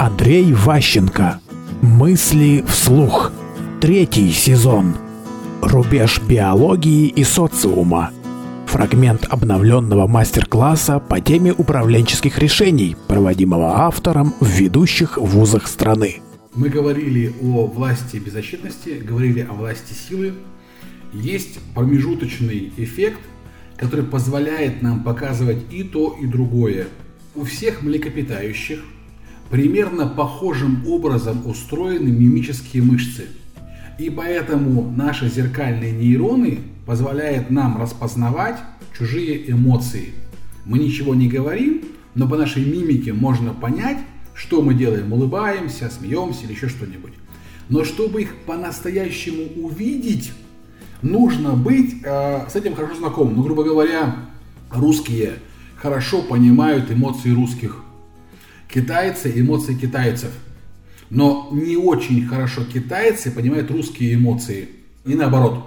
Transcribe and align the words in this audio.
Андрей 0.00 0.54
Ващенко. 0.54 1.40
Мысли 1.82 2.64
вслух. 2.66 3.32
Третий 3.82 4.32
сезон. 4.32 4.96
Рубеж 5.60 6.22
биологии 6.22 7.08
и 7.08 7.22
социума. 7.22 8.10
Фрагмент 8.64 9.26
обновленного 9.28 10.06
мастер-класса 10.06 11.00
по 11.00 11.20
теме 11.20 11.52
управленческих 11.52 12.38
решений, 12.38 12.96
проводимого 13.08 13.80
автором 13.80 14.32
в 14.40 14.48
ведущих 14.48 15.18
вузах 15.18 15.66
страны. 15.66 16.22
Мы 16.54 16.70
говорили 16.70 17.34
о 17.42 17.66
власти 17.66 18.16
беззащитности, 18.16 19.02
говорили 19.04 19.46
о 19.50 19.52
власти 19.52 19.92
силы. 19.92 20.32
Есть 21.12 21.58
промежуточный 21.74 22.72
эффект, 22.78 23.20
который 23.76 24.06
позволяет 24.06 24.80
нам 24.80 25.04
показывать 25.04 25.70
и 25.70 25.82
то, 25.82 26.16
и 26.18 26.24
другое. 26.24 26.86
У 27.34 27.44
всех 27.44 27.82
млекопитающих 27.82 28.80
примерно 29.50 30.06
похожим 30.06 30.86
образом 30.86 31.46
устроены 31.46 32.08
мимические 32.08 32.82
мышцы. 32.82 33.26
И 33.98 34.08
поэтому 34.08 34.90
наши 34.90 35.28
зеркальные 35.28 35.92
нейроны 35.92 36.60
позволяют 36.86 37.50
нам 37.50 37.80
распознавать 37.80 38.58
чужие 38.96 39.50
эмоции. 39.50 40.14
Мы 40.64 40.78
ничего 40.78 41.14
не 41.14 41.28
говорим, 41.28 41.82
но 42.14 42.28
по 42.28 42.36
нашей 42.36 42.64
мимике 42.64 43.12
можно 43.12 43.52
понять, 43.52 43.98
что 44.34 44.62
мы 44.62 44.74
делаем, 44.74 45.12
улыбаемся, 45.12 45.90
смеемся 45.90 46.44
или 46.44 46.52
еще 46.52 46.68
что-нибудь. 46.68 47.12
Но 47.68 47.84
чтобы 47.84 48.22
их 48.22 48.36
по-настоящему 48.46 49.64
увидеть, 49.64 50.32
нужно 51.02 51.52
быть 51.52 51.96
э, 52.02 52.48
с 52.48 52.56
этим 52.56 52.74
хорошо 52.74 52.96
знакомым. 52.96 53.36
Ну, 53.36 53.42
грубо 53.42 53.64
говоря, 53.64 54.16
русские 54.70 55.34
хорошо 55.76 56.22
понимают 56.22 56.90
эмоции 56.90 57.30
русских. 57.30 57.82
Китайцы 58.72 59.32
эмоции 59.34 59.74
китайцев. 59.74 60.30
Но 61.10 61.48
не 61.52 61.76
очень 61.76 62.26
хорошо 62.26 62.64
китайцы 62.64 63.30
понимают 63.30 63.70
русские 63.70 64.14
эмоции. 64.14 64.68
И 65.04 65.14
наоборот. 65.14 65.64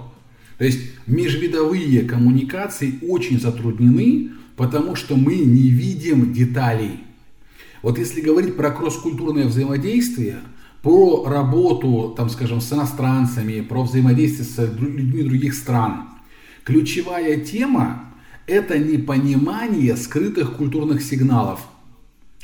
То 0.58 0.64
есть 0.64 0.80
межвидовые 1.06 2.02
коммуникации 2.02 2.98
очень 3.02 3.40
затруднены, 3.40 4.30
потому 4.56 4.94
что 4.94 5.16
мы 5.16 5.36
не 5.36 5.68
видим 5.68 6.32
деталей. 6.32 7.00
Вот 7.82 7.98
если 7.98 8.20
говорить 8.20 8.56
про 8.56 8.70
кросс-культурное 8.70 9.46
взаимодействие– 9.46 10.38
про 10.84 11.24
работу, 11.24 12.12
там, 12.14 12.28
скажем, 12.28 12.60
с 12.60 12.70
иностранцами, 12.70 13.62
про 13.62 13.82
взаимодействие 13.82 14.44
с 14.44 14.58
людьми 14.78 15.22
других 15.22 15.54
стран. 15.54 16.10
Ключевая 16.62 17.40
тема– 17.40 18.04
это 18.46 18.78
непонимание 18.78 19.96
скрытых 19.96 20.58
культурных 20.58 21.02
сигналов, 21.02 21.60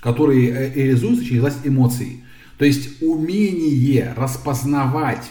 которые 0.00 0.50
э, 0.50 0.74
реализуются 0.74 1.24
через 1.24 1.40
власть 1.40 1.60
эмоций. 1.64 2.24
То 2.58 2.64
есть 2.64 3.02
умение 3.02 4.12
распознавать, 4.16 5.30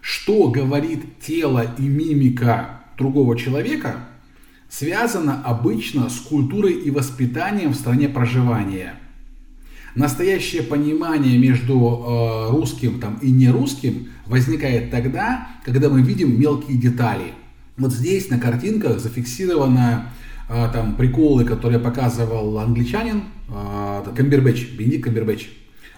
что 0.00 0.48
говорит 0.50 1.20
тело 1.20 1.74
и 1.78 1.82
мимика 1.82 2.80
другого 2.98 3.36
человека, 3.36 3.96
связано 4.68 5.42
обычно 5.44 6.08
с 6.08 6.18
культурой 6.18 6.72
и 6.72 6.90
воспитанием 6.90 7.72
в 7.72 7.76
стране 7.76 8.08
проживания– 8.08 8.94
Настоящее 9.96 10.62
понимание 10.62 11.38
между 11.38 11.74
э, 11.74 12.50
русским 12.50 13.00
там, 13.00 13.16
и 13.22 13.30
нерусским 13.30 14.08
возникает 14.26 14.90
тогда, 14.90 15.48
когда 15.64 15.88
мы 15.88 16.02
видим 16.02 16.38
мелкие 16.38 16.76
детали. 16.76 17.32
Вот 17.78 17.94
здесь 17.94 18.28
на 18.28 18.38
картинках 18.38 19.00
зафиксированы 19.00 19.78
э, 19.78 20.00
там 20.48 20.94
приколы, 20.96 21.44
которые 21.44 21.80
показывал 21.80 22.58
англичанин 22.58 23.24
э, 23.48 24.04
Камбербэтч, 24.16 24.72
Бенедикт 24.76 25.04
Камбербэтч. 25.04 25.48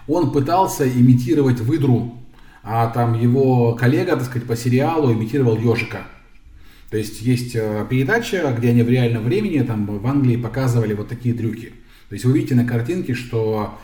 Он 0.07 0.31
пытался 0.31 0.89
имитировать 0.89 1.59
выдру, 1.59 2.15
а 2.63 2.87
там 2.87 3.13
его 3.13 3.73
коллега, 3.73 4.15
так 4.15 4.25
сказать, 4.25 4.47
по 4.47 4.55
сериалу 4.55 5.13
имитировал 5.13 5.57
ежика. 5.57 6.03
То 6.89 6.97
есть 6.97 7.21
есть 7.21 7.55
э, 7.55 7.85
передача, 7.89 8.53
где 8.57 8.69
они 8.69 8.81
в 8.81 8.89
реальном 8.89 9.23
времени 9.23 9.59
там 9.61 9.85
в 9.85 10.07
Англии 10.07 10.35
показывали 10.35 10.93
вот 10.93 11.07
такие 11.07 11.35
трюки. 11.35 11.73
То 12.09 12.13
есть 12.13 12.25
вы 12.25 12.33
видите 12.33 12.55
на 12.55 12.65
картинке, 12.65 13.13
что 13.13 13.77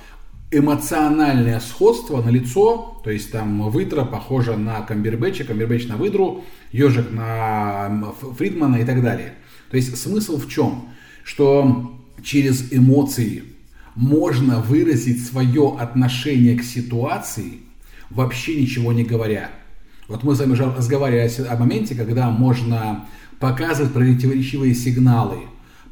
эмоциональное 0.50 1.60
сходство 1.60 2.22
на 2.22 2.30
лицо, 2.30 3.00
то 3.04 3.12
есть 3.12 3.32
там 3.32 3.70
выдра 3.70 4.06
похожа 4.06 4.58
на 4.58 4.82
Камбербэтча, 4.82 5.44
Камбербэтч 5.44 5.88
на 5.88 5.98
выдру, 5.98 6.44
ежик 6.72 7.12
на 7.12 8.14
Фридмана 8.38 8.78
и 8.78 8.86
так 8.86 9.04
далее. 9.04 9.36
То 9.76 9.80
есть 9.80 9.98
смысл 9.98 10.38
в 10.38 10.48
чем? 10.48 10.88
Что 11.26 12.00
через 12.24 12.72
эмоции 12.72 13.44
можно 13.94 14.62
выразить 14.62 15.28
свое 15.28 15.76
отношение 15.78 16.58
к 16.58 16.64
ситуации, 16.64 17.60
вообще 18.10 18.56
ничего 18.56 18.94
не 18.94 19.04
говоря. 19.04 19.50
Вот 20.08 20.24
мы 20.24 20.34
с 20.34 20.40
вами 20.40 20.54
уже 20.54 20.64
разговаривали 20.64 21.30
о 21.46 21.58
моменте, 21.58 21.94
когда 21.94 22.30
можно 22.30 23.06
показывать 23.42 23.92
противоречивые 23.92 24.74
сигналы, 24.74 25.40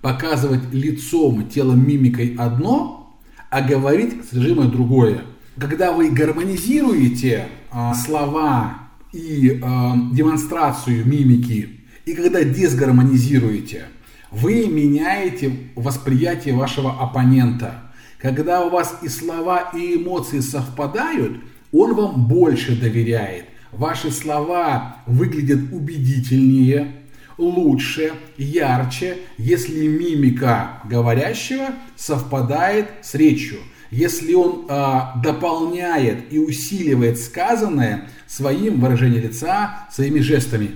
показывать 0.02 0.72
лицом, 0.72 1.50
телом, 1.50 1.86
мимикой 1.86 2.36
одно, 2.38 3.14
а 3.50 3.60
говорить 3.60 4.14
содержимое 4.30 4.70
другое. 4.70 5.24
Когда 5.60 5.92
вы 5.92 6.10
гармонизируете 6.10 7.48
э, 7.74 7.92
слова 7.96 8.78
и 9.12 9.60
э, 9.62 9.92
демонстрацию 10.14 11.06
мимики, 11.06 11.73
и 12.06 12.14
когда 12.14 12.44
дисгармонизируете, 12.44 13.86
вы 14.32 14.68
меняете 14.68 15.56
восприятие 15.76 16.56
вашего 16.56 17.00
оппонента. 17.00 17.92
Когда 18.18 18.66
у 18.66 18.70
вас 18.70 19.00
и 19.02 19.08
слова, 19.08 19.72
и 19.76 19.96
эмоции 19.96 20.40
совпадают, 20.40 21.38
он 21.72 21.94
вам 21.94 22.28
больше 22.28 22.80
доверяет. 22.80 23.46
Ваши 23.72 24.12
слова 24.12 24.98
выглядят 25.08 25.60
убедительнее, 25.72 26.94
лучше, 27.38 28.14
ярче, 28.38 29.18
если 29.38 29.88
мимика 29.88 30.82
говорящего 30.86 31.70
совпадает 31.96 32.88
с 33.02 33.16
речью, 33.16 33.60
если 33.90 34.34
он 34.34 34.68
э, 34.70 35.00
дополняет 35.24 36.32
и 36.32 36.40
усиливает 36.40 37.20
сказанное 37.20 38.10
своим 38.28 38.80
выражением 38.80 39.24
лица, 39.24 39.88
своими 39.92 40.20
жестами. 40.20 40.72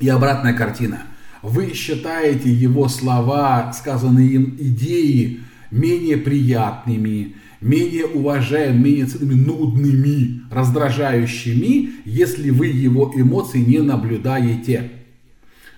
И 0.00 0.08
обратная 0.08 0.54
картина. 0.54 1.02
Вы 1.42 1.74
считаете 1.74 2.50
его 2.50 2.88
слова, 2.88 3.72
сказанные 3.72 4.28
им 4.28 4.56
идеи 4.58 5.40
менее 5.70 6.16
приятными, 6.16 7.36
менее 7.60 8.06
уважаемыми, 8.06 8.82
менее 8.82 9.06
ценными, 9.06 9.34
нудными, 9.34 10.42
раздражающими, 10.50 11.90
если 12.04 12.50
вы 12.50 12.68
его 12.68 13.12
эмоции 13.14 13.60
не 13.60 13.78
наблюдаете. 13.78 14.90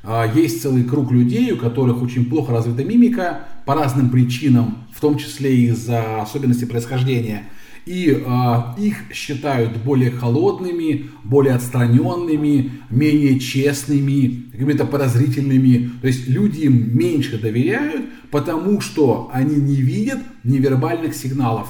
А, 0.04 0.30
есть 0.32 0.62
целый 0.62 0.84
круг 0.84 1.12
людей, 1.12 1.52
у 1.52 1.56
которых 1.56 2.02
очень 2.02 2.26
плохо 2.26 2.52
развита 2.52 2.84
мимика 2.84 3.40
по 3.66 3.74
разным 3.74 4.10
причинам, 4.10 4.86
в 4.92 5.00
том 5.00 5.16
числе 5.16 5.54
из-за 5.66 6.22
особенностей 6.22 6.66
происхождения. 6.66 7.44
И 7.84 8.10
э, 8.10 8.62
их 8.78 9.12
считают 9.12 9.76
более 9.78 10.10
холодными, 10.10 11.10
более 11.25 11.54
отстраненными, 11.54 12.72
менее 12.91 13.41
честными, 13.41 14.50
какими-то 14.53 14.84
подозрительными. 14.84 15.91
То 16.00 16.06
есть 16.06 16.28
люди 16.28 16.60
им 16.60 16.97
меньше 16.97 17.41
доверяют, 17.41 18.03
потому 18.31 18.81
что 18.81 19.31
они 19.32 19.56
не 19.56 19.76
видят 19.76 20.20
невербальных 20.44 21.15
сигналов. 21.15 21.69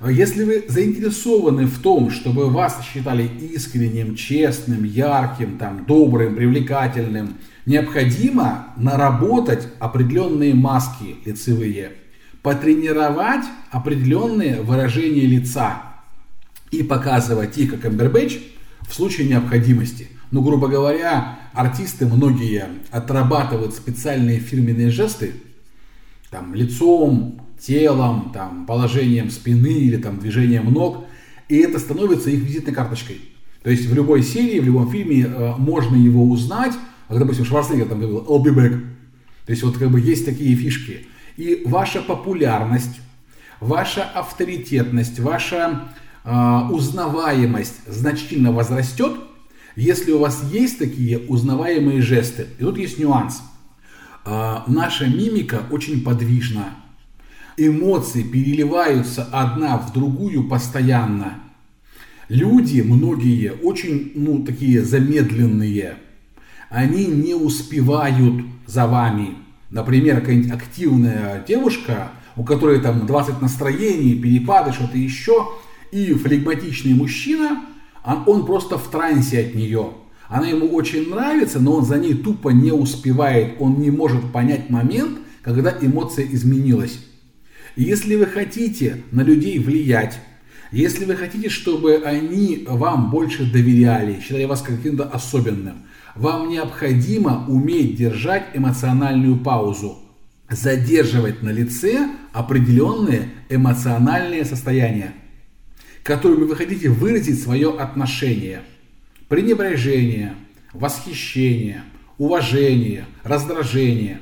А 0.00 0.10
если 0.10 0.42
вы 0.42 0.64
заинтересованы 0.66 1.66
в 1.66 1.78
том, 1.78 2.10
чтобы 2.10 2.50
вас 2.50 2.76
считали 2.92 3.30
искренним, 3.54 4.16
честным, 4.16 4.82
ярким, 4.82 5.58
там, 5.58 5.84
добрым, 5.86 6.34
привлекательным, 6.34 7.34
необходимо 7.66 8.74
наработать 8.76 9.68
определенные 9.78 10.54
маски 10.54 11.14
лицевые, 11.24 11.92
потренировать 12.42 13.44
определенные 13.70 14.62
выражения 14.62 15.26
лица 15.26 15.82
и 16.70 16.82
показывать 16.82 17.56
их, 17.58 17.70
как 17.70 17.86
Эмбербэтч, 17.86 18.38
в 18.88 18.94
случае 18.94 19.28
необходимости. 19.28 20.08
Ну, 20.30 20.42
грубо 20.42 20.68
говоря, 20.68 21.38
артисты 21.52 22.06
многие 22.06 22.66
отрабатывают 22.90 23.74
специальные 23.74 24.40
фирменные 24.40 24.90
жесты, 24.90 25.34
там, 26.30 26.54
лицом, 26.54 27.40
телом, 27.60 28.32
там, 28.32 28.66
положением 28.66 29.30
спины 29.30 29.72
или 29.72 29.98
там, 29.98 30.18
движением 30.18 30.72
ног, 30.72 31.04
и 31.48 31.58
это 31.58 31.78
становится 31.78 32.30
их 32.30 32.42
визитной 32.42 32.74
карточкой. 32.74 33.20
То 33.62 33.70
есть 33.70 33.86
в 33.86 33.94
любой 33.94 34.22
серии, 34.22 34.58
в 34.58 34.64
любом 34.64 34.90
фильме 34.90 35.24
э, 35.24 35.54
можно 35.58 35.94
его 35.94 36.28
узнать, 36.28 36.72
как, 37.08 37.18
допустим, 37.18 37.44
Шварценеггер 37.44 37.88
там 37.88 38.00
говорил 38.00 38.24
«I'll 38.28 38.42
be 38.42 38.54
back». 38.54 38.80
То 39.44 39.52
есть 39.52 39.62
вот 39.62 39.76
как 39.76 39.90
бы 39.90 40.00
есть 40.00 40.24
такие 40.24 40.56
фишки. 40.56 41.06
И 41.36 41.62
ваша 41.66 42.02
популярность, 42.02 43.00
ваша 43.60 44.04
авторитетность, 44.04 45.18
ваша 45.20 45.88
э, 46.24 46.58
узнаваемость 46.70 47.86
значительно 47.86 48.52
возрастет, 48.52 49.12
если 49.76 50.12
у 50.12 50.18
вас 50.18 50.44
есть 50.52 50.78
такие 50.78 51.18
узнаваемые 51.18 52.02
жесты. 52.02 52.48
И 52.58 52.62
тут 52.62 52.76
есть 52.78 52.98
нюанс. 52.98 53.42
Э, 54.24 54.58
наша 54.66 55.06
мимика 55.06 55.62
очень 55.70 56.02
подвижна 56.04 56.74
эмоции 57.56 58.22
переливаются 58.22 59.24
одна 59.24 59.78
в 59.78 59.92
другую 59.92 60.48
постоянно. 60.48 61.34
Люди, 62.28 62.80
многие, 62.80 63.52
очень, 63.52 64.12
ну, 64.14 64.44
такие 64.44 64.82
замедленные. 64.82 65.96
Они 66.70 67.06
не 67.06 67.34
успевают 67.34 68.44
за 68.66 68.86
вами. 68.86 69.36
Например, 69.72 70.20
какая-нибудь 70.20 70.52
активная 70.52 71.42
девушка, 71.48 72.12
у 72.36 72.44
которой 72.44 72.78
там 72.80 73.06
20 73.06 73.40
настроений, 73.40 74.14
перепады, 74.14 74.70
что-то 74.72 74.98
еще, 74.98 75.48
и 75.90 76.12
флегматичный 76.12 76.92
мужчина, 76.92 77.62
он, 78.04 78.22
он 78.26 78.46
просто 78.46 78.76
в 78.76 78.88
трансе 78.88 79.40
от 79.40 79.54
нее. 79.54 79.94
Она 80.28 80.48
ему 80.48 80.68
очень 80.68 81.08
нравится, 81.08 81.58
но 81.58 81.76
он 81.76 81.86
за 81.86 81.96
ней 81.96 82.12
тупо 82.12 82.50
не 82.50 82.70
успевает, 82.70 83.56
он 83.60 83.80
не 83.80 83.90
может 83.90 84.30
понять 84.30 84.68
момент, 84.68 85.18
когда 85.40 85.74
эмоция 85.80 86.26
изменилась. 86.26 86.98
Если 87.74 88.16
вы 88.16 88.26
хотите 88.26 89.02
на 89.10 89.22
людей 89.22 89.58
влиять, 89.58 90.18
если 90.70 91.06
вы 91.06 91.16
хотите, 91.16 91.48
чтобы 91.48 92.02
они 92.04 92.66
вам 92.68 93.10
больше 93.10 93.50
доверяли, 93.50 94.20
считали 94.20 94.44
вас 94.44 94.60
каким-то 94.60 95.04
особенным, 95.04 95.84
вам 96.14 96.48
необходимо 96.48 97.44
уметь 97.48 97.96
держать 97.96 98.50
эмоциональную 98.54 99.36
паузу, 99.38 99.98
задерживать 100.48 101.42
на 101.42 101.50
лице 101.50 102.08
определенные 102.32 103.30
эмоциональные 103.48 104.44
состояния, 104.44 105.14
которыми 106.02 106.44
вы 106.44 106.56
хотите 106.56 106.88
выразить 106.88 107.42
свое 107.42 107.78
отношение. 107.78 108.62
Пренебрежение, 109.28 110.34
восхищение, 110.74 111.82
уважение, 112.18 113.06
раздражение. 113.24 114.20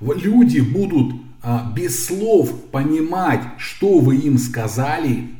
Люди 0.00 0.60
будут 0.60 1.14
а, 1.42 1.72
без 1.74 2.06
слов 2.06 2.70
понимать, 2.70 3.42
что 3.58 3.98
вы 3.98 4.16
им 4.16 4.38
сказали, 4.38 5.30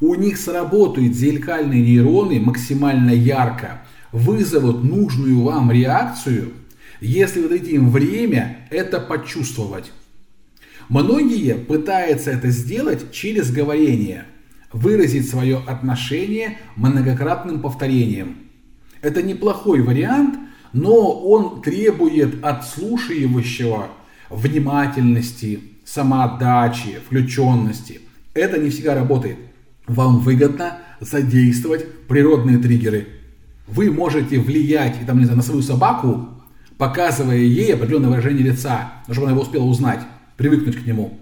у 0.00 0.14
них 0.14 0.36
сработают 0.36 1.14
зеркальные 1.14 1.80
нейроны 1.80 2.38
максимально 2.38 3.10
ярко, 3.10 3.82
вызовут 4.12 4.82
нужную 4.84 5.42
вам 5.42 5.70
реакцию, 5.70 6.52
если 7.00 7.40
вы 7.40 7.48
дадите 7.48 7.72
им 7.72 7.90
время 7.90 8.66
это 8.70 9.00
почувствовать. 9.00 9.92
Многие 10.88 11.54
пытаются 11.54 12.30
это 12.30 12.50
сделать 12.50 13.12
через 13.12 13.50
говорение, 13.50 14.24
выразить 14.72 15.28
свое 15.28 15.60
отношение 15.66 16.58
многократным 16.76 17.60
повторением. 17.60 18.36
Это 19.02 19.22
неплохой 19.22 19.82
вариант, 19.82 20.38
но 20.72 21.20
он 21.20 21.62
требует 21.62 22.44
от 22.44 22.66
слушающего 22.66 23.88
внимательности, 24.30 25.60
самоотдачи, 25.84 26.98
включенности. 27.06 28.00
Это 28.34 28.58
не 28.58 28.70
всегда 28.70 28.94
работает. 28.94 29.38
Вам 29.86 30.18
выгодно 30.20 30.78
задействовать 31.00 32.06
природные 32.08 32.58
триггеры. 32.58 33.06
Вы 33.66 33.90
можете 33.90 34.38
влиять 34.38 34.94
там, 35.06 35.18
не 35.18 35.24
знаю, 35.24 35.38
на 35.38 35.42
свою 35.42 35.62
собаку, 35.62 36.28
показывая 36.78 37.38
ей 37.38 37.74
определенное 37.74 38.10
выражение 38.10 38.44
лица, 38.44 38.92
чтобы 39.10 39.22
она 39.26 39.32
его 39.32 39.42
успела 39.42 39.64
узнать, 39.64 40.00
привыкнуть 40.36 40.82
к 40.82 40.86
нему. 40.86 41.18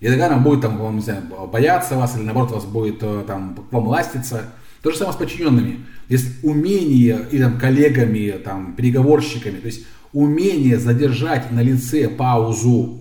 И 0.00 0.06
тогда 0.06 0.26
она 0.26 0.38
будет 0.38 0.60
там, 0.60 0.78
вам, 0.78 0.96
не 0.96 1.02
знаю, 1.02 1.22
бояться 1.50 1.96
вас 1.96 2.16
или 2.16 2.24
наоборот 2.24 2.52
вас 2.52 2.64
будет 2.64 3.02
э, 3.02 3.24
там, 3.26 3.54
к 3.54 3.72
вам 3.72 3.88
ластиться. 3.88 4.50
То 4.82 4.90
же 4.90 4.98
самое 4.98 5.14
с 5.14 5.16
подчиненными. 5.16 5.80
Есть 6.08 6.44
умение 6.44 7.26
и 7.30 7.38
там, 7.38 7.58
коллегами, 7.58 8.34
там, 8.44 8.74
переговорщиками. 8.74 9.58
То 9.58 9.66
есть 9.66 9.86
умение 10.12 10.78
задержать 10.78 11.50
на 11.50 11.62
лице 11.62 12.08
паузу, 12.08 13.00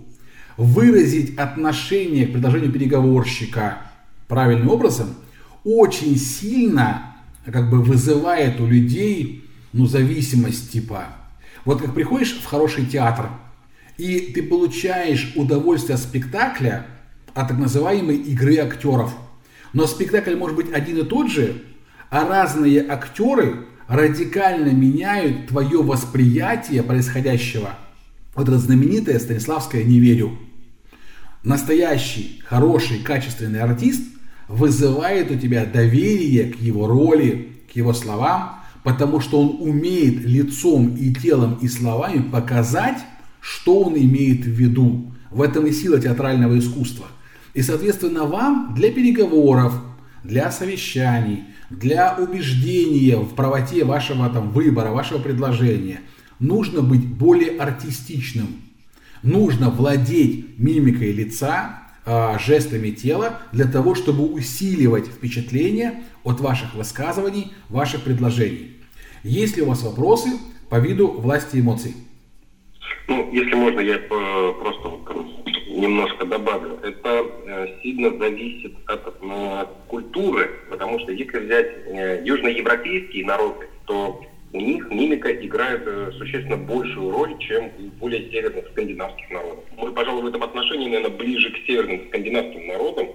выразить 0.58 1.38
отношение 1.38 2.28
к 2.28 2.32
предложению 2.32 2.72
переговорщика 2.72 3.80
правильным 4.28 4.70
образом, 4.70 5.10
очень 5.64 6.18
сильно 6.18 7.13
как 7.46 7.70
бы 7.70 7.82
вызывает 7.82 8.60
у 8.60 8.68
людей 8.68 9.44
ну, 9.74 9.86
зависимость 9.86 10.72
типа. 10.72 11.08
Вот 11.66 11.82
как 11.82 11.94
приходишь 11.94 12.34
в 12.34 12.46
хороший 12.46 12.86
театр, 12.86 13.30
и 13.98 14.32
ты 14.34 14.44
получаешь 14.44 15.34
удовольствие 15.36 15.96
от 15.96 16.02
спектакля, 16.02 16.86
от 17.34 17.48
так 17.48 17.58
называемой 17.58 18.18
игры 18.18 18.58
актеров. 18.58 19.14
Но 19.74 19.88
спектакль 19.88 20.36
может 20.36 20.56
быть 20.56 20.72
один 20.72 21.00
и 21.00 21.04
тот 21.04 21.32
же, 21.32 21.64
а 22.10 22.28
разные 22.28 22.86
актеры 22.88 23.66
радикально 23.88 24.70
меняют 24.70 25.48
твое 25.48 25.82
восприятие 25.82 26.84
происходящего. 26.84 27.72
Вот 28.36 28.48
это 28.48 28.58
знаменитое 28.58 29.20
Станиславское 29.20 29.84
«Не 29.84 30.00
верю». 30.00 30.38
Настоящий, 31.44 32.42
хороший, 32.46 33.00
качественный 33.00 33.62
артист 33.62 34.04
вызывает 34.54 35.32
у 35.32 35.36
тебя 35.36 35.66
доверие 35.66 36.54
к 36.54 36.60
его 36.60 36.88
роли, 36.88 37.50
к 37.72 37.76
его 37.76 37.94
словам, 37.94 38.60
потому 38.84 39.20
что 39.20 39.42
он 39.42 39.68
умеет 39.68 40.24
лицом 40.24 40.96
и 40.96 41.14
телом 41.14 41.58
и 41.62 41.68
словами 41.68 42.22
показать, 42.22 43.00
что 43.40 43.82
он 43.84 43.98
имеет 43.98 44.46
в 44.46 44.50
виду. 44.50 45.12
В 45.32 45.42
этом 45.42 45.66
и 45.66 45.72
сила 45.72 46.00
театрального 46.00 46.60
искусства. 46.60 47.08
И, 47.56 47.64
соответственно, 47.64 48.26
вам 48.26 48.74
для 48.76 48.92
переговоров, 48.92 49.74
для 50.24 50.52
совещаний, 50.52 51.46
для 51.72 52.16
убеждения 52.16 53.18
в 53.18 53.34
правоте 53.34 53.84
вашего 53.84 54.30
там, 54.30 54.52
выбора, 54.52 54.92
вашего 54.92 55.18
предложения, 55.18 56.02
нужно 56.40 56.82
быть 56.82 57.06
более 57.06 57.58
артистичным. 57.58 58.48
Нужно 59.24 59.72
владеть 59.72 60.60
мимикой 60.60 61.12
лица, 61.12 61.83
э, 62.06 62.40
жестами 62.40 62.90
тела 62.92 63.42
для 63.52 63.66
того, 63.66 63.96
чтобы 63.96 64.26
усиливать 64.26 65.08
впечатление 65.08 66.04
от 66.24 66.40
ваших 66.40 66.74
высказываний, 66.76 67.54
ваших 67.70 68.04
предложений. 68.04 68.78
Есть 69.24 69.58
ли 69.58 69.64
у 69.64 69.68
вас 69.68 69.84
вопросы 69.84 70.30
по 70.70 70.80
виду 70.80 71.08
власти 71.08 71.58
эмоций? 71.58 71.96
Ну, 73.08 73.30
если 73.32 73.54
можно, 73.54 73.80
я 73.80 73.98
просто 74.00 74.90
немножко 75.74 76.26
добавлю. 76.26 76.80
Это 76.82 77.26
э, 77.46 77.68
сильно 77.82 78.18
зависит 78.18 78.74
от 78.86 79.16
э, 79.22 79.66
культуры, 79.88 80.52
потому 80.70 81.00
что 81.00 81.12
если 81.12 81.40
взять 81.40 81.68
э, 81.88 82.22
южноевропейские 82.26 83.26
народы, 83.26 83.68
то 83.86 84.24
у 84.54 84.60
них 84.60 84.90
мимика 84.92 85.32
играет 85.32 85.84
существенно 86.18 86.58
большую 86.58 87.12
роль, 87.12 87.38
чем 87.40 87.72
у 87.80 87.90
более 88.00 88.30
северных 88.32 88.68
скандинавских 88.72 89.30
народов. 89.32 89.64
Мы, 89.78 89.92
пожалуй, 89.92 90.24
в 90.24 90.28
этом 90.28 90.44
отношении, 90.44 90.86
наверное, 90.86 91.18
ближе 91.18 91.52
к 91.52 91.66
северным 91.66 92.08
скандинавским 92.08 92.68
народам, 92.68 93.08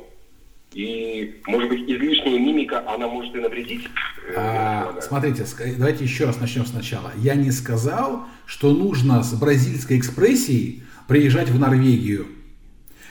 и, 0.73 1.40
может 1.47 1.71
быть, 1.71 1.80
излишняя 1.88 2.38
мимика, 2.38 2.87
она 2.88 3.09
может 3.09 3.35
и 3.35 3.38
навредить? 3.38 3.88
А, 4.37 4.99
смотрите, 5.00 5.45
давайте 5.78 6.04
еще 6.04 6.26
раз 6.26 6.38
начнем 6.40 6.66
сначала. 6.66 7.12
Я 7.16 7.35
не 7.35 7.50
сказал, 7.50 8.26
что 8.45 8.75
нужно 8.75 9.23
с 9.23 9.33
бразильской 9.35 9.99
экспрессией 9.99 10.83
приезжать 11.07 11.49
в 11.49 11.59
Норвегию. 11.59 12.26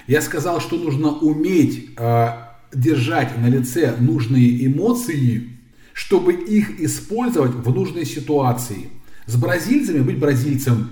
Я 0.05 0.21
сказал, 0.21 0.61
что 0.61 0.77
нужно 0.77 1.09
уметь 1.09 1.89
э, 1.97 2.27
держать 2.73 3.37
на 3.37 3.47
лице 3.49 3.95
нужные 3.99 4.65
эмоции, 4.65 5.56
чтобы 5.97 6.33
их 6.33 6.79
использовать 6.79 7.55
в 7.55 7.73
нужной 7.73 8.05
ситуации. 8.05 8.91
С 9.25 9.35
бразильцами 9.35 10.01
быть 10.01 10.19
бразильцем, 10.19 10.91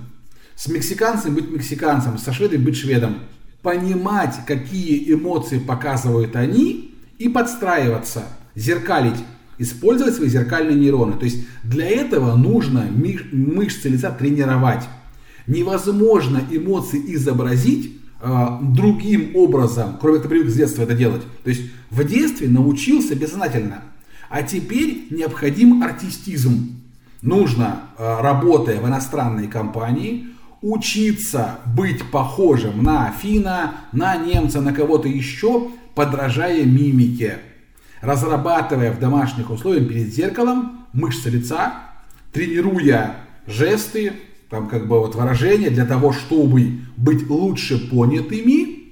с 0.55 0.67
мексиканцами 0.67 1.35
быть 1.35 1.51
мексиканцем, 1.51 2.17
со 2.17 2.33
шведами 2.33 2.63
быть 2.63 2.75
шведом 2.75 3.19
понимать, 3.62 4.35
какие 4.47 5.13
эмоции 5.13 5.59
показывают 5.59 6.35
они, 6.35 6.95
и 7.19 7.29
подстраиваться, 7.29 8.24
зеркалить, 8.55 9.19
использовать 9.59 10.15
свои 10.15 10.27
зеркальные 10.27 10.75
нейроны. 10.75 11.13
То 11.13 11.25
есть 11.25 11.45
для 11.63 11.88
этого 11.88 12.35
нужно 12.35 12.88
мышцы 13.31 13.89
лица 13.89 14.09
тренировать. 14.09 14.85
Невозможно 15.45 16.41
эмоции 16.50 17.13
изобразить 17.13 18.01
э, 18.21 18.47
другим 18.59 19.35
образом, 19.35 19.97
кроме 20.01 20.17
как 20.17 20.24
ты 20.24 20.29
привык 20.29 20.50
с 20.50 20.55
детства 20.55 20.81
это 20.81 20.95
делать. 20.95 21.21
То 21.43 21.51
есть 21.51 21.62
в 21.91 22.03
детстве 22.03 22.50
научился 22.50 23.15
бессознательно, 23.15 23.83
а 24.29 24.44
теперь 24.44 25.08
необходим 25.12 25.84
артистизм. 25.84 26.82
Нужно, 27.22 27.82
э, 27.98 28.22
работая 28.22 28.79
в 28.79 28.88
иностранной 28.88 29.48
компании, 29.48 30.27
учиться 30.62 31.60
быть 31.65 32.03
похожим 32.12 32.84
на 32.84 33.12
фина, 33.12 33.75
на 33.91 34.15
немца, 34.17 34.62
на 34.62 34.74
кого-то 34.74 35.08
еще, 35.08 35.70
подражая 35.94 36.65
мимике. 36.65 37.39
Разрабатывая 38.01 38.91
в 38.91 39.00
домашних 39.00 39.50
условиях 39.50 39.88
перед 39.88 40.13
зеркалом 40.13 40.86
мышцы 40.94 41.29
лица, 41.29 41.74
тренируя 42.32 43.15
жесты, 43.48 44.13
там 44.50 44.67
как 44.67 44.88
бы 44.88 45.00
вот 45.00 45.15
выражения 45.15 45.70
для 45.70 45.86
того, 45.86 46.13
чтобы 46.13 46.79
быть 46.98 47.27
лучше 47.29 47.89
понятыми 47.89 48.86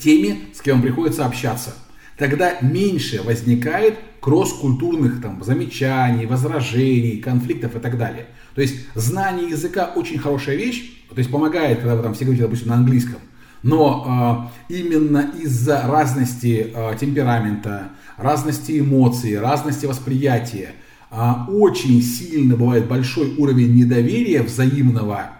теми, 0.00 0.40
с 0.54 0.60
кем 0.60 0.82
приходится 0.82 1.26
общаться. 1.26 1.74
Тогда 2.16 2.58
меньше 2.60 3.22
возникает 3.22 3.98
кросс-культурных 4.24 5.20
там 5.20 5.44
замечаний, 5.44 6.24
возражений, 6.24 7.18
конфликтов 7.18 7.76
и 7.76 7.78
так 7.78 7.98
далее. 7.98 8.28
То 8.54 8.62
есть 8.62 8.76
знание 8.94 9.50
языка 9.50 9.92
очень 9.94 10.16
хорошая 10.18 10.56
вещь, 10.56 11.04
то 11.10 11.18
есть 11.18 11.30
помогает, 11.30 11.80
когда 11.80 11.94
вы 11.94 12.02
там 12.02 12.14
все 12.14 12.24
говорите, 12.24 12.44
допустим, 12.44 12.68
на 12.68 12.76
английском. 12.76 13.18
Но 13.62 14.50
э, 14.70 14.74
именно 14.74 15.30
из-за 15.42 15.82
разности 15.82 16.72
э, 16.74 16.96
темперамента, 16.98 17.90
разности 18.16 18.80
эмоций, 18.80 19.38
разности 19.38 19.84
восприятия, 19.84 20.70
э, 21.10 21.16
очень 21.48 22.00
сильно 22.00 22.56
бывает 22.56 22.88
большой 22.88 23.36
уровень 23.36 23.74
недоверия 23.74 24.42
взаимного 24.42 25.32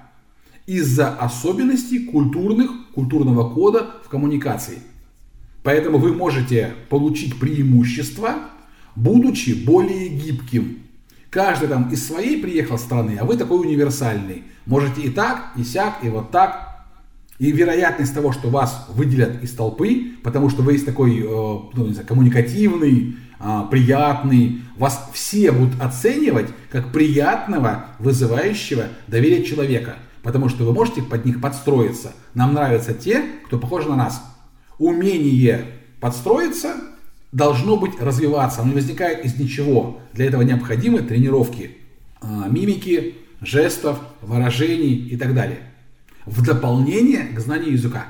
из-за 0.67 1.09
особенностей 1.09 2.01
культурных, 2.01 2.71
культурного 2.95 3.49
кода 3.49 3.93
в 4.05 4.11
коммуникации. 4.11 4.81
Поэтому 5.63 5.97
вы 5.97 6.13
можете 6.13 6.75
получить 6.91 7.41
преимущество, 7.41 8.51
будучи 8.97 9.51
более 9.51 10.09
гибким. 10.09 10.81
Каждый 11.31 11.69
там 11.69 11.91
из 11.91 12.07
своей 12.07 12.41
приехал 12.41 12.79
страны, 12.79 13.19
а 13.21 13.25
вы 13.25 13.37
такой 13.37 13.61
универсальный. 13.61 14.45
Можете 14.67 15.03
и 15.03 15.11
так, 15.11 15.53
и 15.57 15.65
сяк, 15.65 15.99
и 16.03 16.09
вот 16.09 16.31
так. 16.31 16.87
И 17.41 17.51
вероятность 17.51 18.15
того, 18.15 18.33
что 18.33 18.49
вас 18.49 18.87
выделят 18.91 19.43
из 19.43 19.51
толпы, 19.51 20.13
потому 20.23 20.49
что 20.49 20.63
вы 20.63 20.75
есть 20.75 20.87
такой 20.87 21.19
э, 21.19 21.25
ну, 21.25 21.87
не 21.87 21.93
знаю, 21.93 22.07
коммуникативный, 22.07 23.17
э, 23.41 23.61
приятный, 23.69 24.61
вас 24.77 25.11
все 25.13 25.51
будут 25.51 25.81
оценивать 25.83 26.51
как 26.71 26.93
приятного, 26.93 27.87
вызывающего 27.99 28.85
доверие 29.09 29.43
человека. 29.43 29.97
Потому 30.23 30.49
что 30.49 30.65
вы 30.65 30.73
можете 30.73 31.03
под 31.03 31.25
них 31.25 31.41
подстроиться. 31.41 32.13
Нам 32.35 32.55
нравятся 32.55 32.95
те, 32.95 33.25
кто 33.47 33.59
похож 33.59 33.87
на 33.87 33.97
нас. 33.97 34.23
Умение 34.79 35.67
подстроиться 36.01 36.77
должно 37.35 37.77
быть 37.77 38.01
развиваться. 38.01 38.63
Оно 38.63 38.71
не 38.71 38.77
возникает 38.77 39.25
из 39.27 39.39
ничего. 39.39 40.01
Для 40.15 40.27
этого 40.27 40.41
необходимы 40.43 41.01
тренировки 41.01 41.77
э, 42.23 42.27
мимики, 42.49 43.17
жестов, 43.43 43.99
выражений 44.23 45.09
и 45.09 45.17
так 45.19 45.35
далее 45.35 45.61
в 46.27 46.43
дополнение 46.43 47.25
к 47.35 47.41
знанию 47.41 47.73
языка. 47.73 48.07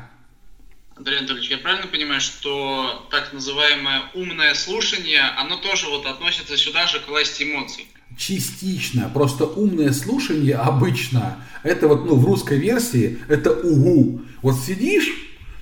Андрей 0.96 1.18
Анатольевич, 1.18 1.50
я 1.50 1.58
правильно 1.58 1.88
понимаю, 1.88 2.20
что 2.20 3.08
так 3.10 3.32
называемое 3.32 4.02
умное 4.14 4.54
слушание, 4.54 5.22
оно 5.38 5.56
тоже 5.56 5.88
вот 5.88 6.06
относится 6.06 6.56
сюда 6.56 6.86
же 6.86 7.00
к 7.00 7.08
власти 7.08 7.42
эмоций? 7.42 7.88
Частично. 8.16 9.10
Просто 9.12 9.44
умное 9.44 9.92
слушание 9.92 10.54
обычно, 10.54 11.44
это 11.64 11.88
вот 11.88 12.04
ну, 12.04 12.14
в 12.14 12.24
русской 12.24 12.58
версии, 12.58 13.18
это 13.28 13.50
угу. 13.50 14.22
Вот 14.40 14.56
сидишь, 14.60 15.08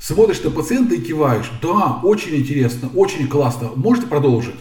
смотришь 0.03 0.43
на 0.43 0.51
пациента 0.51 0.95
и 0.97 1.01
киваешь. 1.01 1.51
Да, 1.63 2.01
очень 2.03 2.35
интересно, 2.35 2.91
очень 2.95 3.29
классно. 3.29 3.71
Можете 3.77 4.09
продолжить? 4.09 4.57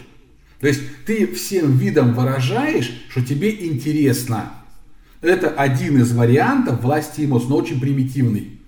То 0.60 0.68
есть 0.68 0.80
ты 1.04 1.26
всем 1.26 1.76
видом 1.76 2.14
выражаешь, 2.14 3.04
что 3.08 3.22
тебе 3.22 3.66
интересно. 3.66 4.52
Это 5.20 5.48
один 5.48 6.00
из 6.00 6.12
вариантов 6.12 6.82
власти 6.82 7.24
эмоций, 7.24 7.48
но 7.48 7.56
очень 7.56 7.80
примитивный. 7.80 8.60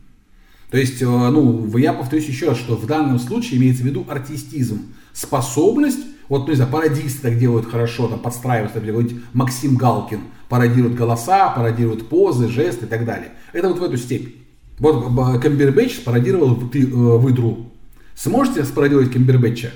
То 0.70 0.78
есть, 0.78 1.00
э, 1.00 1.06
ну, 1.06 1.76
я 1.78 1.92
повторюсь 1.92 2.26
еще 2.26 2.48
раз, 2.48 2.58
что 2.58 2.74
в 2.74 2.86
данном 2.86 3.20
случае 3.20 3.60
имеется 3.60 3.84
в 3.84 3.86
виду 3.86 4.04
артистизм. 4.08 4.82
Способность, 5.12 6.00
вот, 6.28 6.46
ну, 6.46 6.48
не 6.48 6.56
знаю, 6.56 6.72
пародисты 6.72 7.22
так 7.22 7.38
делают 7.38 7.70
хорошо, 7.70 8.08
там, 8.08 8.18
подстраиваются, 8.18 8.80
например, 8.80 9.22
Максим 9.32 9.76
Галкин 9.76 10.20
пародирует 10.48 10.96
голоса, 10.96 11.50
пародирует 11.50 12.08
позы, 12.08 12.48
жесты 12.48 12.86
и 12.86 12.88
так 12.88 13.04
далее. 13.04 13.30
Это 13.52 13.68
вот 13.68 13.78
в 13.78 13.84
эту 13.84 13.96
степень. 13.96 14.43
Вот 14.78 15.40
Камбербэтч 15.40 15.96
спародировал 15.96 16.56
ты, 16.68 16.82
э, 16.82 16.86
выдру. 16.86 17.70
Сможете 18.16 18.64
спародировать 18.64 19.12
Камбербэтча? 19.12 19.72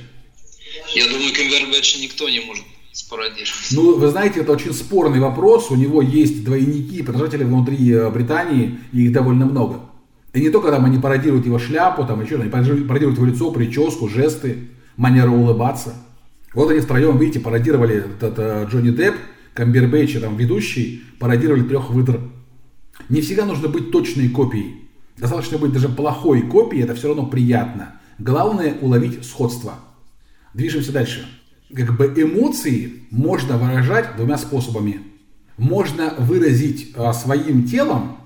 Я 0.95 1.07
думаю, 1.07 1.33
Камбербэтча 1.35 2.01
никто 2.01 2.29
не 2.29 2.41
может 2.41 2.65
спорадировать. 2.93 3.69
Ну, 3.73 3.97
вы 3.97 4.09
знаете, 4.09 4.41
это 4.41 4.53
очень 4.53 4.73
спорный 4.73 5.21
вопрос. 5.21 5.71
У 5.71 5.77
него 5.77 6.03
есть 6.03 6.45
двойники, 6.45 7.03
подражатели 7.03 7.45
внутри 7.45 7.93
э, 7.93 8.11
Британии, 8.11 8.79
и 8.93 9.05
их 9.05 9.13
довольно 9.13 9.47
много. 9.47 9.81
И 10.35 10.41
не 10.41 10.51
только 10.51 10.71
там 10.71 10.85
они 10.85 10.99
пародируют 10.99 11.47
его 11.47 11.59
шляпу, 11.59 12.05
там 12.05 12.23
еще, 12.23 12.37
они 12.37 12.51
пародируют 12.51 13.19
его 13.19 13.27
лицо, 13.27 13.51
прическу, 13.51 14.09
жесты, 14.09 14.69
манеру 14.97 15.33
улыбаться. 15.33 15.95
Вот 16.55 16.71
они 16.71 16.81
втроем, 16.81 17.19
видите, 17.19 17.41
пародировали 17.41 17.97
этот, 17.97 18.39
э, 18.39 18.67
Джонни 18.71 18.91
Депп, 18.91 19.15
Камбербэтч, 19.55 20.21
там 20.21 20.37
ведущий, 20.37 21.03
пародировали 21.19 21.63
трех 21.63 21.91
выдр. 21.91 22.21
Не 23.09 23.21
всегда 23.21 23.45
нужно 23.45 23.69
быть 23.69 23.91
точной 23.91 24.29
копией. 24.29 24.78
Достаточно 25.19 25.59
быть 25.59 25.73
даже 25.73 25.89
плохой 25.89 26.43
копией, 26.43 26.85
это 26.85 26.95
все 26.95 27.09
равно 27.09 27.27
приятно. 27.27 28.01
Главное 28.19 28.77
уловить 28.81 29.25
сходство. 29.25 29.75
Движемся 30.55 30.93
дальше 30.93 31.27
как 31.75 31.97
бы 31.97 32.07
эмоции 32.17 33.03
можно 33.11 33.59
выражать 33.59 34.17
двумя 34.17 34.39
способами. 34.39 35.03
Можно 35.57 36.15
выразить 36.19 36.93
а, 36.97 37.13
своим 37.13 37.67
телом, 37.67 38.19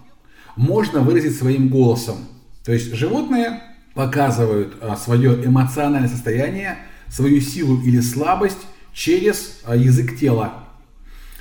можно 0.55 1.01
выразить 1.01 1.37
своим 1.37 1.69
голосом. 1.69 2.17
То 2.65 2.73
есть 2.73 2.95
животные 2.95 3.61
показывают 3.95 4.75
а, 4.81 4.97
свое 4.97 5.45
эмоциональное 5.45 6.09
состояние, 6.09 6.79
свою 7.09 7.41
силу 7.41 7.81
или 7.83 8.01
слабость 8.01 8.59
через 8.93 9.61
а, 9.65 9.75
язык 9.75 10.19
тела. 10.19 10.65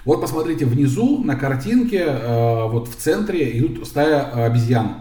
Вот 0.05 0.21
посмотрите 0.21 0.65
внизу 0.65 1.23
на 1.23 1.35
картинке, 1.35 2.07
вот 2.71 2.87
в 2.87 2.95
центре 2.95 3.55
идут 3.59 3.85
стая 3.85 4.45
обезьян. 4.45 4.95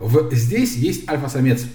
В, 0.00 0.34
здесь 0.34 0.74
есть 0.76 1.08
альфа-самец. 1.08 1.66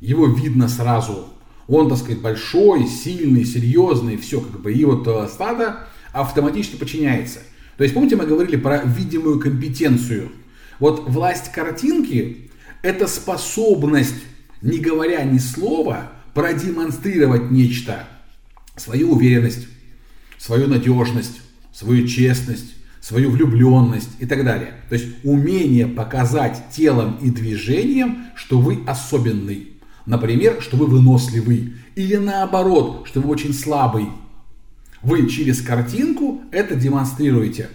Его 0.00 0.26
видно 0.26 0.68
сразу. 0.68 1.28
Он, 1.68 1.88
так 1.88 1.98
сказать, 1.98 2.20
большой, 2.20 2.86
сильный, 2.86 3.44
серьезный, 3.44 4.16
все 4.16 4.40
как 4.40 4.60
бы. 4.60 4.72
И 4.72 4.84
вот 4.84 5.06
э, 5.06 5.28
стадо 5.32 5.86
автоматически 6.12 6.76
подчиняется. 6.76 7.40
То 7.76 7.84
есть, 7.84 7.94
помните, 7.94 8.16
мы 8.16 8.26
говорили 8.26 8.56
про 8.56 8.82
видимую 8.82 9.38
компетенцию. 9.38 10.32
Вот 10.78 11.08
власть 11.08 11.52
картинки– 11.52 12.50
это 12.82 13.06
способность, 13.06 14.14
не 14.62 14.78
говоря 14.78 15.22
ни 15.24 15.38
слова, 15.38 16.12
продемонстрировать 16.32 17.50
нечто. 17.50 18.08
Свою 18.76 19.12
уверенность, 19.12 19.66
свою 20.38 20.68
надежность, 20.68 21.40
свою 21.72 22.06
честность, 22.06 22.75
свою 23.06 23.30
влюбленность 23.30 24.10
и 24.18 24.26
так 24.26 24.44
далее. 24.44 24.72
То 24.88 24.96
есть 24.96 25.06
умение 25.22 25.86
показать 25.86 26.60
телом 26.72 27.18
и 27.22 27.30
движением, 27.30 28.24
что 28.34 28.58
вы 28.58 28.80
особенный. 28.84 29.74
Например, 30.06 30.56
что 30.60 30.76
вы 30.76 30.86
выносливый. 30.86 31.74
Или 31.94 32.16
наоборот, 32.16 33.06
что 33.06 33.20
вы 33.20 33.30
очень 33.30 33.54
слабый. 33.54 34.08
Вы 35.02 35.28
через 35.28 35.62
картинку 35.62 36.40
это 36.50 36.74
демонстрируете. 36.74 37.68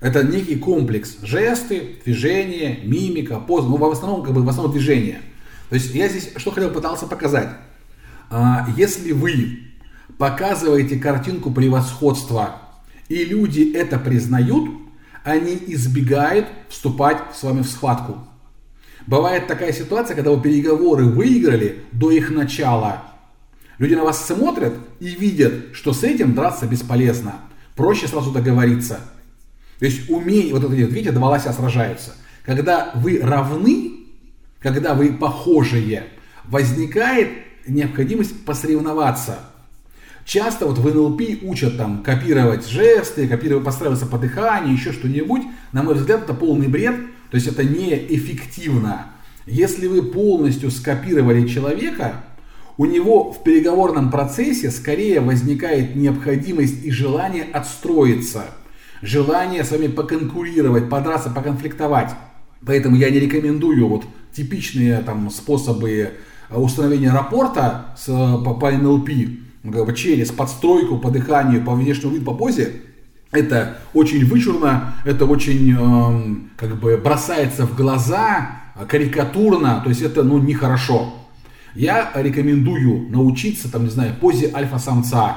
Это 0.00 0.22
некий 0.22 0.56
комплекс. 0.56 1.16
Жесты, 1.22 1.96
движения, 2.04 2.80
мимика, 2.84 3.40
поза. 3.40 3.68
Ну, 3.68 3.78
в 3.78 3.84
основном, 3.90 4.22
как 4.22 4.34
бы, 4.34 4.42
в 4.42 4.48
основном 4.50 4.74
движение. 4.74 5.22
То 5.70 5.76
есть 5.76 5.94
я 5.94 6.08
здесь 6.08 6.30
что 6.36 6.50
хотел 6.50 6.68
пытался 6.68 7.06
показать. 7.06 7.48
А, 8.28 8.68
если 8.76 9.12
вы 9.12 9.60
показываете 10.18 10.98
картинку 10.98 11.50
превосходства, 11.50 12.63
и 13.08 13.24
люди 13.24 13.72
это 13.74 13.98
признают, 13.98 14.70
они 15.24 15.58
избегают 15.68 16.46
вступать 16.68 17.18
с 17.34 17.42
вами 17.42 17.62
в 17.62 17.66
схватку. 17.66 18.18
Бывает 19.06 19.46
такая 19.46 19.72
ситуация, 19.72 20.14
когда 20.14 20.30
вы 20.30 20.42
переговоры 20.42 21.04
выиграли 21.04 21.84
до 21.92 22.10
их 22.10 22.30
начала. 22.30 23.02
Люди 23.78 23.94
на 23.94 24.04
вас 24.04 24.26
смотрят 24.26 24.74
и 25.00 25.08
видят, 25.08 25.74
что 25.74 25.92
с 25.92 26.04
этим 26.04 26.34
драться 26.34 26.66
бесполезно. 26.66 27.36
Проще 27.74 28.06
сразу 28.06 28.30
договориться. 28.30 29.00
То 29.78 29.86
есть 29.86 30.08
умение, 30.08 30.54
вот 30.54 30.64
это, 30.64 30.72
видите, 30.72 31.10
два 31.10 31.30
лося 31.30 31.52
сражаются. 31.52 32.14
Когда 32.44 32.92
вы 32.94 33.20
равны, 33.20 34.06
когда 34.60 34.94
вы 34.94 35.12
похожие, 35.12 36.04
возникает 36.44 37.30
необходимость 37.66 38.44
посоревноваться. 38.44 39.40
Часто 40.24 40.66
вот 40.66 40.78
в 40.78 40.94
НЛП 40.94 41.20
учат 41.42 41.76
там 41.76 42.02
копировать 42.02 42.66
жесты, 42.66 43.28
копировать, 43.28 43.64
подстраиваться 43.64 44.06
по 44.06 44.18
дыханию, 44.18 44.72
еще 44.72 44.92
что-нибудь. 44.92 45.42
На 45.72 45.82
мой 45.82 45.94
взгляд, 45.94 46.22
это 46.22 46.34
полный 46.34 46.68
бред, 46.68 46.96
то 47.30 47.34
есть 47.36 47.46
это 47.46 47.62
неэффективно. 47.62 49.06
Если 49.46 49.86
вы 49.86 50.02
полностью 50.02 50.70
скопировали 50.70 51.46
человека, 51.46 52.24
у 52.78 52.86
него 52.86 53.32
в 53.32 53.42
переговорном 53.44 54.10
процессе 54.10 54.70
скорее 54.70 55.20
возникает 55.20 55.94
необходимость 55.94 56.82
и 56.82 56.90
желание 56.90 57.44
отстроиться, 57.44 58.46
желание 59.02 59.62
с 59.62 59.70
вами 59.70 59.88
поконкурировать, 59.88 60.88
подраться, 60.88 61.30
поконфликтовать. 61.30 62.12
Поэтому 62.66 62.96
я 62.96 63.10
не 63.10 63.20
рекомендую 63.20 63.86
вот 63.86 64.04
типичные 64.32 64.98
там 65.00 65.30
способы 65.30 66.14
установления 66.50 67.12
рапорта 67.12 67.94
с, 67.96 68.06
по, 68.06 68.54
по 68.54 68.70
НЛП 68.70 69.10
через 69.96 70.30
подстройку, 70.30 70.98
по 70.98 71.10
дыханию, 71.10 71.64
по 71.64 71.74
внешнему 71.74 72.14
виду, 72.14 72.24
по 72.24 72.34
позе, 72.34 72.82
это 73.32 73.78
очень 73.94 74.24
вычурно, 74.24 74.94
это 75.04 75.24
очень 75.26 75.74
э, 75.76 76.36
как 76.56 76.76
бы 76.76 76.96
бросается 76.96 77.66
в 77.66 77.74
глаза, 77.74 78.64
карикатурно, 78.88 79.80
то 79.82 79.88
есть 79.88 80.02
это 80.02 80.22
ну 80.22 80.38
нехорошо. 80.38 81.14
Я 81.74 82.10
рекомендую 82.14 83.10
научиться, 83.10 83.70
там, 83.70 83.84
не 83.84 83.90
знаю, 83.90 84.14
позе 84.20 84.50
альфа-самца, 84.54 85.36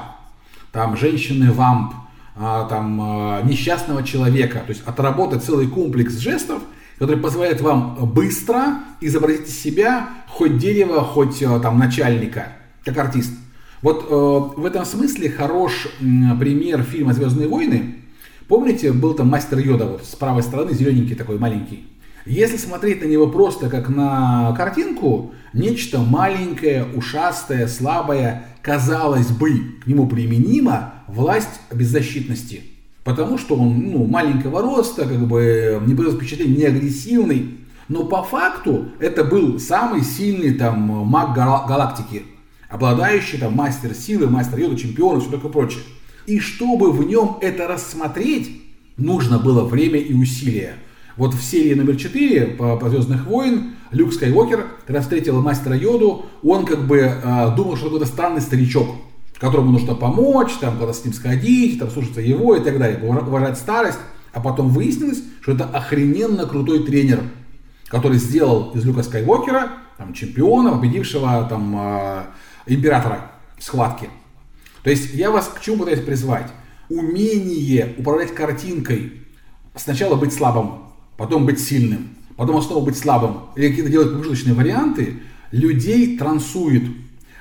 там, 0.70 0.96
женщины-вамп, 0.96 1.94
а, 2.36 2.68
там, 2.68 3.00
а, 3.02 3.42
несчастного 3.42 4.04
человека, 4.04 4.60
то 4.60 4.70
есть 4.70 4.82
отработать 4.86 5.42
целый 5.42 5.66
комплекс 5.66 6.16
жестов, 6.18 6.62
который 6.98 7.18
позволяет 7.18 7.60
вам 7.60 7.96
быстро 8.12 8.78
изобразить 9.00 9.48
из 9.48 9.60
себя 9.60 10.08
хоть 10.28 10.58
дерево, 10.58 11.02
хоть 11.02 11.42
э, 11.42 11.60
там 11.60 11.78
начальника, 11.78 12.52
как 12.84 12.96
артист. 12.98 13.32
Вот 13.82 14.06
э, 14.08 14.60
в 14.60 14.64
этом 14.64 14.84
смысле 14.84 15.30
хорош 15.30 15.88
пример 16.00 16.82
фильма 16.82 17.12
«Звездные 17.12 17.48
войны». 17.48 17.96
Помните, 18.48 18.92
был 18.92 19.14
там 19.14 19.28
мастер 19.28 19.58
Йода, 19.58 19.84
вот 19.84 20.04
с 20.04 20.14
правой 20.14 20.42
стороны, 20.42 20.72
зелененький 20.72 21.14
такой, 21.14 21.38
маленький. 21.38 21.86
Если 22.24 22.56
смотреть 22.56 23.02
на 23.02 23.06
него 23.06 23.28
просто 23.28 23.68
как 23.68 23.88
на 23.88 24.54
картинку, 24.56 25.32
нечто 25.52 25.98
маленькое, 26.00 26.86
ушастое, 26.94 27.68
слабое, 27.68 28.46
казалось 28.62 29.28
бы, 29.28 29.78
к 29.82 29.86
нему 29.86 30.06
применимо 30.08 30.94
власть 31.06 31.60
беззащитности. 31.72 32.62
Потому 33.04 33.38
что 33.38 33.56
он 33.56 33.78
ну, 33.78 34.06
маленького 34.06 34.60
роста, 34.60 35.06
как 35.06 35.26
бы 35.26 35.80
не 35.86 35.94
производит 35.94 36.20
впечатление, 36.20 36.56
не 36.56 36.64
агрессивный. 36.64 37.58
Но 37.88 38.04
по 38.04 38.22
факту 38.22 38.88
это 38.98 39.24
был 39.24 39.58
самый 39.58 40.02
сильный 40.02 40.52
там 40.54 40.80
маг 40.80 41.34
галактики 41.34 42.24
обладающий 42.68 43.38
там 43.38 43.54
мастер 43.54 43.94
силы, 43.94 44.28
мастер 44.28 44.58
йода, 44.58 44.76
чемпион 44.76 45.18
и 45.18 45.20
все 45.20 45.30
такое 45.30 45.50
прочее. 45.50 45.82
И 46.26 46.40
чтобы 46.40 46.92
в 46.92 47.06
нем 47.06 47.38
это 47.40 47.66
рассмотреть, 47.66 48.62
нужно 48.96 49.38
было 49.38 49.64
время 49.64 49.98
и 49.98 50.12
усилия. 50.12 50.74
Вот 51.16 51.34
в 51.34 51.42
серии 51.42 51.74
номер 51.74 51.96
4 51.96 52.46
по, 52.58 52.76
по 52.76 52.88
Звездных 52.90 53.26
войн 53.26 53.72
Люк 53.90 54.12
Скайуокер, 54.12 54.66
когда 54.86 55.00
встретил 55.00 55.40
мастера 55.40 55.74
Йоду, 55.74 56.26
он 56.44 56.64
как 56.64 56.86
бы 56.86 56.98
э, 56.98 57.56
думал, 57.56 57.76
что 57.76 57.96
это 57.96 58.06
странный 58.06 58.40
старичок, 58.40 58.88
которому 59.38 59.72
нужно 59.72 59.94
помочь, 59.94 60.52
там, 60.60 60.76
куда 60.76 60.92
с 60.92 61.04
ним 61.04 61.14
сходить, 61.14 61.80
там, 61.80 61.90
слушаться 61.90 62.20
его 62.20 62.54
и 62.54 62.60
так 62.60 62.78
далее, 62.78 63.00
уважать 63.02 63.58
старость. 63.58 63.98
А 64.32 64.40
потом 64.40 64.68
выяснилось, 64.68 65.22
что 65.40 65.52
это 65.52 65.64
охрененно 65.64 66.46
крутой 66.46 66.84
тренер, 66.84 67.22
который 67.88 68.18
сделал 68.18 68.70
из 68.74 68.84
Люка 68.84 69.02
Скайуокера 69.02 69.70
там, 69.96 70.12
чемпиона, 70.12 70.72
победившего 70.72 71.46
там, 71.48 71.74
э, 71.76 72.22
императора 72.68 73.30
схватки. 73.58 74.08
То 74.82 74.90
есть 74.90 75.14
я 75.14 75.30
вас 75.30 75.48
к 75.48 75.60
чему 75.60 75.78
пытаюсь 75.78 76.00
призвать? 76.00 76.50
Умение 76.88 77.94
управлять 77.98 78.34
картинкой. 78.34 79.12
Сначала 79.74 80.16
быть 80.16 80.32
слабым, 80.32 80.84
потом 81.16 81.46
быть 81.46 81.60
сильным, 81.60 82.08
потом 82.36 82.62
снова 82.62 82.84
быть 82.84 82.96
слабым. 82.96 83.40
Или 83.56 83.68
какие-то 83.68 83.90
делать 83.90 84.10
промежуточные 84.10 84.54
варианты. 84.54 85.20
Людей 85.50 86.16
трансует. 86.16 86.84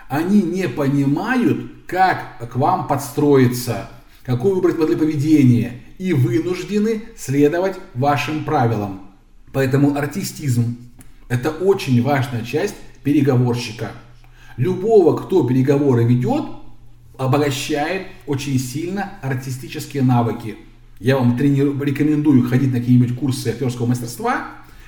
Они 0.10 0.42
не 0.42 0.68
понимают, 0.68 1.72
как 1.88 2.50
к 2.52 2.56
вам 2.56 2.88
подстроиться, 2.88 3.90
какую 4.24 4.56
выбрать 4.56 4.78
модель 4.78 4.98
поведения. 4.98 5.82
И 5.98 6.14
вынуждены 6.14 7.04
следовать 7.18 7.76
вашим 7.96 8.44
правилам. 8.44 9.02
Поэтому 9.52 9.96
артистизм– 9.96 10.78
это 11.30 11.50
очень 11.50 12.04
важная 12.04 12.44
часть 12.44 12.76
переговорщика– 13.04 13.92
любого, 14.58 15.16
кто 15.16 15.48
переговоры 15.48 16.04
ведет, 16.04 16.44
обогащает 17.18 18.08
очень 18.26 18.60
сильно 18.60 19.14
артистические 19.22 20.04
навыки. 20.04 20.58
Я 21.00 21.18
вам 21.18 21.38
тренирую, 21.38 21.82
рекомендую 21.82 22.48
ходить 22.48 22.74
на 22.74 22.80
какие-нибудь 22.80 23.16
курсы 23.16 23.50
актерского 23.50 23.86
мастерства. 23.86 24.48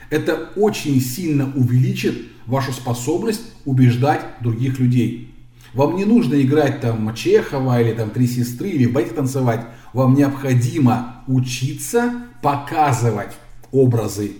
Это 0.10 0.50
очень 0.56 1.00
сильно 1.02 1.52
увеличит 1.56 2.16
вашу 2.48 2.72
способность 2.72 3.42
убеждать 3.66 4.22
других 4.42 4.80
людей. 4.80 5.34
Вам 5.74 5.96
не 5.96 6.06
нужно 6.06 6.42
играть 6.42 6.82
там 6.82 7.14
Чехова 7.14 7.80
или 7.80 7.94
там 7.94 8.10
Три 8.10 8.26
сестры 8.26 8.70
или 8.70 8.86
в 8.86 9.14
танцевать. 9.14 9.68
Вам 9.94 10.16
необходимо 10.16 11.24
учиться 11.28 12.12
показывать 12.42 13.34
образы, 13.72 14.32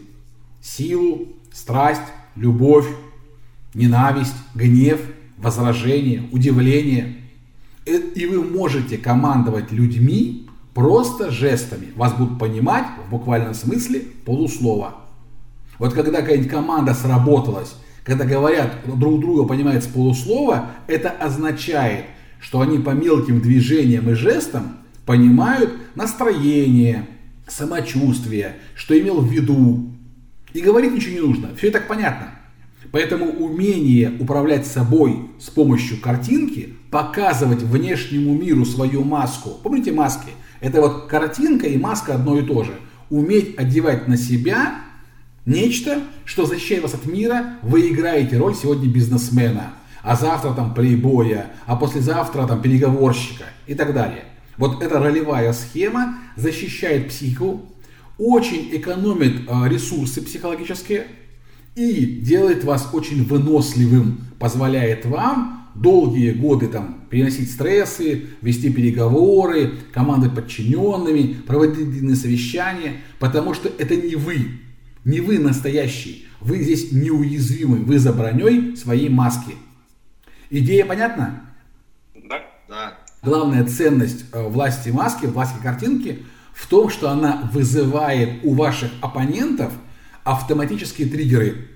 силу, 0.60 1.28
страсть, 1.52 2.02
любовь, 2.36 2.88
ненависть, 3.76 4.34
гнев– 4.56 5.00
возражение, 5.42 6.24
удивление. 6.32 7.16
Э, 7.86 7.98
и 7.98 8.26
вы 8.26 8.44
можете 8.44 8.98
командовать 8.98 9.72
людьми 9.72 10.48
просто 10.74 11.32
жестами. 11.32 11.88
Вас 11.96 12.14
будут 12.14 12.40
понимать 12.40 12.86
в 13.08 13.10
буквальном 13.10 13.54
смысле 13.54 14.02
полуслова. 14.26 14.96
Вот 15.78 15.94
когда 15.94 16.22
какая-нибудь 16.22 16.52
команда 16.52 16.94
сработалась, 16.94 17.76
когда 18.04 18.26
говорят 18.26 18.78
друг 18.86 19.20
друга 19.22 19.48
понимают 19.48 19.84
с 19.84 19.88
полуслова, 19.88 20.72
это 20.88 21.10
означает, 21.10 22.06
что 22.40 22.62
они 22.62 22.80
по 22.80 22.92
мелким 22.92 23.42
движениям 23.42 24.10
и 24.10 24.14
жестам 24.14 24.78
понимают 25.06 25.72
настроение, 25.96 27.08
самочувствие, 27.48 28.56
что 28.76 29.00
имел 29.00 29.22
в 29.22 29.32
виду. 29.32 29.92
И 30.54 30.62
говорить 30.62 30.94
ничего 30.94 31.14
не 31.14 31.20
нужно. 31.20 31.56
Все 31.56 31.68
и 31.68 31.72
так 31.72 31.88
понятно. 31.88 32.39
Поэтому 32.92 33.26
умение 33.26 34.12
управлять 34.20 34.66
собой 34.66 35.30
с 35.40 35.50
помощью 35.50 36.00
картинки, 36.00 36.76
показывать 36.90 37.62
внешнему 37.62 38.34
миру 38.34 38.66
свою 38.66 39.04
маску. 39.04 39.52
Помните 39.62 39.92
маски? 39.92 40.30
Это 40.60 40.82
вот 40.82 41.08
картинка 41.08 41.68
и 41.68 41.78
маска 41.78 42.16
одно 42.16 42.40
и 42.40 42.46
то 42.46 42.64
же. 42.64 42.74
Уметь 43.10 43.58
одевать 43.58 44.08
на 44.08 44.18
себя 44.18 44.82
нечто, 45.46 46.02
что 46.26 46.46
защищает 46.46 46.84
вас 46.84 46.94
от 46.94 47.06
мира, 47.06 47.58
вы 47.62 47.90
играете 47.90 48.38
роль 48.38 48.56
сегодня 48.56 48.88
бизнесмена, 48.90 49.74
а 50.04 50.16
завтра 50.16 50.54
там 50.54 50.74
плейбоя, 50.74 51.52
а 51.66 51.76
послезавтра 51.76 52.48
там 52.48 52.62
переговорщика 52.62 53.46
и 53.68 53.76
так 53.76 53.94
далее. 53.94 54.26
Вот 54.58 54.84
эта 54.84 55.00
ролевая 55.00 55.54
схема 55.54 56.18
защищает 56.36 57.10
психику, 57.10 57.66
очень 58.18 58.70
экономит 58.74 59.48
э, 59.48 59.70
ресурсы 59.70 60.22
психологические, 60.22 61.08
и 61.76 62.06
делает 62.06 62.64
вас 62.64 62.90
очень 62.94 63.24
выносливым, 63.24 64.22
позволяет 64.40 65.06
вам 65.06 65.70
долгие 65.76 66.32
годы 66.32 66.68
там 66.68 67.06
переносить 67.10 67.52
стрессы, 67.52 68.28
вести 68.42 68.72
переговоры, 68.72 69.74
команды 69.94 70.30
подчиненными, 70.30 71.36
проводить 71.48 71.90
длинные 71.90 72.16
совещания, 72.16 72.98
потому 73.20 73.54
что 73.54 73.72
это 73.78 73.96
не 73.96 74.16
вы, 74.16 74.60
не 75.06 75.22
вы 75.22 75.40
настоящий, 75.40 76.28
вы 76.42 76.62
здесь 76.62 76.92
неуязвимы, 76.92 77.78
вы 77.78 78.00
за 78.00 78.14
броней 78.14 78.76
своей 78.76 79.10
маски. 79.10 79.54
Идея 80.50 80.86
понятна? 80.86 81.44
Да. 82.28 82.42
да. 82.68 82.98
Главная 83.22 83.66
ценность 83.66 84.26
э, 84.32 84.48
власти 84.48 84.90
маски, 84.90 85.26
власти 85.28 85.58
картинки 85.62 86.20
в 86.54 86.68
том, 86.68 86.90
что 86.90 87.10
она 87.10 87.50
вызывает 87.54 88.44
у 88.44 88.54
ваших 88.54 88.92
оппонентов– 89.02 89.72
автоматические 90.32 91.08
триггеры. 91.08 91.68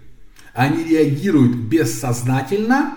Они 0.54 0.84
реагируют 0.84 1.56
бессознательно 1.56 2.94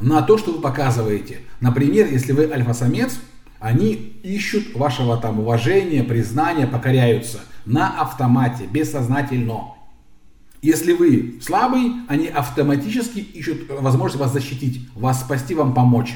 на 0.00 0.22
то, 0.22 0.38
что 0.38 0.52
вы 0.52 0.60
показываете. 0.60 1.38
Например, 1.60 2.06
если 2.06 2.32
вы 2.32 2.50
альфа-самец, 2.50 3.18
они 3.58 3.92
ищут 4.22 4.74
вашего 4.74 5.16
там 5.16 5.40
уважения, 5.40 6.04
признания, 6.04 6.66
покоряются 6.66 7.40
на 7.66 8.00
автомате, 8.00 8.66
бессознательно. 8.70 9.74
Если 10.62 10.92
вы 10.92 11.40
слабый, 11.42 11.92
они 12.08 12.28
автоматически 12.28 13.18
ищут 13.18 13.68
возможность 13.68 14.20
вас 14.20 14.32
защитить, 14.32 14.88
вас 14.94 15.20
спасти, 15.20 15.54
вам 15.54 15.74
помочь. 15.74 16.14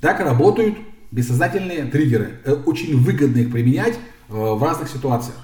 Так 0.00 0.20
работают 0.20 0.76
бессознательные 1.10 1.84
триггеры. 1.84 2.40
Э, 2.44 2.54
очень 2.54 2.98
выгодно 2.98 3.38
их 3.38 3.52
применять 3.52 3.94
э, 3.94 4.32
в 4.32 4.62
разных 4.62 4.88
ситуациях. 4.88 5.36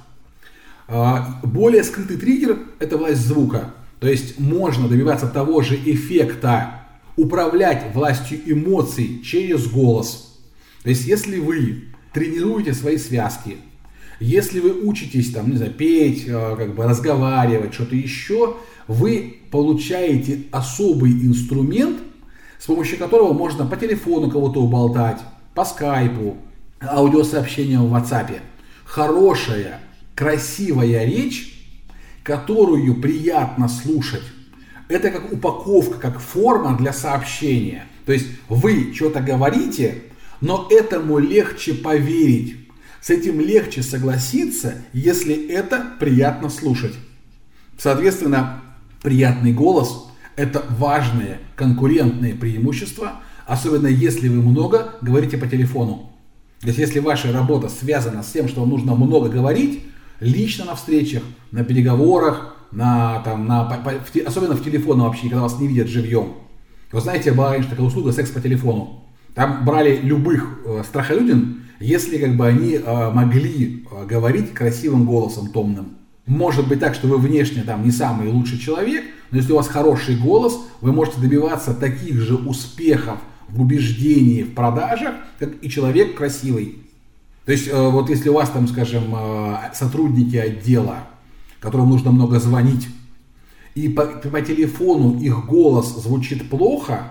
А, 0.88 1.38
более 1.42 1.84
скрытый 1.84 2.16
триггер– 2.16 2.58
это 2.78 2.96
власть 2.96 3.20
звука. 3.20 3.74
То 4.00 4.08
есть 4.08 4.40
можно 4.40 4.88
добиваться 4.88 5.26
того 5.26 5.60
же 5.60 5.76
эффекта, 5.76 6.80
управлять 7.16 7.94
властью 7.94 8.40
эмоций 8.46 9.20
через 9.22 9.66
голос. 9.68 10.38
То 10.82 10.88
есть 10.88 11.06
если 11.06 11.38
вы 11.38 11.84
тренируете 12.14 12.72
свои 12.72 12.96
связки, 12.96 13.56
если 14.20 14.60
вы 14.60 14.72
учитесь 14.82 15.32
там, 15.32 15.50
не 15.50 15.56
знаю, 15.56 15.72
петь, 15.72 16.26
а, 16.28 16.56
как 16.56 16.74
бы 16.74 16.84
разговаривать, 16.84 17.74
что-то 17.74 17.94
еще, 17.94 18.56
вы 18.86 19.40
получаете 19.50 20.44
особый 20.50 21.12
инструмент, 21.12 21.98
с 22.58 22.64
помощью 22.64 22.98
которого 22.98 23.34
можно 23.34 23.66
по 23.66 23.76
телефону 23.76 24.30
кого-то 24.30 24.62
уболтать, 24.62 25.20
по 25.54 25.64
скайпу, 25.64 26.38
аудиосообщения 26.80 27.78
в 27.78 27.94
WhatsApp. 27.94 28.40
Хорошая, 28.84 29.80
красивая 30.18 31.04
речь, 31.04 31.54
которую 32.24 33.00
приятно 33.00 33.68
слушать. 33.68 34.24
Это 34.88 35.12
как 35.12 35.32
упаковка, 35.32 35.96
как 35.98 36.18
форма 36.18 36.76
для 36.76 36.92
сообщения. 36.92 37.84
То 38.04 38.12
есть 38.12 38.26
вы 38.48 38.92
что-то 38.92 39.20
говорите, 39.20 40.02
но 40.40 40.66
этому 40.72 41.18
легче 41.18 41.72
поверить. 41.72 42.56
С 43.00 43.10
этим 43.10 43.40
легче 43.40 43.84
согласиться, 43.84 44.74
если 44.92 45.48
это 45.50 45.86
приятно 46.00 46.50
слушать. 46.50 46.96
Соответственно, 47.78 48.60
приятный 49.02 49.52
голос– 49.52 50.08
это 50.36 50.64
важное 50.68 51.38
конкурентное 51.54 52.34
преимущество, 52.34 53.20
особенно 53.46 53.86
если 53.86 54.26
вы 54.26 54.42
много 54.42 54.94
говорите 55.00 55.38
по 55.38 55.46
телефону. 55.46 56.10
То 56.60 56.66
есть 56.66 56.80
если 56.80 56.98
ваша 56.98 57.30
работа 57.30 57.68
связана 57.68 58.24
с 58.24 58.32
тем, 58.32 58.48
что 58.48 58.62
вам 58.62 58.70
нужно 58.70 58.96
много 58.96 59.28
говорить, 59.28 59.84
лично 60.20 60.64
на 60.64 60.74
встречах, 60.74 61.22
на 61.52 61.64
переговорах, 61.64 62.56
на, 62.70 63.20
там, 63.20 63.46
на, 63.46 63.64
по, 63.64 63.90
в, 63.90 64.26
особенно 64.26 64.54
в 64.54 64.64
телефонном 64.64 65.06
общении, 65.06 65.30
когда 65.30 65.42
вас 65.42 65.58
не 65.58 65.68
видят 65.68 65.88
живьем. 65.88 66.34
Вы 66.92 67.00
знаете, 67.00 67.32
была 67.32 67.50
раньше 67.50 67.68
такая 67.68 67.86
услуга 67.86 68.12
секс 68.12 68.30
по 68.30 68.40
телефону. 68.40 69.04
Там 69.34 69.64
брали 69.64 70.00
любых 70.02 70.60
э, 70.64 70.82
страхолюдин, 70.86 71.62
если 71.80 72.18
как 72.18 72.36
бы 72.36 72.46
они 72.46 72.74
э, 72.74 73.10
могли 73.10 73.84
э, 73.90 74.06
говорить 74.06 74.52
красивым 74.52 75.04
голосом 75.04 75.48
томным. 75.48 75.98
Может 76.26 76.68
быть 76.68 76.80
так, 76.80 76.94
что 76.94 77.08
вы 77.08 77.18
внешне 77.18 77.62
там 77.62 77.84
не 77.84 77.90
самый 77.90 78.28
лучший 78.28 78.58
человек, 78.58 79.04
но 79.30 79.38
если 79.38 79.52
у 79.52 79.56
вас 79.56 79.68
хороший 79.68 80.16
голос, 80.16 80.58
вы 80.80 80.92
можете 80.92 81.20
добиваться 81.20 81.72
таких 81.72 82.20
же 82.20 82.36
успехов 82.36 83.18
в 83.48 83.62
убеждении, 83.62 84.42
в 84.42 84.54
продажах, 84.54 85.14
как 85.38 85.50
и 85.62 85.70
человек 85.70 86.16
красивый. 86.16 86.87
То 87.48 87.52
есть 87.52 87.66
э, 87.66 87.88
вот 87.88 88.10
если 88.10 88.28
у 88.28 88.34
вас 88.34 88.50
там, 88.50 88.68
скажем, 88.68 89.04
э, 89.16 89.56
сотрудники 89.72 90.36
отдела, 90.36 90.98
которым 91.60 91.88
нужно 91.88 92.10
много 92.10 92.38
звонить, 92.40 92.86
и 93.74 93.88
по, 93.88 94.04
по 94.04 94.42
телефону 94.42 95.18
их 95.18 95.46
голос 95.46 95.96
звучит 95.96 96.50
плохо, 96.50 97.10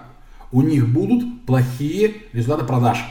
у 0.52 0.62
них 0.62 0.90
будут 0.90 1.44
плохие 1.48 2.14
результаты 2.34 2.66
продаж. 2.68 3.04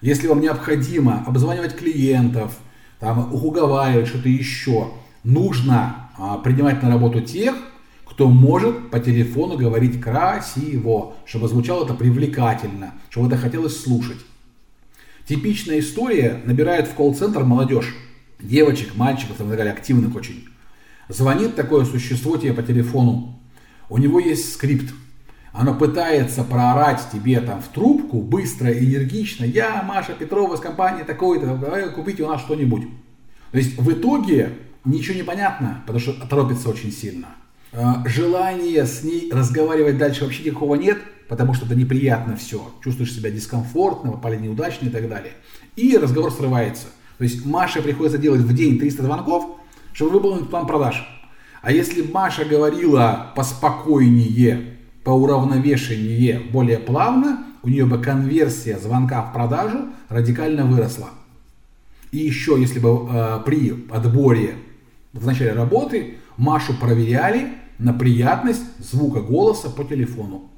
Если 0.00 0.28
вам 0.28 0.40
необходимо 0.40 1.24
обзванивать 1.26 1.76
клиентов, 1.76 2.56
там, 3.00 3.34
уговаривать 3.34 4.06
что-то 4.06 4.28
еще, 4.28 4.92
нужно 5.24 6.08
а, 6.16 6.38
принимать 6.38 6.80
на 6.84 6.88
работу 6.88 7.20
тех, 7.20 7.56
кто 8.04 8.28
может 8.28 8.92
по 8.92 9.00
телефону 9.00 9.58
говорить 9.58 10.00
красиво, 10.00 11.14
чтобы 11.26 11.48
звучало 11.48 11.84
это 11.84 11.94
привлекательно, 11.94 12.94
чтобы 13.10 13.26
это 13.26 13.36
хотелось 13.36 13.82
слушать. 13.82 14.18
Типичная 15.28 15.80
история 15.80 16.40
набирает 16.46 16.88
в 16.88 16.94
колл-центр 16.94 17.44
молодежь, 17.44 17.94
девочек, 18.40 18.96
мальчиков, 18.96 19.36
там, 19.36 19.48
так 19.48 19.58
далее, 19.58 19.74
активных 19.74 20.16
очень. 20.16 20.48
Звонит 21.10 21.54
такое 21.54 21.84
существо 21.84 22.38
тебе 22.38 22.54
по 22.54 22.62
телефону, 22.62 23.38
у 23.90 23.98
него 23.98 24.20
есть 24.20 24.54
скрипт, 24.54 24.94
оно 25.52 25.74
пытается 25.74 26.44
проорать 26.44 27.02
тебе 27.12 27.40
там 27.40 27.60
в 27.60 27.68
трубку 27.68 28.22
быстро, 28.22 28.72
энергично, 28.72 29.44
я 29.44 29.82
Маша 29.82 30.14
Петрова 30.14 30.54
из 30.54 30.60
компании 30.60 31.02
такой-то, 31.02 31.58
давай 31.58 31.90
купите 31.90 32.22
у 32.22 32.28
нас 32.28 32.40
что-нибудь. 32.40 32.84
То 33.52 33.58
есть 33.58 33.76
в 33.76 33.92
итоге 33.92 34.52
ничего 34.86 35.14
не 35.14 35.24
понятно, 35.24 35.82
потому 35.86 36.00
что 36.00 36.14
торопится 36.26 36.70
очень 36.70 36.90
сильно. 36.90 37.28
А, 37.74 38.02
желания 38.06 38.86
с 38.86 39.02
ней 39.02 39.30
разговаривать 39.30 39.98
дальше 39.98 40.24
вообще 40.24 40.44
никакого 40.44 40.76
нет, 40.76 40.98
потому 41.28 41.54
что 41.54 41.66
это 41.66 41.74
неприятно 41.74 42.36
все. 42.36 42.72
Чувствуешь 42.82 43.14
себя 43.14 43.30
дискомфортно, 43.30 44.12
попали 44.12 44.36
неудачно 44.36 44.86
и 44.86 44.90
так 44.90 45.08
далее. 45.08 45.32
И 45.76 45.96
разговор 45.96 46.32
срывается. 46.32 46.86
То 47.18 47.24
есть 47.24 47.44
Маше 47.44 47.82
приходится 47.82 48.18
делать 48.18 48.40
в 48.40 48.54
день 48.54 48.78
300 48.78 49.02
звонков, 49.02 49.58
чтобы 49.92 50.12
выполнить 50.12 50.48
план 50.48 50.66
продаж. 50.66 51.06
А 51.62 51.72
если 51.72 52.02
Маша 52.02 52.44
говорила 52.44 53.32
поспокойнее, 53.34 54.76
поуравновешеннее, 55.04 56.40
более 56.52 56.78
плавно, 56.78 57.44
у 57.62 57.68
нее 57.68 57.84
бы 57.84 57.98
конверсия 57.98 58.78
звонка 58.78 59.22
в 59.22 59.32
продажу 59.32 59.88
радикально 60.08 60.64
выросла. 60.64 61.10
И 62.12 62.18
еще, 62.18 62.56
если 62.58 62.78
бы 62.78 63.08
э, 63.10 63.40
при 63.44 63.86
отборе 63.90 64.54
в 65.12 65.26
начале 65.26 65.52
работы 65.52 66.14
Машу 66.36 66.74
проверяли 66.74 67.48
на 67.78 67.92
приятность 67.92 68.62
звука 68.78 69.20
голоса 69.20 69.68
по 69.68 69.84
телефону. 69.84 70.50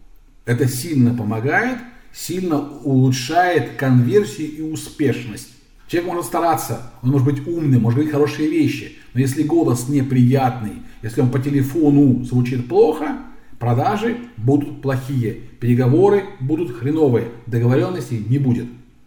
Это 0.45 0.69
сильно 0.69 1.15
помогает, 1.15 1.79
сильно 2.13 2.59
улучшает 2.59 3.77
конверсию 3.77 4.51
и 4.57 4.61
успешность. 4.63 5.49
Человек 5.89 6.11
может 6.11 6.27
стараться, 6.27 6.93
он 7.03 7.11
может 7.11 7.27
быть 7.27 7.47
умным, 7.47 7.83
может 7.83 7.97
говорить 7.97 8.13
хорошие 8.13 8.49
вещи, 8.49 8.97
но 9.13 9.21
если 9.21 9.43
голос 9.43 9.89
неприятный, 9.89 10.75
если 11.03 11.21
он 11.21 11.31
по 11.31 11.41
телефону 11.41 12.23
звучит 12.25 12.69
плохо, 12.69 13.19
продажи 13.59 14.17
будут 14.37 14.83
плохие, 14.83 15.35
переговоры 15.59 16.25
будут 16.41 16.77
хреновые, 16.77 17.29
договоренностей 17.47 18.25
не 18.29 18.39
будет. 18.39 18.67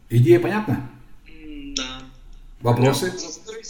Идея 0.10 0.40
понятна? 0.40 0.90
Вопросы? 2.64 3.12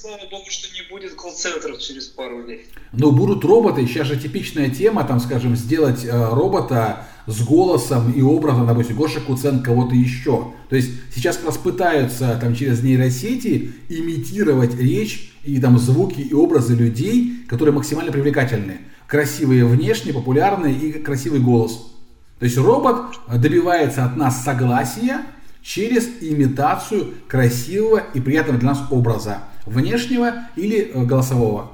слава 0.04 0.20
богу, 0.30 0.46
что 0.50 0.68
не 0.74 0.88
будет 0.90 1.16
колл-центров 1.16 1.80
через 1.80 2.08
пару 2.08 2.46
лет. 2.46 2.66
Но 2.92 3.12
будут 3.12 3.44
роботы, 3.46 3.88
сейчас 3.88 4.08
же 4.08 4.18
типичная 4.18 4.70
тема, 4.70 5.04
там, 5.06 5.20
скажем, 5.20 5.56
сделать 5.56 6.04
э, 6.04 6.12
робота 6.12 7.08
с 7.26 7.42
голосом 7.42 8.12
и 8.12 8.22
образом, 8.22 8.68
допустим, 8.68 8.98
Гоша 8.98 9.22
Куцен 9.22 9.64
кого-то 9.64 9.96
еще. 9.96 10.52
То 10.70 10.76
есть 10.76 10.92
сейчас 11.16 11.38
как 11.38 11.48
раз 11.48 11.58
пытаются 11.58 12.38
там 12.40 12.54
через 12.54 12.84
нейросети 12.84 13.74
имитировать 13.90 14.76
речь 14.78 15.34
и 15.44 15.60
там 15.60 15.80
звуки 15.80 16.20
и 16.20 16.34
образы 16.34 16.76
людей, 16.76 17.46
которые 17.48 17.74
максимально 17.74 18.12
привлекательны. 18.12 18.80
Красивые 19.08 19.66
внешне, 19.66 20.14
популярные 20.14 20.76
и 20.76 20.92
красивый 20.92 21.40
голос. 21.40 21.94
То 22.40 22.46
есть 22.46 22.58
робот 22.58 23.16
добивается 23.34 24.06
от 24.06 24.18
нас 24.18 24.44
согласия 24.44 25.22
через 25.64 26.06
имитацию 26.22 27.14
красивого 27.28 28.04
и 28.14 28.20
приятного 28.20 28.60
для 28.60 28.70
нас 28.70 28.84
образа 28.92 29.44
внешнего 29.66 30.48
или 30.56 30.92
э, 30.94 31.04
голосового? 31.04 31.72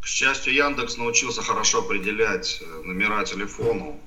К 0.00 0.06
счастью, 0.06 0.52
Яндекс 0.52 0.96
научился 0.96 1.42
хорошо 1.42 1.78
определять 1.78 2.60
э, 2.60 2.86
номера 2.86 3.24
телефону, 3.24 4.00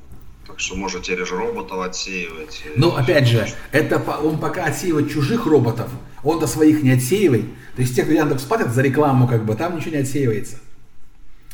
так 0.45 0.59
что 0.59 0.75
можете 0.75 1.13
теперь 1.13 1.25
же 1.25 1.35
роботов 1.35 1.79
отсеивать. 1.79 2.63
Но 2.75 2.95
опять 2.95 3.27
же, 3.27 3.47
это 3.71 3.97
он 3.99 4.37
пока 4.37 4.65
отсеивает 4.65 5.11
чужих 5.11 5.45
роботов, 5.45 5.89
он-то 6.23 6.47
своих 6.47 6.83
не 6.83 6.91
отсеивает. 6.91 7.45
То 7.75 7.81
есть 7.81 7.95
те, 7.95 8.03
кто 8.03 8.11
Яндекс 8.11 8.43
платят 8.43 8.73
за 8.73 8.81
рекламу, 8.81 9.27
как 9.27 9.45
бы, 9.45 9.55
там 9.55 9.77
ничего 9.77 9.91
не 9.91 10.01
отсеивается. 10.01 10.59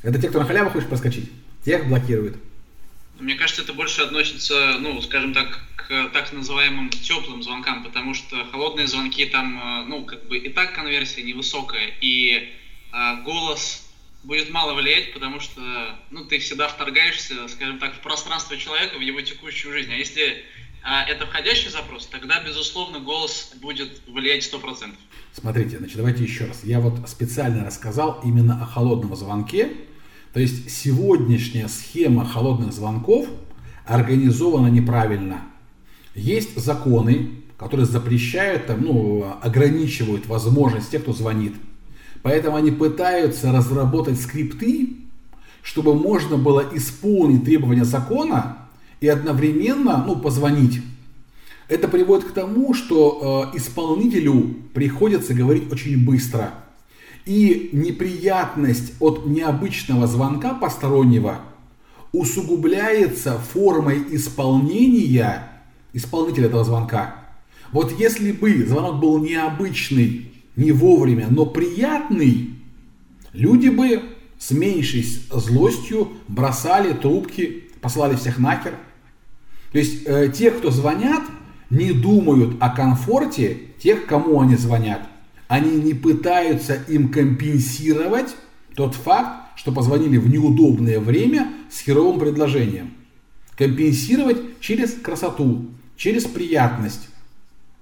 Это 0.01 0.19
те, 0.19 0.29
кто 0.29 0.39
на 0.39 0.45
халяву 0.45 0.71
хочет 0.71 0.89
проскочить, 0.89 1.31
тех 1.63 1.87
блокируют. 1.87 2.37
Мне 3.19 3.35
кажется, 3.35 3.61
это 3.61 3.73
больше 3.73 4.01
относится, 4.01 4.77
ну, 4.79 4.99
скажем 5.03 5.35
так, 5.35 5.59
так 6.13 6.31
называемым 6.31 6.89
теплым 6.89 7.43
звонкам, 7.43 7.83
потому 7.83 8.13
что 8.13 8.45
холодные 8.45 8.87
звонки 8.87 9.25
там, 9.25 9.57
э, 9.57 9.85
ну, 9.87 10.05
как 10.05 10.27
бы 10.27 10.37
и 10.37 10.49
так 10.49 10.73
конверсия 10.73 11.23
невысокая, 11.23 11.91
и 12.01 12.53
а, 12.91 13.21
голос 13.21 13.87
будет 14.23 14.51
мало 14.51 14.73
влиять, 14.73 15.13
потому 15.13 15.39
что, 15.39 15.61
ну, 16.11 16.25
ты 16.25 16.39
всегда 16.39 16.67
вторгаешься, 16.67 17.47
скажем 17.47 17.79
так, 17.79 17.95
в 17.95 17.99
пространство 18.01 18.57
человека, 18.57 18.97
в 18.97 19.01
его 19.01 19.21
текущую 19.21 19.73
жизнь. 19.73 19.91
А 19.91 19.95
если 19.95 20.43
а, 20.83 21.03
это 21.05 21.25
входящий 21.25 21.69
запрос, 21.69 22.07
тогда, 22.07 22.43
безусловно, 22.43 22.99
голос 22.99 23.53
будет 23.61 24.01
влиять 24.07 24.43
100%. 24.43 24.93
Смотрите, 25.33 25.77
значит, 25.77 25.97
давайте 25.97 26.23
еще 26.23 26.45
раз. 26.45 26.63
Я 26.63 26.79
вот 26.79 27.07
специально 27.09 27.65
рассказал 27.65 28.21
именно 28.23 28.61
о 28.61 28.65
холодном 28.65 29.15
звонке, 29.15 29.71
то 30.33 30.39
есть 30.39 30.69
сегодняшняя 30.69 31.67
схема 31.67 32.25
холодных 32.25 32.73
звонков 32.73 33.27
организована 33.85 34.67
неправильно. 34.67 35.50
Есть 36.15 36.57
законы, 36.57 37.31
которые 37.57 37.85
запрещают, 37.85 38.65
там, 38.65 38.81
ну, 38.81 39.25
ограничивают 39.41 40.25
возможность 40.25 40.91
тех, 40.91 41.03
кто 41.03 41.13
звонит. 41.13 41.53
Поэтому 42.23 42.55
они 42.55 42.71
пытаются 42.71 43.51
разработать 43.51 44.19
скрипты, 44.19 44.89
чтобы 45.61 45.95
можно 45.95 46.37
было 46.37 46.65
исполнить 46.73 47.45
требования 47.45 47.85
закона 47.85 48.57
и 48.99 49.07
одновременно 49.07 50.03
ну, 50.05 50.15
позвонить. 50.15 50.81
Это 51.67 51.87
приводит 51.87 52.25
к 52.25 52.33
тому, 52.33 52.73
что 52.73 53.51
э, 53.53 53.57
исполнителю 53.57 54.55
приходится 54.73 55.33
говорить 55.33 55.71
очень 55.71 56.03
быстро. 56.03 56.51
И 57.25 57.69
неприятность 57.71 58.93
от 58.99 59.25
необычного 59.27 60.07
звонка 60.07 60.53
постороннего 60.55 61.41
усугубляется 62.11 63.37
формой 63.37 64.03
исполнения 64.09 65.50
исполнителя 65.93 66.47
этого 66.47 66.63
звонка. 66.63 67.15
Вот 67.71 67.97
если 67.99 68.31
бы 68.31 68.65
звонок 68.65 68.99
был 68.99 69.17
необычный, 69.19 70.31
не 70.55 70.71
вовремя, 70.71 71.27
но 71.29 71.45
приятный, 71.45 72.55
люди 73.33 73.69
бы 73.69 74.01
с 74.37 74.51
меньшей 74.51 75.05
злостью 75.31 76.09
бросали 76.27 76.93
трубки, 76.93 77.65
послали 77.81 78.15
всех 78.15 78.39
нахер. 78.39 78.75
То 79.71 79.77
есть 79.77 80.03
э, 80.05 80.31
те, 80.35 80.51
кто 80.51 80.71
звонят, 80.71 81.23
не 81.69 81.93
думают 81.93 82.57
о 82.59 82.69
комфорте 82.69 83.57
тех, 83.79 84.05
кому 84.05 84.41
они 84.41 84.55
звонят 84.57 85.07
они 85.51 85.81
не 85.81 85.93
пытаются 85.93 86.75
им 86.87 87.09
компенсировать 87.09 88.37
тот 88.73 88.95
факт, 88.95 89.49
что 89.57 89.73
позвонили 89.73 90.15
в 90.15 90.29
неудобное 90.29 91.01
время 91.01 91.51
с 91.69 91.81
херовым 91.81 92.21
предложением. 92.21 92.93
Компенсировать 93.57 94.37
через 94.61 94.93
красоту, 94.93 95.65
через 96.01 96.25
приятность. 96.25 97.09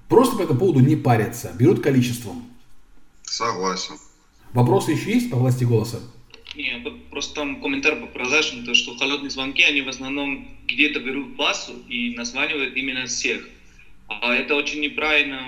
Просто 0.10 0.36
по 0.36 0.41
этому 0.41 0.60
поводу 0.60 0.82
не 0.82 0.97
парятся, 0.97 1.55
берут 1.58 1.82
количеством. 1.82 2.51
Согласен. 3.23 3.95
Вопросы 4.51 4.91
еще 4.91 5.13
есть 5.13 5.32
по 5.32 5.38
власти 5.38 5.63
голоса? 5.63 6.01
Нет, 6.53 6.86
просто 7.12 7.36
там 7.36 7.62
комментарий 7.62 8.01
по 8.01 8.08
продажам, 8.08 8.65
то 8.65 8.73
что 8.73 8.97
холодные 8.97 9.29
звонки, 9.29 9.63
они 9.63 9.82
в 9.84 9.88
основном 9.88 10.49
где-то 10.67 10.99
берут 10.99 11.38
базу 11.38 11.73
и 11.88 12.13
названивают 12.15 12.75
именно 12.75 13.05
всех. 13.05 13.47
А 14.10 14.34
это 14.34 14.55
очень 14.55 14.82
неправильно 14.82 15.41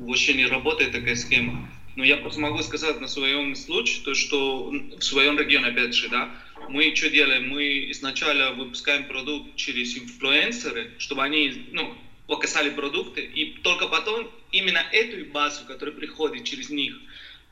вообще 0.00 0.34
не 0.34 0.46
работает 0.46 0.92
такая 0.92 1.16
схема. 1.16 1.68
Но 1.96 2.04
я 2.04 2.16
просто 2.16 2.40
могу 2.40 2.62
сказать 2.62 2.98
на 2.98 3.08
своем 3.08 3.54
случае, 3.56 4.04
то, 4.04 4.14
что 4.14 4.70
в 4.70 5.02
своем 5.02 5.38
регионе, 5.38 5.66
опять 5.66 5.94
же, 5.94 6.08
да, 6.08 6.30
мы 6.70 6.94
что 6.94 7.10
делаем? 7.10 7.50
Мы 7.50 7.90
изначально 7.90 8.52
выпускаем 8.52 9.04
продукт 9.04 9.54
через 9.56 9.98
инфлюенсеры, 9.98 10.92
чтобы 10.98 11.22
они 11.24 11.66
ну, 11.72 11.94
показали 12.26 12.70
продукты, 12.70 13.20
и 13.22 13.58
только 13.62 13.88
потом 13.88 14.28
именно 14.52 14.82
эту 14.92 15.30
базу, 15.30 15.64
которая 15.66 15.94
приходит 15.94 16.44
через 16.44 16.70
них, 16.70 16.96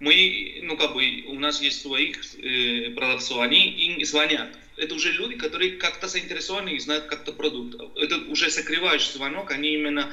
мы, 0.00 0.60
ну 0.62 0.76
как 0.76 0.94
бы, 0.94 1.24
у 1.28 1.38
нас 1.38 1.62
есть 1.62 1.80
своих 1.80 2.18
э, 2.36 2.90
продавцов, 2.90 3.40
они 3.40 3.70
им 3.70 4.04
звонят. 4.04 4.48
Это 4.76 4.94
уже 4.94 5.12
люди, 5.12 5.36
которые 5.36 5.72
как-то 5.72 6.08
заинтересованы 6.08 6.70
и 6.70 6.78
знают 6.80 7.04
как-то 7.04 7.32
продукт. 7.32 7.76
Это 7.96 8.16
уже 8.28 8.50
закрывающий 8.50 9.12
звонок, 9.12 9.52
они 9.52 9.74
именно 9.74 10.12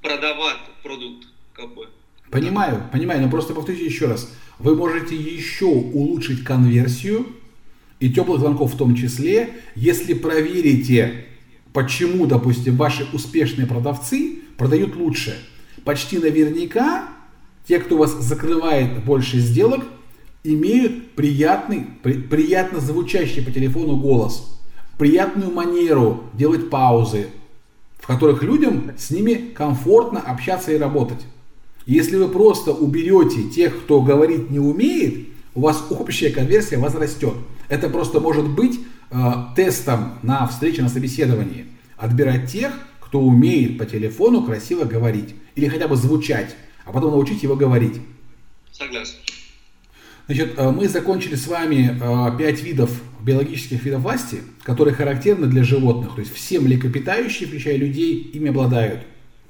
продавать 0.00 0.60
продукт, 0.82 1.28
как 1.52 1.74
бы. 1.74 1.88
Понимаю, 2.30 2.88
понимаю, 2.92 3.20
но 3.20 3.30
просто 3.30 3.52
повторите 3.52 3.84
еще 3.84 4.06
раз. 4.06 4.34
Вы 4.58 4.74
можете 4.74 5.14
еще 5.14 5.66
улучшить 5.66 6.44
конверсию, 6.44 7.36
и 8.00 8.08
теплых 8.10 8.40
звонков 8.40 8.74
в 8.74 8.78
том 8.78 8.96
числе, 8.96 9.60
если 9.76 10.14
проверите, 10.14 11.26
почему, 11.72 12.26
допустим, 12.26 12.76
ваши 12.76 13.06
успешные 13.12 13.66
продавцы 13.66 14.40
продают 14.56 14.96
лучше. 14.96 15.36
Почти 15.84 16.18
наверняка 16.18 17.08
те, 17.66 17.78
кто 17.78 17.96
вас 17.96 18.12
закрывает 18.20 19.04
больше 19.04 19.38
сделок, 19.38 19.84
имеют 20.44 21.12
приятный, 21.12 21.86
при, 22.02 22.14
приятно 22.14 22.80
звучащий 22.80 23.42
по 23.42 23.50
телефону 23.50 23.96
голос, 23.96 24.58
приятную 24.98 25.50
манеру 25.52 26.24
делать 26.34 26.70
паузы, 26.70 27.28
в 27.98 28.06
которых 28.06 28.42
людям 28.42 28.92
с 28.98 29.10
ними 29.10 29.52
комфортно 29.54 30.20
общаться 30.20 30.72
и 30.72 30.78
работать. 30.78 31.20
Если 31.86 32.16
вы 32.16 32.28
просто 32.28 32.72
уберете 32.72 33.44
тех, 33.44 33.84
кто 33.84 34.00
говорить 34.02 34.50
не 34.50 34.58
умеет, 34.58 35.28
у 35.54 35.62
вас 35.62 35.84
общая 35.90 36.30
конверсия 36.30 36.78
возрастет. 36.78 37.34
Это 37.68 37.88
просто 37.88 38.20
может 38.20 38.48
быть 38.48 38.80
э, 39.10 39.32
тестом 39.56 40.18
на 40.22 40.46
встрече, 40.46 40.82
на 40.82 40.88
собеседовании. 40.88 41.66
Отбирать 41.96 42.50
тех, 42.50 42.72
кто 43.00 43.20
умеет 43.20 43.78
по 43.78 43.84
телефону 43.84 44.42
красиво 44.42 44.84
говорить 44.84 45.34
или 45.54 45.68
хотя 45.68 45.88
бы 45.88 45.96
звучать, 45.96 46.56
а 46.84 46.92
потом 46.92 47.10
научить 47.10 47.42
его 47.42 47.56
говорить. 47.56 48.00
Согласен. 48.72 49.16
Значит, 50.26 50.54
э, 50.56 50.70
мы 50.70 50.88
закончили 50.88 51.34
с 51.34 51.46
вами 51.46 51.98
э, 52.00 52.38
пять 52.38 52.62
видов 52.62 52.90
биологических 53.20 53.84
видов 53.84 54.02
власти, 54.02 54.40
которые 54.62 54.94
характерны 54.94 55.46
для 55.46 55.64
животных. 55.64 56.14
То 56.14 56.20
есть 56.20 56.32
все 56.32 56.60
млекопитающие, 56.60 57.48
включая 57.48 57.76
людей, 57.76 58.14
ими 58.32 58.48
обладают. 58.48 59.02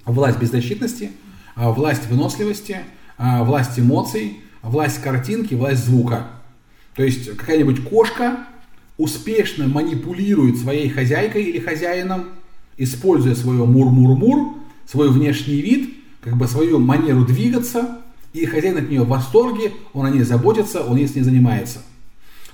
Власть 0.05 0.41
беззащитности, 0.41 1.13
власть 1.55 2.09
выносливости, 2.09 2.79
власть 3.19 3.79
эмоций, 3.79 4.39
власть 4.63 5.01
картинки, 5.03 5.55
власть 5.55 5.85
звука. 5.85 6.29
То 6.97 7.05
есть 7.05 7.37
какая-нибудь 7.37 7.85
кошка 7.85 8.47
успешно 9.01 9.67
манипулирует 9.67 10.59
своей 10.59 10.91
хозяйкой 10.91 11.45
или 11.45 11.59
хозяином, 11.59 12.27
используя 12.77 13.35
свое 13.35 13.65
мур-мур-мур, 13.65 14.59
свой 14.87 15.09
внешний 15.09 15.63
вид, 15.63 15.95
как 16.21 16.37
бы 16.37 16.47
свою 16.47 16.79
манеру 16.79 17.25
двигаться, 17.25 18.03
и 18.35 18.45
хозяин 18.45 18.77
от 18.77 18.91
нее 18.91 19.03
в 19.03 19.09
восторге, 19.09 19.73
он 19.95 20.05
о 20.05 20.11
ней 20.11 20.23
заботится, 20.23 20.83
он 20.83 20.99
ей 20.99 21.09
с 21.09 21.15
ней 21.15 21.23
занимается. 21.23 21.81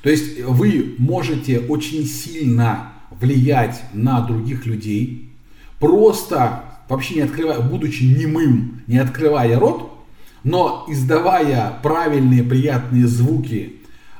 То 0.02 0.08
есть 0.08 0.40
вы 0.44 0.94
можете 0.98 1.58
очень 1.58 2.06
сильно 2.06 2.92
влиять 3.10 3.82
на 3.92 4.20
других 4.20 4.66
людей, 4.66 5.32
просто 5.80 6.62
вообще 6.88 7.16
не 7.16 7.20
открывая, 7.22 7.58
будучи 7.58 8.04
немым, 8.04 8.82
не 8.86 8.98
открывая 8.98 9.58
рот, 9.58 9.92
но 10.44 10.86
издавая 10.88 11.80
правильные 11.82 12.44
приятные 12.44 13.08
звуки, 13.08 13.75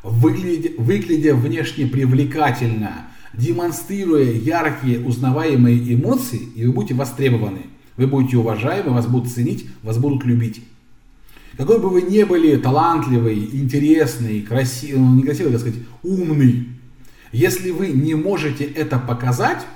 выглядя, 0.06 0.70
выглядя 0.78 1.34
внешне 1.34 1.86
привлекательно, 1.86 3.06
демонстрируя 3.34 4.32
яркие 4.32 5.00
узнаваемые 5.00 5.94
эмоции, 5.94 6.40
и 6.54 6.64
вы 6.66 6.72
будете 6.72 6.94
востребованы. 6.94 7.62
Вы 7.96 8.06
будете 8.06 8.36
уважаемы, 8.36 8.90
вас 8.90 9.06
будут 9.06 9.32
ценить, 9.32 9.66
вас 9.82 9.98
будут 9.98 10.24
любить. 10.24 10.62
Какой 11.56 11.80
бы 11.80 11.88
вы 11.88 12.02
ни 12.02 12.22
были 12.22 12.56
талантливый, 12.56 13.48
интересный, 13.52 14.42
красивый, 14.42 15.00
ну 15.00 15.14
не 15.14 15.22
красивый, 15.22 15.52
так 15.52 15.62
сказать, 15.62 15.80
умный, 16.02 16.68
если 17.32 17.70
вы 17.70 17.88
не 17.88 18.14
можете 18.14 18.64
это 18.64 18.98
показать, 18.98 19.66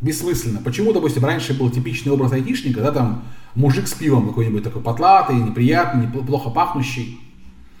бессмысленно. 0.00 0.60
Почему, 0.64 0.92
допустим, 0.92 1.24
раньше 1.24 1.54
был 1.54 1.70
типичный 1.70 2.12
образ 2.12 2.32
айтишника, 2.32 2.80
да, 2.80 2.90
там 2.90 3.24
мужик 3.54 3.86
с 3.86 3.92
пивом 3.92 4.28
какой-нибудь 4.28 4.64
такой 4.64 4.82
потлатый, 4.82 5.36
неприятный, 5.36 6.08
плохо 6.08 6.50
пахнущий. 6.50 7.20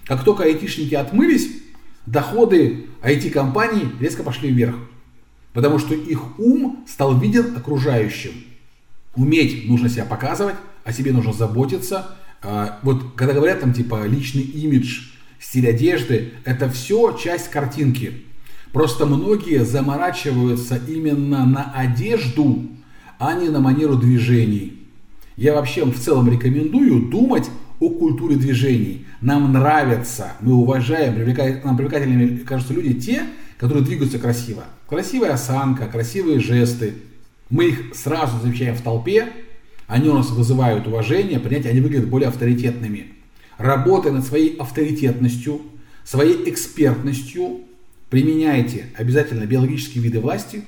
Как 0.04 0.22
только 0.22 0.44
айтишники 0.44 0.94
отмылись, 0.94 1.61
доходы 2.06 2.86
IT-компаний 3.02 3.88
резко 4.00 4.22
пошли 4.22 4.50
вверх. 4.50 4.76
Потому 5.52 5.78
что 5.78 5.94
их 5.94 6.38
ум 6.38 6.84
стал 6.88 7.18
виден 7.18 7.56
окружающим. 7.56 8.32
Уметь 9.14 9.68
нужно 9.68 9.88
себя 9.88 10.04
показывать, 10.04 10.56
о 10.84 10.92
себе 10.92 11.12
нужно 11.12 11.32
заботиться. 11.32 12.16
А, 12.42 12.78
вот 12.82 13.14
когда 13.14 13.34
говорят 13.34 13.60
там 13.60 13.72
типа 13.74 14.06
личный 14.06 14.42
имидж, 14.42 15.08
стиль 15.38 15.68
одежды, 15.68 16.32
это 16.44 16.70
все 16.70 17.16
часть 17.16 17.50
картинки. 17.50 18.24
Просто 18.72 19.04
многие 19.04 19.64
заморачиваются 19.64 20.80
именно 20.88 21.44
на 21.44 21.72
одежду, 21.74 22.68
а 23.18 23.34
не 23.34 23.50
на 23.50 23.60
манеру 23.60 23.96
движений. 23.96 24.88
Я 25.36 25.54
вообще 25.54 25.84
в 25.84 25.98
целом 25.98 26.30
рекомендую 26.30 27.10
думать 27.10 27.50
о 27.80 27.90
культуре 27.90 28.36
движений. 28.36 29.06
Нам 29.22 29.52
нравится, 29.52 30.32
мы 30.40 30.54
уважаем, 30.54 31.14
привлекает, 31.14 31.64
нам 31.64 31.76
привлекательными 31.76 32.38
кажутся 32.38 32.74
люди 32.74 32.94
те, 32.94 33.22
которые 33.56 33.84
двигаются 33.84 34.18
красиво. 34.18 34.64
Красивая 34.88 35.34
осанка, 35.34 35.86
красивые 35.86 36.40
жесты. 36.40 36.94
Мы 37.48 37.66
их 37.66 37.94
сразу 37.94 38.40
замечаем 38.40 38.74
в 38.74 38.80
толпе, 38.80 39.28
они 39.86 40.08
у 40.08 40.14
нас 40.14 40.30
вызывают 40.30 40.88
уважение, 40.88 41.38
принятие, 41.38 41.70
они 41.70 41.80
выглядят 41.80 42.08
более 42.08 42.28
авторитетными. 42.30 43.12
Работая 43.58 44.12
над 44.12 44.26
своей 44.26 44.56
авторитетностью, 44.56 45.60
своей 46.02 46.50
экспертностью, 46.50 47.60
применяйте 48.10 48.86
обязательно 48.96 49.44
биологические 49.44 50.02
виды 50.02 50.18
власти, 50.18 50.64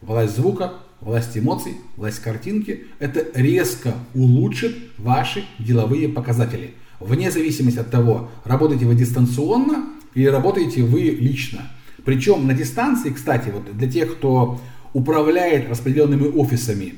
власть 0.00 0.36
звука, 0.36 0.74
власть 1.00 1.36
эмоций, 1.36 1.74
власть 1.96 2.20
картинки. 2.20 2.84
Это 3.00 3.26
резко 3.34 3.94
улучшит 4.14 4.76
ваши 4.96 5.44
деловые 5.58 6.08
показатели. 6.08 6.74
Вне 7.00 7.30
зависимости 7.30 7.78
от 7.78 7.90
того, 7.90 8.30
работаете 8.44 8.86
вы 8.86 8.94
дистанционно 8.94 9.86
или 10.14 10.26
работаете 10.26 10.82
вы 10.82 11.00
лично. 11.00 11.60
Причем 12.04 12.46
на 12.46 12.54
дистанции, 12.54 13.10
кстати, 13.10 13.50
вот 13.50 13.76
для 13.76 13.90
тех, 13.90 14.16
кто 14.16 14.60
управляет 14.92 15.68
распределенными 15.68 16.28
офисами, 16.28 16.94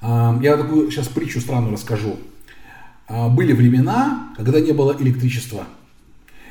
а, 0.00 0.38
я 0.42 0.56
такую 0.56 0.90
сейчас 0.90 1.08
притчу 1.08 1.40
странную 1.40 1.72
расскажу. 1.72 2.16
А, 3.08 3.28
были 3.28 3.52
времена, 3.52 4.32
когда 4.36 4.60
не 4.60 4.72
было 4.72 4.96
электричества. 4.98 5.64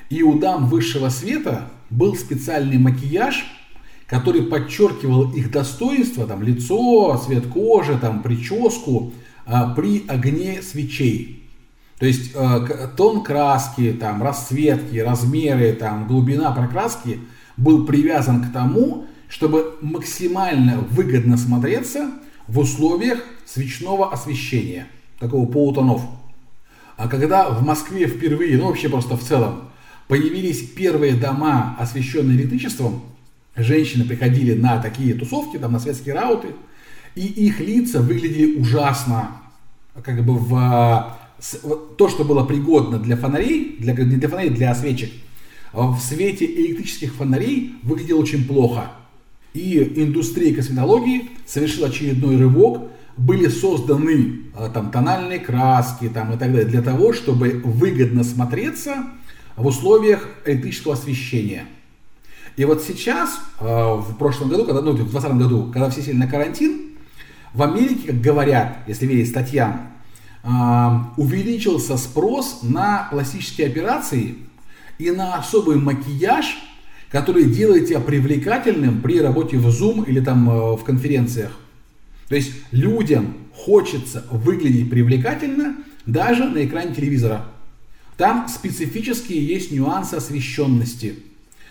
И 0.09 0.23
у 0.23 0.37
дам 0.37 0.67
высшего 0.67 1.09
света 1.09 1.69
был 1.89 2.15
специальный 2.15 2.77
макияж, 2.77 3.45
который 4.05 4.41
подчеркивал 4.43 5.31
их 5.31 5.51
достоинство, 5.51 6.25
там, 6.25 6.41
лицо, 6.41 7.15
цвет 7.23 7.47
кожи, 7.47 7.97
там, 7.97 8.21
прическу 8.21 9.13
а, 9.45 9.73
при 9.73 10.05
огне 10.07 10.61
свечей. 10.61 11.38
То 11.99 12.05
есть 12.05 12.31
а, 12.33 12.61
тон 12.95 13.23
краски, 13.23 13.91
там, 13.91 14.23
расцветки, 14.23 14.97
размеры, 14.97 15.73
там, 15.73 16.07
глубина 16.07 16.51
прокраски 16.51 17.19
был 17.57 17.85
привязан 17.85 18.43
к 18.43 18.53
тому, 18.53 19.05
чтобы 19.27 19.75
максимально 19.81 20.79
выгодно 20.89 21.37
смотреться 21.37 22.09
в 22.47 22.57
условиях 22.59 23.19
свечного 23.45 24.11
освещения, 24.13 24.87
такого 25.19 25.45
полутонов. 25.45 26.01
А 26.95 27.07
когда 27.09 27.49
в 27.49 27.63
Москве 27.63 28.07
впервые, 28.07 28.57
ну 28.57 28.67
вообще 28.67 28.87
просто 28.89 29.17
в 29.17 29.23
целом, 29.23 29.69
появились 30.07 30.61
первые 30.69 31.13
дома, 31.13 31.75
освещенные 31.79 32.37
электричеством, 32.37 33.03
женщины 33.55 34.05
приходили 34.05 34.53
на 34.53 34.81
такие 34.81 35.13
тусовки, 35.13 35.57
там 35.57 35.73
на 35.73 35.79
светские 35.79 36.15
рауты, 36.15 36.55
и 37.15 37.25
их 37.25 37.59
лица 37.59 38.01
выглядели 38.01 38.57
ужасно, 38.57 39.31
как 40.01 40.25
бы 40.25 40.37
в 40.37 41.18
то, 41.97 42.09
что 42.09 42.23
было 42.23 42.43
пригодно 42.43 42.99
для 42.99 43.15
фонарей, 43.15 43.77
для, 43.79 43.93
не 43.93 44.17
для 44.17 44.29
фонарей, 44.29 44.49
для 44.49 44.75
свечек, 44.75 45.11
в 45.73 45.99
свете 45.99 46.45
электрических 46.45 47.13
фонарей 47.13 47.75
выглядело 47.83 48.19
очень 48.19 48.45
плохо. 48.45 48.91
И 49.53 49.93
индустрия 49.95 50.53
косметологии 50.53 51.29
совершила 51.45 51.87
очередной 51.87 52.37
рывок, 52.37 52.89
были 53.17 53.47
созданы 53.47 54.41
а, 54.55 54.69
там 54.69 54.91
тональные 54.91 55.39
краски 55.39 56.07
там, 56.07 56.33
и 56.33 56.37
так 56.37 56.51
далее 56.51 56.65
для 56.65 56.81
того, 56.81 57.13
чтобы 57.13 57.61
выгодно 57.63 58.23
смотреться 58.23 59.05
в 59.57 59.65
условиях 59.65 60.29
электрического 60.45 60.93
освещения. 60.93 61.65
И 62.55 62.65
вот 62.65 62.81
сейчас, 62.81 63.41
а, 63.59 63.95
в 63.95 64.17
прошлом 64.17 64.49
году, 64.49 64.65
когда, 64.65 64.81
ну, 64.81 64.91
в 64.91 64.95
2020 64.95 65.37
году, 65.37 65.71
когда 65.71 65.89
все 65.89 66.01
сели 66.01 66.15
на 66.15 66.27
карантин, 66.27 66.91
в 67.53 67.63
Америке, 67.63 68.07
как 68.07 68.21
говорят, 68.21 68.79
если 68.87 69.05
верить 69.05 69.29
статьям, 69.29 69.71
а, 69.71 69.98
увеличился 70.41 71.97
спрос 71.97 72.59
на 72.63 73.07
пластические 73.11 73.67
операции 73.67 74.35
и 74.97 75.11
на 75.11 75.35
особый 75.35 75.77
макияж, 75.77 76.57
который 77.09 77.45
делает 77.45 77.87
тебя 77.87 77.99
привлекательным 77.99 79.01
при 79.01 79.19
работе 79.19 79.57
в 79.57 79.67
Zoom 79.67 80.05
или 80.05 80.19
там 80.19 80.49
э, 80.49 80.75
в 80.75 80.83
конференциях. 80.83 81.51
То 82.27 82.35
есть 82.35 82.51
людям 82.71 83.33
хочется 83.53 84.25
выглядеть 84.29 84.89
привлекательно 84.89 85.77
даже 86.05 86.45
на 86.45 86.63
экране 86.63 86.93
телевизора. 86.93 87.45
Там 88.17 88.47
специфические 88.47 89.45
есть 89.45 89.71
нюансы 89.71 90.15
освещенности, 90.15 91.15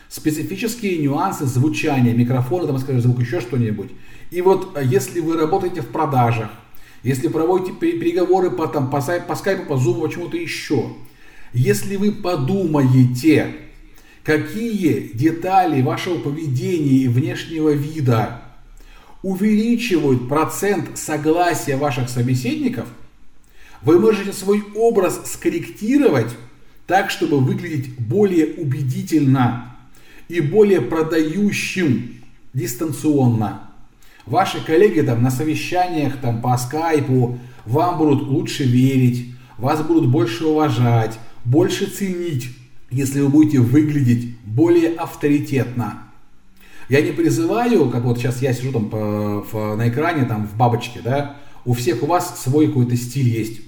специфические 0.09 0.99
нюансы 0.99 1.47
звучания, 1.47 2.15
микрофона, 2.15 2.67
там, 2.67 2.79
скажем, 2.79 3.03
звук, 3.03 3.21
еще 3.21 3.41
что-нибудь. 3.41 3.91
И 4.31 4.41
вот 4.41 4.77
э, 4.77 4.83
если 4.85 5.21
вы 5.21 5.37
работаете 5.37 5.83
в 5.83 5.89
продажах, 5.89 6.51
если 7.03 7.29
проводите 7.29 7.73
переговоры 7.73 8.51
по, 8.51 8.67
там, 8.67 8.91
по, 8.91 9.01
по 9.01 9.35
скайпу, 9.37 9.67
по 9.67 9.77
зуму, 9.77 10.03
почему-то 10.03 10.37
еще, 10.37 10.93
если 11.53 11.97
вы 11.97 12.13
подумаете, 12.13 13.55
какие 14.25 15.11
детали 15.15 15.81
вашего 15.81 16.19
поведения 16.19 17.05
и 17.05 17.09
внешнего 17.09 17.71
вида 17.71 18.43
увеличивают 19.23 20.29
процент 20.29 20.99
согласия 20.99 21.77
ваших 21.77 22.09
собеседников, 22.09 22.87
вы 23.83 23.99
можете 23.99 24.33
свой 24.33 24.63
образ 24.75 25.33
скорректировать 25.33 26.31
так, 26.87 27.11
чтобы 27.11 27.41
выглядеть 27.41 27.99
более 27.99 28.55
убедительно 28.55 29.77
и 30.29 30.41
более 30.41 30.81
продающим 30.81 32.21
дистанционно. 32.55 33.68
Ваши 34.29 34.63
коллеги 34.63 35.01
там 35.01 35.23
на 35.23 35.31
совещаниях 35.31 36.19
там 36.19 36.43
по 36.43 36.59
скайпу 36.59 37.39
вам 37.65 37.97
будут 37.97 38.29
лучше 38.29 38.65
верить, 38.65 39.33
вас 39.57 39.83
будут 39.83 40.11
больше 40.11 40.45
уважать, 40.45 41.19
больше 41.47 41.87
ценить, 41.87 42.51
если 42.91 43.23
вы 43.23 43.29
будете 43.29 43.61
выглядеть 43.61 44.37
более 44.45 44.91
авторитетно. 44.91 46.03
Я 46.91 47.01
не 47.01 47.13
призываю, 47.13 47.89
как 47.89 48.05
вот 48.05 48.19
сейчас 48.19 48.43
я 48.43 48.53
сижу 48.53 48.73
там 48.73 48.91
по, 48.91 49.47
в, 49.51 49.77
на 49.77 49.89
экране, 49.89 50.27
там 50.27 50.47
в 50.47 50.55
бабочке, 50.59 51.01
да, 51.03 51.37
у 51.65 51.73
всех 51.73 52.03
у 52.03 52.07
вас 52.07 52.43
свой 52.43 52.69
какой-то 52.69 52.97
стиль 52.97 53.29
есть. 53.29 53.63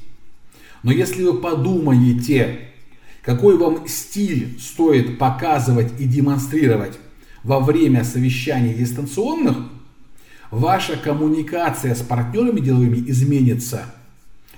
Но 0.83 0.92
если 0.92 1.23
вы 1.23 1.40
подумаете, 1.40 2.68
какой 3.23 3.57
вам 3.57 3.88
стиль 3.88 4.59
стоит 4.61 5.18
показывать 5.18 5.99
и 5.99 6.05
демонстрировать 6.05 6.99
во 7.44 7.61
время 7.61 8.05
совещаний 8.05 8.75
дистанционных, 8.75 9.57
ваша 10.51 10.97
коммуникация 10.97 11.95
с 11.95 12.01
партнерами 12.01 12.61
деловыми 12.61 13.09
изменится. 13.09 13.85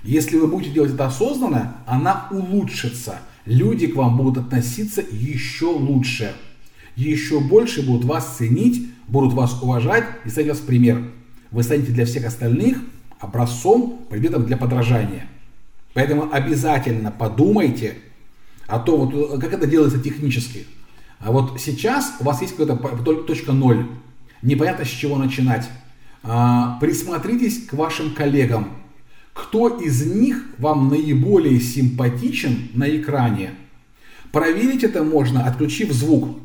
Если 0.03 0.37
вы 0.37 0.47
будете 0.47 0.71
делать 0.71 0.93
это 0.93 1.07
осознанно, 1.07 1.77
она 1.85 2.27
улучшится. 2.31 3.19
Люди 3.45 3.87
к 3.87 3.95
вам 3.95 4.17
будут 4.17 4.45
относиться 4.45 5.01
еще 5.01 5.67
лучше. 5.67 6.33
Еще 6.95 7.39
больше 7.39 7.85
будут 7.85 8.05
вас 8.05 8.37
ценить, 8.37 8.89
будут 9.07 9.33
вас 9.33 9.61
уважать 9.61 10.05
и 10.25 10.29
ставить 10.29 10.49
вас 10.49 10.59
пример. 10.59 11.03
Вы 11.51 11.63
станете 11.63 11.91
для 11.91 12.05
всех 12.05 12.25
остальных 12.25 12.77
образцом, 13.19 14.05
предметом 14.09 14.45
для 14.45 14.57
подражания. 14.57 15.27
Поэтому 15.93 16.31
обязательно 16.31 17.11
подумайте 17.11 17.95
о 18.67 18.79
том, 18.79 19.09
вот, 19.09 19.39
как 19.39 19.53
это 19.53 19.67
делается 19.67 19.99
технически. 19.99 20.65
А 21.19 21.31
вот 21.31 21.59
сейчас 21.59 22.15
у 22.19 22.25
вас 22.25 22.41
есть 22.41 22.55
какая-то 22.55 23.15
точка 23.23 23.53
ноль. 23.53 23.87
Непонятно, 24.41 24.83
с 24.83 24.89
чего 24.89 25.17
начинать. 25.17 25.69
А, 26.23 26.77
присмотритесь 26.79 27.65
к 27.65 27.73
вашим 27.73 28.13
коллегам. 28.13 28.69
Кто 29.33 29.67
из 29.67 30.05
них 30.05 30.45
вам 30.57 30.87
наиболее 30.87 31.59
симпатичен 31.59 32.69
на 32.73 32.89
экране? 32.95 33.51
Проверить 34.31 34.83
это 34.83 35.03
можно, 35.03 35.45
отключив 35.45 35.91
звук. 35.91 36.39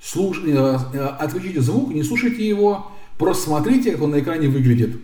Слуш... 0.00 0.40
Э, 0.44 0.78
э, 0.94 1.04
отключите 1.18 1.60
звук, 1.60 1.92
не 1.92 2.02
слушайте 2.02 2.48
его, 2.48 2.92
просто 3.18 3.44
смотрите, 3.44 3.92
как 3.92 4.02
он 4.02 4.12
на 4.12 4.20
экране 4.20 4.48
выглядит. 4.48 4.98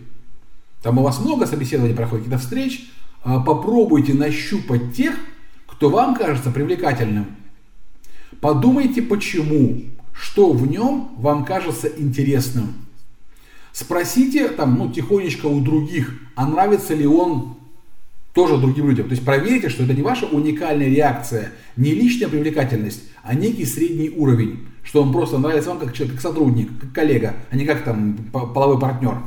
Там 0.81 0.97
у 0.97 1.03
вас 1.03 1.19
много 1.19 1.45
собеседований 1.45 1.95
проходит, 1.95 2.25
каких-то 2.25 2.43
встреч. 2.43 2.89
А, 3.23 3.39
попробуйте 3.39 4.13
нащупать 4.13 4.95
тех, 4.95 5.15
кто 5.67 5.89
вам 5.89 6.15
кажется 6.15 6.51
привлекательным. 6.51 7.27
Подумайте, 8.39 9.01
почему, 9.01 9.81
что 10.13 10.51
в 10.53 10.67
нем 10.67 11.11
вам 11.17 11.43
кажется 11.43 11.87
интересным. 11.87 12.84
Спросите 13.75 14.47
там, 14.47 14.77
ну, 14.77 14.89
тихонечко 14.89 15.47
у 15.47 15.59
других, 15.59 16.17
а 16.35 16.47
нравится 16.47 16.93
ли 16.93 17.05
он 17.05 17.57
тоже 18.33 18.57
другим 18.57 18.87
людям. 18.87 19.07
То 19.07 19.11
есть 19.11 19.25
проверьте, 19.25 19.67
что 19.67 19.83
это 19.83 19.93
не 19.93 20.01
ваша 20.01 20.27
уникальная 20.27 20.87
реакция, 20.87 21.51
не 21.75 21.91
личная 21.91 22.29
привлекательность, 22.29 23.03
а 23.21 23.35
некий 23.35 23.65
средний 23.65 24.09
уровень, 24.09 24.65
что 24.81 25.03
он 25.03 25.11
просто 25.11 25.39
нравится 25.39 25.71
вам 25.71 25.79
как 25.79 25.91
человек, 25.91 26.15
как 26.15 26.21
сотрудник, 26.21 26.69
как 26.79 26.93
коллега, 26.93 27.35
а 27.51 27.57
не 27.57 27.65
как 27.65 27.83
там 27.83 28.15
половой 28.31 28.79
партнер. 28.79 29.17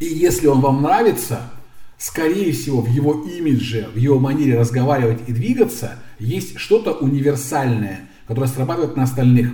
И 0.00 0.06
если 0.06 0.48
он 0.48 0.60
вам 0.62 0.82
нравится, 0.82 1.52
скорее 1.96 2.50
всего, 2.50 2.80
в 2.80 2.88
его 2.88 3.22
имидже, 3.22 3.88
в 3.94 3.98
его 3.98 4.18
манере 4.18 4.58
разговаривать 4.58 5.20
и 5.28 5.32
двигаться 5.32 6.02
есть 6.18 6.58
что-то 6.58 6.94
универсальное, 6.94 8.00
которое 8.26 8.48
срабатывает 8.48 8.96
на 8.96 9.04
остальных. 9.04 9.52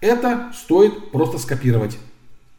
Это 0.00 0.52
стоит 0.54 1.10
просто 1.10 1.38
скопировать 1.38 1.98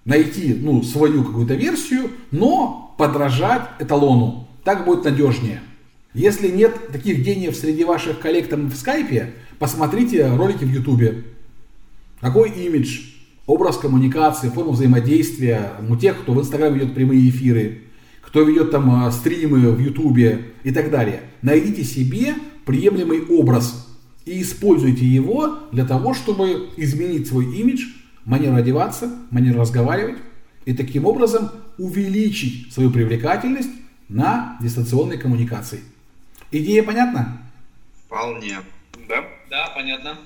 найти 0.05 0.53
ну, 0.53 0.83
свою 0.83 1.23
какую-то 1.23 1.55
версию, 1.55 2.11
но 2.31 2.95
подражать 2.97 3.69
эталону. 3.79 4.47
Так 4.63 4.85
будет 4.85 5.03
надежнее. 5.03 5.61
Если 6.13 6.47
нет 6.47 6.91
таких 6.91 7.19
гениев 7.19 7.55
среди 7.55 7.83
ваших 7.83 8.19
коллег 8.19 8.47
там 8.47 8.69
в 8.69 8.75
скайпе, 8.75 9.33
посмотрите 9.59 10.27
ролики 10.33 10.63
в 10.63 10.71
ютубе. 10.71 11.25
Какой 12.21 12.49
имидж, 12.49 13.01
образ 13.45 13.77
коммуникации, 13.77 14.49
форма 14.49 14.71
взаимодействия 14.71 15.73
у 15.89 15.97
тех, 15.97 16.21
кто 16.21 16.33
в 16.33 16.39
инстаграме 16.39 16.79
ведет 16.79 16.95
прямые 16.95 17.29
эфиры, 17.29 17.81
кто 18.21 18.43
ведет 18.43 18.71
там 18.71 18.89
а, 18.89 19.11
стримы 19.11 19.71
в 19.71 19.79
ютубе 19.79 20.53
и 20.63 20.71
так 20.71 20.89
далее. 20.89 21.21
Найдите 21.41 21.83
себе 21.83 22.35
приемлемый 22.65 23.25
образ 23.25 23.87
и 24.25 24.41
используйте 24.41 25.05
его 25.05 25.59
для 25.71 25.85
того, 25.85 26.13
чтобы 26.13 26.69
изменить 26.77 27.27
свой 27.27 27.45
имидж 27.45 27.85
манеру 28.25 28.55
одеваться, 28.55 29.09
манеру 29.31 29.59
разговаривать 29.59 30.17
и 30.65 30.73
таким 30.73 31.05
образом 31.05 31.51
увеличить 31.77 32.73
свою 32.73 32.91
привлекательность 32.91 33.69
на 34.09 34.57
дистанционной 34.61 35.17
коммуникации. 35.17 35.81
Идея 36.51 36.83
понятна? 36.83 37.41
Вполне. 38.05 38.57
Да? 39.07 39.23
Да, 39.49 39.71
понятно. 39.75 40.17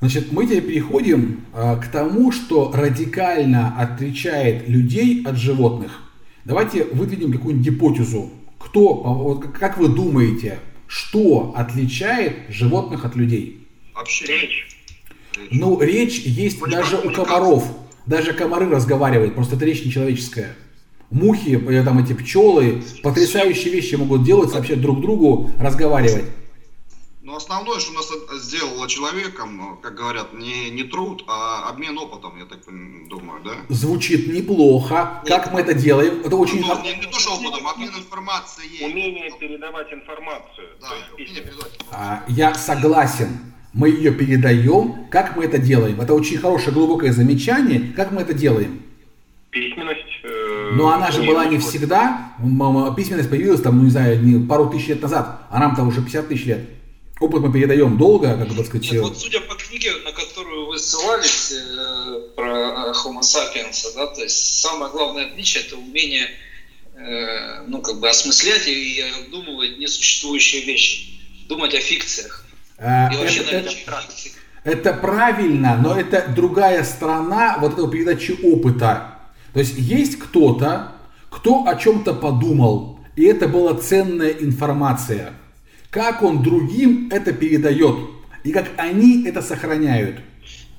Значит, 0.00 0.32
мы 0.32 0.46
теперь 0.46 0.62
переходим 0.62 1.44
а, 1.52 1.76
к 1.76 1.88
тому, 1.88 2.32
что 2.32 2.72
радикально 2.72 3.78
отличает 3.78 4.66
людей 4.68 5.22
от 5.24 5.36
животных. 5.36 6.02
Давайте 6.44 6.84
выдвинем 6.84 7.32
какую-нибудь 7.32 7.66
гипотезу. 7.66 8.30
Кто, 8.58 8.94
вот, 8.94 9.52
как 9.52 9.76
вы 9.76 9.88
думаете, 9.88 10.58
что 10.86 11.52
отличает 11.54 12.48
животных 12.48 13.04
от 13.04 13.14
людей? 13.14 13.68
Общение. 13.94 14.40
Речь. 14.40 14.79
Ну, 15.50 15.80
речь 15.80 16.20
есть 16.20 16.60
Очень 16.60 16.72
даже 16.72 16.96
у 16.98 17.10
комаров. 17.12 17.64
Даже 18.06 18.32
комары 18.32 18.68
разговаривают, 18.68 19.34
просто 19.34 19.56
это 19.56 19.64
речь 19.64 19.84
нечеловеческая. 19.84 20.56
Мухи, 21.10 21.60
э, 21.68 21.84
там 21.84 21.98
эти 21.98 22.12
пчелы, 22.12 22.82
потрясающие 23.02 23.72
вещи 23.72 23.96
могут 23.96 24.24
делать, 24.24 24.50
сообщать 24.50 24.80
друг 24.80 25.00
другу, 25.00 25.50
разговаривать. 25.58 26.24
Но 27.30 27.36
основное, 27.36 27.78
что 27.78 27.92
у 27.92 27.94
нас 27.94 28.10
сделало 28.42 28.88
человеком, 28.88 29.78
как 29.82 29.94
говорят, 29.94 30.32
не, 30.32 30.70
не 30.70 30.82
труд, 30.84 31.24
а 31.28 31.68
обмен 31.68 31.96
опытом, 31.98 32.36
я 32.38 32.44
так 32.44 32.58
думаю, 33.08 33.40
да? 33.44 33.52
Звучит 33.68 34.32
неплохо. 34.32 35.22
Как 35.26 35.52
мы 35.52 35.60
это 35.60 35.74
делаем? 35.74 36.22
Это 36.24 36.34
очень... 36.34 36.60
Ну, 36.60 36.82
не, 36.82 36.94
не 36.96 37.06
то, 37.06 37.20
что 37.20 37.34
опытом, 37.34 37.66
а 37.68 37.72
обмен 37.72 37.90
информацией. 37.90 38.84
Умение 38.84 39.30
передавать 39.38 39.92
информацию. 39.92 40.70
Да, 40.80 40.88
умение 41.14 41.42
передавать 41.42 41.74
информацию. 41.74 41.90
А, 41.92 42.24
я 42.26 42.54
согласен 42.54 43.52
мы 43.72 43.88
ее 43.88 44.12
передаем. 44.12 45.06
Как 45.10 45.36
мы 45.36 45.44
это 45.44 45.58
делаем? 45.58 46.00
Это 46.00 46.14
очень 46.14 46.38
хорошее 46.38 46.72
глубокое 46.72 47.12
замечание. 47.12 47.92
Как 47.94 48.10
мы 48.12 48.22
это 48.22 48.34
делаем? 48.34 48.82
Письменность. 49.50 50.00
Э, 50.22 50.72
Но 50.74 50.92
она 50.92 51.10
же 51.10 51.22
была 51.22 51.46
не 51.46 51.58
всегда. 51.58 52.32
Письменность 52.96 53.30
появилась 53.30 53.60
там, 53.60 53.78
ну 53.78 53.84
не 53.84 53.90
знаю, 53.90 54.22
не 54.22 54.46
пару 54.46 54.70
тысяч 54.70 54.88
лет 54.88 55.02
назад, 55.02 55.40
а 55.50 55.58
нам-то 55.58 55.82
уже 55.82 56.02
50 56.02 56.28
тысяч 56.28 56.46
лет. 56.46 56.60
Опыт 57.20 57.42
мы 57.42 57.52
передаем 57.52 57.98
долго, 57.98 58.34
как 58.36 58.48
бы 58.48 58.64
сказать. 58.64 58.92
Нет, 58.92 59.02
вот 59.02 59.18
судя 59.18 59.40
по 59.40 59.54
книге, 59.54 59.92
на 60.04 60.12
которую 60.12 60.66
вы 60.68 60.78
ссылались, 60.78 61.52
э, 61.52 62.20
про 62.34 62.92
Homo 62.92 63.20
sapiens, 63.20 63.94
да, 63.94 64.06
то 64.06 64.22
есть 64.22 64.60
самое 64.60 64.90
главное 64.90 65.26
отличие 65.26 65.64
это 65.64 65.76
умение 65.76 66.30
э, 66.94 67.64
ну, 67.66 67.82
как 67.82 68.00
бы 68.00 68.08
осмыслять 68.08 68.66
и 68.68 69.04
обдумывать 69.18 69.78
несуществующие 69.78 70.64
вещи, 70.64 71.20
думать 71.46 71.74
о 71.74 71.80
фикциях. 71.80 72.39
А, 72.80 73.12
это, 73.12 73.56
это, 73.56 73.70
это 74.64 74.92
правильно, 74.94 75.76
но 75.76 75.98
это 75.98 76.26
другая 76.34 76.82
сторона 76.82 77.58
вот 77.60 77.74
этого 77.74 77.90
передачи 77.90 78.32
опыта. 78.42 79.18
То 79.52 79.60
есть 79.60 79.76
есть 79.76 80.18
кто-то, 80.18 80.92
кто 81.28 81.66
о 81.66 81.76
чем-то 81.76 82.14
подумал, 82.14 82.98
и 83.16 83.24
это 83.24 83.48
была 83.48 83.74
ценная 83.74 84.30
информация. 84.30 85.34
Как 85.90 86.22
он 86.22 86.42
другим 86.42 87.10
это 87.12 87.32
передает, 87.32 87.96
и 88.44 88.52
как 88.52 88.70
они 88.78 89.26
это 89.26 89.42
сохраняют. 89.42 90.20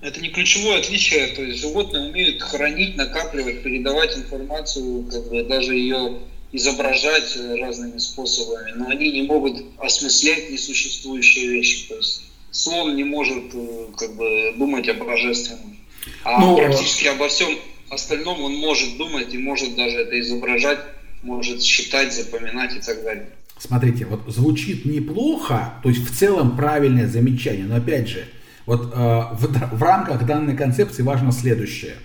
Это 0.02 0.20
не 0.20 0.30
ключевое 0.30 0.80
отличие, 0.80 1.28
то 1.28 1.43
есть 1.43 1.62
животные 1.62 2.10
умеют 2.10 2.41
хранить, 2.41 2.95
накапливать, 2.95 3.62
передавать 3.62 4.18
информацию, 4.18 5.04
как 5.04 5.30
бы 5.30 5.43
даже 5.43 5.76
ее 5.76 6.18
изображать 6.52 7.38
разными 7.60 7.97
способами, 7.97 8.72
но 8.76 8.89
они 8.89 9.12
не 9.12 9.24
могут 9.24 9.64
осмыслять 9.78 10.49
несуществующие 10.49 11.49
вещи. 11.49 11.88
То 11.88 11.95
есть 11.95 12.24
слон 12.52 12.95
не 12.95 13.04
может 13.04 13.54
э, 13.54 13.88
как 13.97 14.16
бы 14.16 14.54
думать 14.58 14.88
о 14.89 14.93
божественном. 14.93 15.78
А 16.24 16.41
ну, 16.41 16.58
практически 16.58 17.08
обо 17.08 17.30
всем 17.30 17.58
остальном 17.89 18.41
он 18.41 18.56
может 18.56 18.97
думать 18.97 19.34
и 19.34 19.38
может 19.38 19.76
даже 19.76 19.97
это 19.97 20.20
изображать, 20.20 20.80
может 21.24 21.62
считать, 21.62 22.14
запоминать 22.14 22.76
и 22.76 22.80
так 22.80 23.04
далее. 23.04 23.30
Смотрите, 23.58 24.06
вот 24.06 24.22
звучит 24.28 24.86
неплохо, 24.86 25.76
то 25.84 25.89
есть 25.89 26.04
в 26.04 26.18
целом 26.18 26.58
правильное 26.58 27.08
замечание, 27.08 27.66
но 27.66 27.76
опять 27.76 28.08
же, 28.08 28.26
вот 28.66 28.91
э, 28.93 28.95
в, 28.95 29.78
в 29.78 29.84
рамках 29.84 30.26
данной 30.26 30.58
концепции 30.58 31.04
важно 31.04 31.32
следующее. 31.32 31.95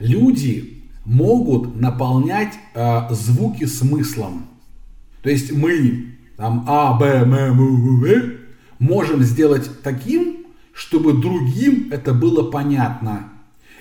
Люди 0.00 0.81
могут 1.04 1.80
наполнять 1.80 2.54
э, 2.74 3.08
звуки 3.10 3.64
смыслом. 3.64 4.46
То 5.22 5.30
есть 5.30 5.52
мы 5.52 6.16
там 6.36 6.64
А, 6.66 6.94
Б, 6.94 7.06
М, 7.06 7.34
М, 7.34 8.00
В 8.00 8.32
можем 8.78 9.22
сделать 9.22 9.82
таким, 9.82 10.46
чтобы 10.72 11.12
другим 11.12 11.88
это 11.92 12.12
было 12.12 12.50
понятно. 12.50 13.28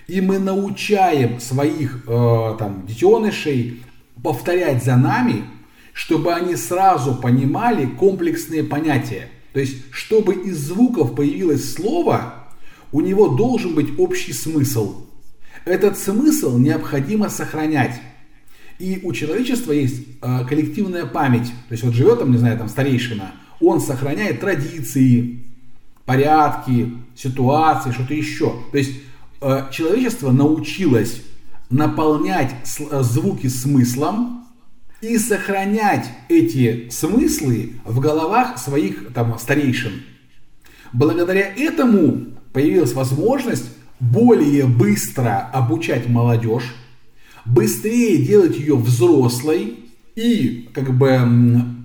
И 0.07 0.19
мы 0.21 0.39
научаем 0.39 1.39
своих 1.39 2.03
э, 2.07 2.55
там, 2.59 2.85
детенышей 2.85 3.83
повторять 4.21 4.83
за 4.83 4.97
нами, 4.97 5.45
чтобы 5.93 6.33
они 6.33 6.55
сразу 6.55 7.15
понимали 7.15 7.85
комплексные 7.85 8.63
понятия. 8.63 9.29
То 9.53 9.59
есть, 9.59 9.77
чтобы 9.91 10.33
из 10.33 10.57
звуков 10.57 11.15
появилось 11.15 11.73
слово, 11.73 12.35
у 12.91 13.01
него 13.01 13.29
должен 13.29 13.73
быть 13.73 13.97
общий 13.99 14.33
смысл. 14.33 15.05
Этот 15.65 15.97
смысл 15.97 16.57
необходимо 16.57 17.29
сохранять. 17.29 18.01
И 18.79 18.99
у 19.03 19.13
человечества 19.13 19.73
есть 19.73 20.03
э, 20.21 20.45
коллективная 20.47 21.05
память. 21.05 21.47
То 21.69 21.73
есть 21.73 21.83
вот 21.83 21.93
живет 21.93 22.19
там, 22.19 22.31
не 22.31 22.37
знаю, 22.37 22.57
там 22.57 22.67
старейшина, 22.67 23.31
он 23.59 23.79
сохраняет 23.79 24.39
традиции, 24.39 25.43
порядки, 26.05 26.91
ситуации, 27.15 27.91
что-то 27.91 28.13
еще. 28.13 28.55
То 28.71 28.77
есть 28.77 28.91
э, 29.41 29.65
человечество 29.71 30.31
научилось 30.31 31.21
наполнять 31.69 32.55
э, 32.79 33.03
звуки 33.03 33.47
смыслом 33.47 34.47
и 35.01 35.17
сохранять 35.17 36.07
эти 36.27 36.89
смыслы 36.89 37.73
в 37.85 37.99
головах 37.99 38.57
своих 38.57 39.13
там, 39.13 39.37
старейшин. 39.37 40.01
Благодаря 40.91 41.53
этому 41.55 42.27
появилась 42.51 42.93
возможность 42.93 43.65
более 44.01 44.65
быстро 44.65 45.49
обучать 45.53 46.09
молодежь, 46.09 46.75
быстрее 47.45 48.17
делать 48.25 48.57
ее 48.57 48.75
взрослой 48.75 49.75
и 50.15 50.69
как 50.73 50.97
бы 50.97 51.07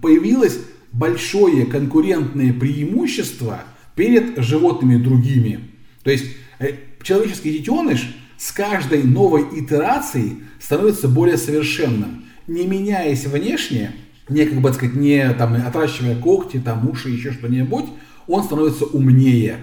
появилось 0.03 0.59
большое 0.93 1.67
конкурентное 1.67 2.55
преимущество 2.55 3.61
перед 3.95 4.39
животными 4.39 4.97
другими. 4.97 5.61
То 6.03 6.11
есть 6.11 6.27
э, 6.59 6.73
человеческий 7.03 7.59
детеныш 7.59 8.17
с 8.39 8.51
каждой 8.51 9.03
новой 9.03 9.45
итерацией 9.61 10.39
становится 10.59 11.09
более 11.09 11.37
совершенным, 11.37 12.25
не 12.47 12.67
меняясь 12.67 13.27
внешне, 13.27 13.93
не 14.29 14.47
как 14.47 14.61
бы 14.61 14.73
сказать, 14.73 14.95
не 14.95 15.33
там 15.35 15.55
отращивая 15.55 16.17
когти, 16.17 16.59
там 16.59 16.89
уши, 16.89 17.11
еще 17.11 17.33
что-нибудь, 17.33 17.87
он 18.27 18.43
становится 18.43 18.87
умнее. 18.87 19.59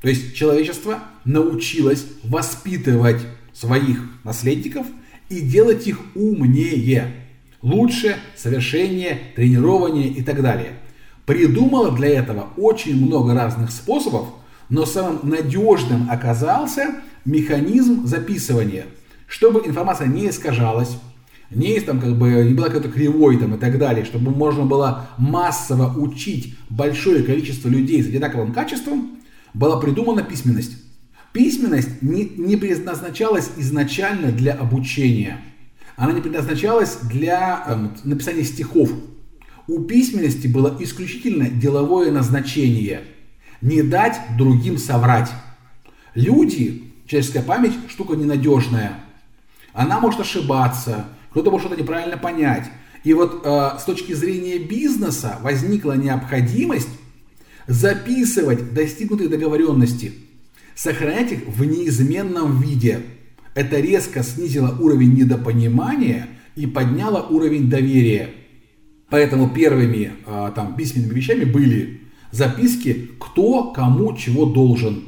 То 0.00 0.08
есть 0.08 0.34
человечество 0.34 1.00
научилось 1.24 2.06
воспитывать 2.22 3.20
своих 3.52 4.00
наследников 4.24 4.86
и 5.28 5.40
делать 5.40 5.86
их 5.86 5.98
умнее, 6.14 7.12
лучше, 7.62 8.16
совершеннее, 8.36 9.18
тренирование 9.34 10.08
и 10.08 10.22
так 10.22 10.42
далее. 10.42 10.74
Придумала 11.26 11.90
для 11.90 12.08
этого 12.08 12.48
очень 12.56 13.04
много 13.04 13.34
разных 13.34 13.70
способов, 13.70 14.28
но 14.68 14.86
самым 14.86 15.28
надежным 15.28 16.08
оказался 16.10 16.94
механизм 17.24 18.06
записывания, 18.06 18.86
чтобы 19.26 19.66
информация 19.66 20.06
не 20.06 20.28
искажалась, 20.28 20.96
не, 21.50 21.80
там, 21.80 22.00
как 22.00 22.16
бы, 22.16 22.44
не 22.44 22.54
была 22.54 22.68
какой-то 22.68 22.90
кривой 22.90 23.38
там, 23.38 23.54
и 23.54 23.58
так 23.58 23.78
далее, 23.78 24.04
чтобы 24.04 24.30
можно 24.30 24.64
было 24.64 25.08
массово 25.16 25.98
учить 25.98 26.54
большое 26.68 27.22
количество 27.22 27.68
людей 27.68 28.02
с 28.02 28.06
одинаковым 28.06 28.52
качеством, 28.52 29.18
была 29.54 29.78
придумана 29.80 30.22
письменность. 30.22 30.72
Письменность 31.32 32.02
не, 32.02 32.24
не 32.24 32.56
предназначалась 32.56 33.50
изначально 33.56 34.32
для 34.32 34.54
обучения. 34.54 35.40
Она 35.96 36.12
не 36.12 36.20
предназначалась 36.20 36.98
для 37.02 37.64
э, 37.66 37.88
написания 38.04 38.44
стихов. 38.44 38.90
У 39.66 39.80
письменности 39.82 40.46
было 40.46 40.74
исключительно 40.80 41.50
деловое 41.50 42.10
назначение. 42.10 43.02
Не 43.60 43.82
дать 43.82 44.18
другим 44.36 44.78
соврать. 44.78 45.30
Люди, 46.14 46.84
человеческая 47.06 47.42
память 47.42 47.72
штука 47.88 48.14
ненадежная. 48.14 49.00
Она 49.72 50.00
может 50.00 50.20
ошибаться, 50.20 51.06
кто-то 51.30 51.50
может 51.50 51.66
что-то 51.66 51.80
неправильно 51.80 52.16
понять. 52.16 52.64
И 53.04 53.12
вот 53.12 53.42
э, 53.44 53.70
с 53.78 53.84
точки 53.84 54.12
зрения 54.12 54.58
бизнеса 54.58 55.38
возникла 55.42 55.92
необходимость 55.92 56.88
записывать 57.68 58.72
достигнутые 58.72 59.28
договоренности, 59.28 60.12
сохранять 60.74 61.32
их 61.32 61.46
в 61.46 61.64
неизменном 61.64 62.60
виде. 62.60 63.00
Это 63.54 63.78
резко 63.78 64.22
снизило 64.22 64.76
уровень 64.80 65.14
недопонимания 65.14 66.28
и 66.56 66.66
подняло 66.66 67.26
уровень 67.28 67.68
доверия. 67.68 68.30
Поэтому 69.10 69.50
первыми 69.50 70.12
э, 70.26 70.52
там, 70.54 70.76
письменными 70.76 71.14
вещами 71.14 71.44
были 71.44 72.00
записки, 72.30 73.10
кто 73.18 73.72
кому 73.72 74.16
чего 74.16 74.46
должен. 74.46 75.04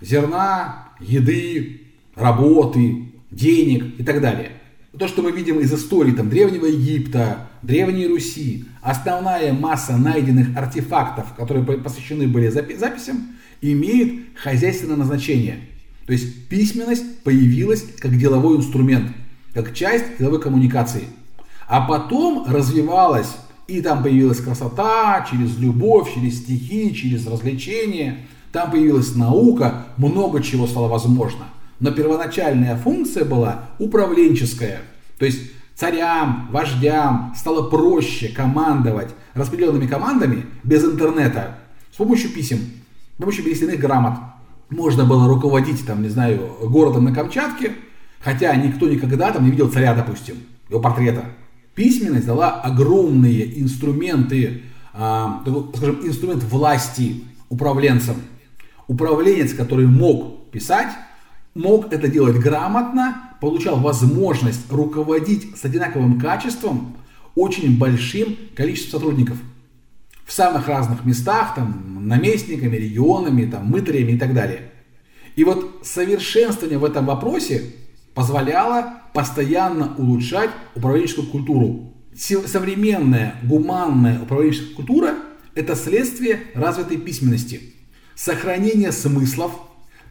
Зерна, 0.00 0.88
еды, 1.00 1.82
работы, 2.14 3.12
денег 3.30 3.98
и 3.98 4.02
так 4.04 4.20
далее. 4.20 4.52
То, 4.98 5.08
что 5.08 5.22
мы 5.22 5.32
видим 5.32 5.60
из 5.60 5.72
истории 5.72 6.12
там, 6.12 6.28
Древнего 6.28 6.66
Египта, 6.66 7.48
Древней 7.62 8.06
Руси, 8.06 8.64
основная 8.80 9.52
масса 9.52 9.96
найденных 9.96 10.56
артефактов, 10.56 11.34
которые 11.36 11.64
посвящены 11.78 12.26
были 12.26 12.48
запи- 12.48 12.76
записям, 12.76 13.36
имеет 13.60 14.36
хозяйственное 14.36 14.96
назначение. 14.96 15.60
То 16.06 16.12
есть 16.12 16.48
письменность 16.48 17.22
появилась 17.22 17.84
как 18.00 18.18
деловой 18.18 18.56
инструмент, 18.56 19.12
как 19.54 19.74
часть 19.74 20.18
деловой 20.18 20.40
коммуникации. 20.40 21.04
А 21.68 21.80
потом 21.82 22.44
развивалась, 22.48 23.36
и 23.68 23.80
там 23.80 24.02
появилась 24.02 24.40
красота 24.40 25.26
через 25.30 25.56
любовь, 25.58 26.12
через 26.14 26.38
стихи, 26.38 26.94
через 26.94 27.26
развлечения. 27.26 28.26
Там 28.50 28.70
появилась 28.70 29.14
наука, 29.14 29.86
много 29.96 30.42
чего 30.42 30.66
стало 30.66 30.88
возможно– 30.88 31.46
но 31.82 31.90
первоначальная 31.90 32.76
функция 32.76 33.24
была 33.24 33.70
управленческая. 33.80 34.82
То 35.18 35.24
есть 35.24 35.40
царям, 35.74 36.48
вождям 36.50 37.34
стало 37.36 37.68
проще 37.68 38.28
командовать 38.28 39.14
распределенными 39.34 39.86
командами 39.86 40.46
без 40.62 40.84
интернета 40.84 41.58
с 41.92 41.96
помощью 41.96 42.30
писем, 42.30 42.58
с 43.16 43.18
помощью 43.18 43.44
пересленных 43.44 43.78
грамот. 43.78 44.14
Можно 44.70 45.04
было 45.04 45.28
руководить, 45.28 45.84
там, 45.86 46.02
не 46.02 46.08
знаю, 46.08 46.56
городом 46.62 47.04
на 47.04 47.14
Камчатке, 47.14 47.72
хотя 48.20 48.54
никто 48.56 48.88
никогда 48.88 49.30
там 49.32 49.44
не 49.44 49.50
видел 49.50 49.70
царя, 49.70 49.94
допустим, 49.94 50.36
его 50.68 50.80
портрета. 50.80 51.24
Письменность 51.74 52.26
дала 52.26 52.60
огромные 52.60 53.60
инструменты, 53.60 54.62
э, 54.94 55.26
скажем, 55.74 56.06
инструмент 56.06 56.42
власти 56.44 57.24
управленцам. 57.48 58.16
Управленец, 58.88 59.52
который 59.54 59.86
мог 59.86 60.50
писать, 60.50 60.92
мог 61.54 61.92
это 61.92 62.08
делать 62.08 62.36
грамотно, 62.36 63.31
получал 63.42 63.80
возможность 63.80 64.70
руководить 64.70 65.58
с 65.58 65.64
одинаковым 65.64 66.20
качеством 66.20 66.96
очень 67.34 67.76
большим 67.76 68.36
количеством 68.54 69.00
сотрудников 69.00 69.36
в 70.24 70.32
самых 70.32 70.68
разных 70.68 71.04
местах, 71.04 71.56
там, 71.56 72.06
наместниками, 72.06 72.76
регионами, 72.76 73.50
там, 73.50 73.66
мытарями 73.66 74.12
и 74.12 74.16
так 74.16 74.32
далее. 74.32 74.70
И 75.34 75.42
вот 75.42 75.80
совершенствование 75.82 76.78
в 76.78 76.84
этом 76.84 77.04
вопросе 77.06 77.64
позволяло 78.14 79.02
постоянно 79.12 79.92
улучшать 79.98 80.50
управленческую 80.76 81.26
культуру. 81.26 81.94
Современная 82.14 83.34
гуманная 83.42 84.22
управленческая 84.22 84.76
культура– 84.76 85.14
это 85.56 85.74
следствие 85.74 86.44
развитой 86.54 86.98
письменности, 86.98 87.74
сохранение 88.14 88.92
смыслов, 88.92 89.50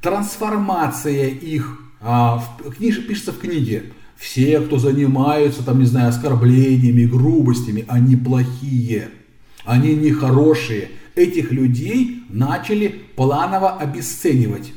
трансформация 0.02 1.30
их, 1.30 1.91
а, 2.02 2.44
в, 2.60 2.76
пишется 2.76 3.32
в 3.32 3.40
книге, 3.40 3.94
все, 4.18 4.60
кто 4.60 4.78
занимаются, 4.78 5.64
там, 5.64 5.80
не 5.80 5.86
знаю, 5.86 6.10
оскорблениями, 6.10 7.06
грубостями, 7.06 7.86
они 7.88 8.16
плохие, 8.16 9.10
они 9.66 9.96
нехорошие. 9.96 10.90
Этих 11.16 11.52
людей 11.52 12.24
начали 12.30 12.88
планово 13.16 13.78
обесценивать. 13.78 14.74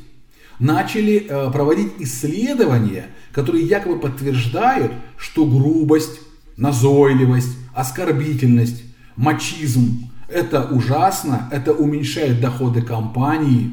Начали 0.58 1.26
э, 1.28 1.50
проводить 1.50 1.92
исследования, 1.98 3.06
которые 3.32 3.64
якобы 3.66 3.98
подтверждают, 3.98 4.92
что 5.16 5.46
грубость, 5.46 6.20
назойливость, 6.56 7.56
оскорбительность, 7.74 8.82
мачизм– 9.16 10.10
это 10.28 10.64
ужасно, 10.64 11.48
это 11.52 11.72
уменьшает 11.72 12.40
доходы 12.40 12.82
компании, 12.82 13.72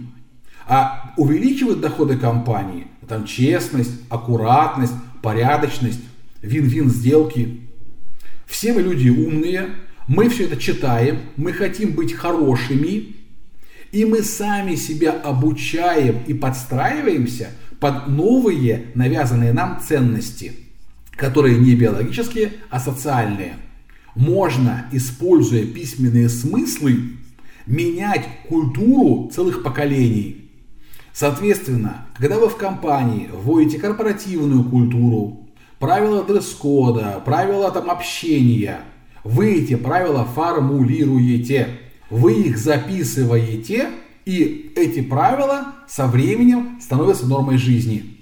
а 0.68 1.14
увеличивает 1.18 1.82
доходы 1.82 2.18
компании, 2.18 2.88
там 3.12 3.26
честность, 3.26 3.92
аккуратность, 4.10 4.94
порядочность, 5.22 6.00
вин-вин 6.42 6.90
сделки. 6.90 7.60
Все 8.48 8.72
мы 8.72 8.82
люди 8.82 9.10
умные, 9.10 9.72
мы 10.08 10.30
все 10.30 10.46
это 10.46 10.56
читаем, 10.56 11.20
мы 11.36 11.52
хотим 11.52 11.92
быть 11.92 12.14
хорошими, 12.14 13.18
и 13.92 14.06
мы 14.06 14.24
сами 14.24 14.76
себя 14.76 15.12
обучаем 15.12 16.20
и 16.26 16.34
подстраиваемся 16.34 17.50
под 17.82 18.08
новые 18.08 18.86
навязанные 18.96 19.52
нам 19.52 19.82
ценности, 19.86 20.54
которые 21.12 21.58
не 21.58 21.76
биологические, 21.76 22.54
а 22.70 22.80
социальные. 22.80 23.56
Можно, 24.16 24.86
используя 24.94 25.66
письменные 25.66 26.30
смыслы, 26.30 27.18
менять 27.66 28.26
культуру 28.48 29.30
целых 29.34 29.64
поколений– 29.64 30.38
Соответственно, 31.14 32.06
когда 32.16 32.40
вы 32.40 32.48
в 32.48 32.56
компании 32.56 33.30
вводите 33.34 33.80
корпоративную 33.80 34.64
культуру, 34.64 35.48
правила 35.80 36.24
дресс-кода, 36.24 37.22
правила 37.26 37.72
там 37.72 37.90
общения, 37.90 38.82
вы 39.24 39.56
эти 39.56 39.76
правила 39.76 40.26
формулируете, 40.26 41.80
вы 42.10 42.34
их 42.34 42.58
записываете, 42.58 43.90
и 44.26 44.74
эти 44.76 45.02
правила 45.02 45.74
со 45.88 46.08
временем 46.08 46.80
становятся 46.82 47.28
нормой 47.28 47.58
жизни. 47.58 48.18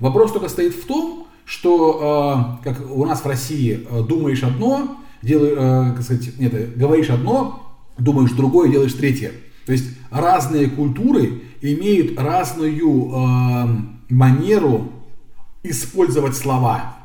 Вопрос 0.00 0.32
только 0.32 0.48
стоит 0.48 0.74
в 0.74 0.84
том, 0.86 1.26
что 1.44 2.58
э, 2.62 2.64
как 2.64 2.90
у 2.90 3.04
нас 3.04 3.20
в 3.20 3.26
России 3.26 3.86
э, 3.88 4.02
думаешь 4.02 4.42
одно, 4.42 4.96
делаешь, 5.22 5.56
э, 5.56 5.94
как 5.94 6.02
сказать, 6.02 6.38
нет, 6.38 6.76
говоришь 6.76 7.10
одно, 7.10 7.76
думаешь 7.98 8.30
другое, 8.32 8.70
делаешь 8.70 8.94
третье. 8.94 9.32
То 9.66 9.72
есть 9.72 9.84
разные 10.10 10.68
культуры 10.68 11.42
имеют 11.62 12.18
разную 12.18 13.10
э, 13.10 13.66
манеру 14.10 14.92
использовать 15.62 16.36
слова. 16.36 16.96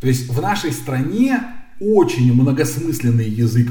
То 0.00 0.06
есть 0.06 0.28
в 0.28 0.40
нашей 0.40 0.72
стране 0.72 1.40
очень 1.80 2.32
многосмысленный 2.32 3.28
язык. 3.28 3.70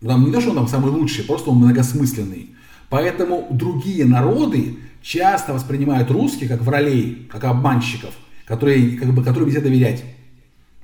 Там 0.00 0.24
не 0.24 0.32
то, 0.32 0.40
что 0.40 0.50
он 0.50 0.56
там 0.56 0.68
самый 0.68 0.90
лучший, 0.90 1.24
просто 1.24 1.50
он 1.50 1.58
многосмысленный. 1.58 2.50
Поэтому 2.88 3.48
другие 3.50 4.04
народы 4.04 4.78
часто 5.02 5.52
воспринимают 5.52 6.10
русских 6.10 6.48
как 6.48 6.62
вралей, 6.62 7.28
как 7.30 7.44
обманщиков, 7.44 8.14
которые, 8.46 8.96
как 8.96 9.12
бы, 9.12 9.22
которым 9.22 9.48
нельзя 9.48 9.60
доверять. 9.60 10.04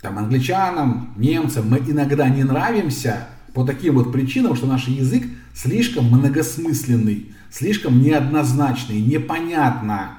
Там 0.01 0.18
англичанам, 0.18 1.14
немцам 1.16 1.70
мы 1.70 1.78
иногда 1.78 2.28
не 2.28 2.43
нравимся 2.43 3.28
по 3.55 3.64
таким 3.64 3.95
вот 3.95 4.12
причинам, 4.12 4.57
что 4.57 4.66
наш 4.66 4.88
язык 4.88 5.24
слишком 5.55 6.07
многосмысленный, 6.07 7.32
слишком 7.50 8.03
неоднозначный, 8.03 9.00
непонятно. 9.00 10.18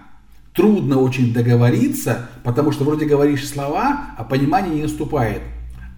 Трудно 0.53 0.99
очень 0.99 1.33
договориться, 1.33 2.29
потому 2.43 2.71
что 2.71 2.83
вроде 2.83 3.05
говоришь 3.05 3.47
слова, 3.47 4.09
а 4.17 4.23
понимания 4.23 4.75
не 4.75 4.83
наступает. 4.83 5.41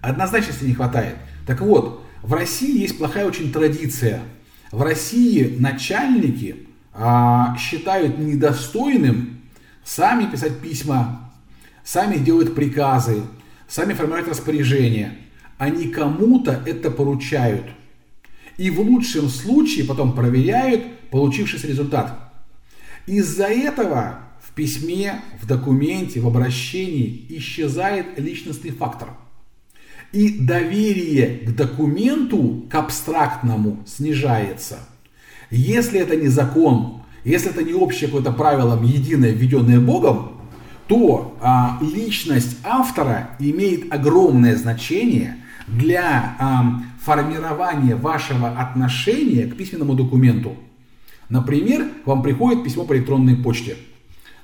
Однозначности 0.00 0.64
не 0.64 0.72
хватает. 0.72 1.16
Так 1.46 1.60
вот, 1.60 2.04
в 2.22 2.32
России 2.32 2.80
есть 2.80 2.98
плохая 2.98 3.26
очень 3.26 3.52
традиция. 3.52 4.22
В 4.72 4.82
России 4.82 5.56
начальники 5.58 6.66
а, 6.94 7.56
считают 7.58 8.18
недостойным 8.18 9.40
сами 9.84 10.24
писать 10.26 10.58
письма, 10.60 11.30
сами 11.84 12.16
делать 12.16 12.54
приказы, 12.54 13.22
сами 13.68 13.92
формировать 13.92 14.28
распоряжения. 14.28 15.16
Они 15.58 15.88
кому-то 15.88 16.62
это 16.66 16.90
поручают. 16.90 17.64
И 18.56 18.70
в 18.70 18.80
лучшем 18.80 19.28
случае 19.28 19.84
потом 19.84 20.12
проверяют, 20.14 20.82
получившийся 21.10 21.66
результат. 21.66 22.18
Из-за 23.06 23.46
этого 23.46 24.20
в 24.40 24.52
письме, 24.52 25.20
в 25.40 25.46
документе, 25.46 26.20
в 26.20 26.26
обращении 26.26 27.26
исчезает 27.28 28.18
личностный 28.18 28.70
фактор. 28.70 29.10
И 30.12 30.38
доверие 30.38 31.46
к 31.46 31.54
документу, 31.54 32.66
к 32.70 32.74
абстрактному, 32.74 33.84
снижается. 33.86 34.78
Если 35.50 36.00
это 36.00 36.16
не 36.16 36.28
закон, 36.28 37.02
если 37.24 37.50
это 37.50 37.62
не 37.62 37.74
общее 37.74 38.08
какое-то 38.08 38.32
правило, 38.32 38.82
единое, 38.82 39.32
введенное 39.32 39.80
Богом, 39.80 40.32
то 40.86 41.36
а, 41.40 41.78
личность 41.80 42.56
автора 42.64 43.30
имеет 43.38 43.92
огромное 43.92 44.56
значение 44.56 45.36
для 45.66 46.36
а, 46.38 46.82
формирования 47.06 47.94
вашего 47.94 48.48
отношения 48.48 49.46
к 49.46 49.56
письменному 49.56 49.94
документу. 49.94 50.56
Например, 51.28 51.86
вам 52.04 52.20
приходит 52.20 52.64
письмо 52.64 52.84
по 52.84 52.96
электронной 52.96 53.36
почте. 53.36 53.76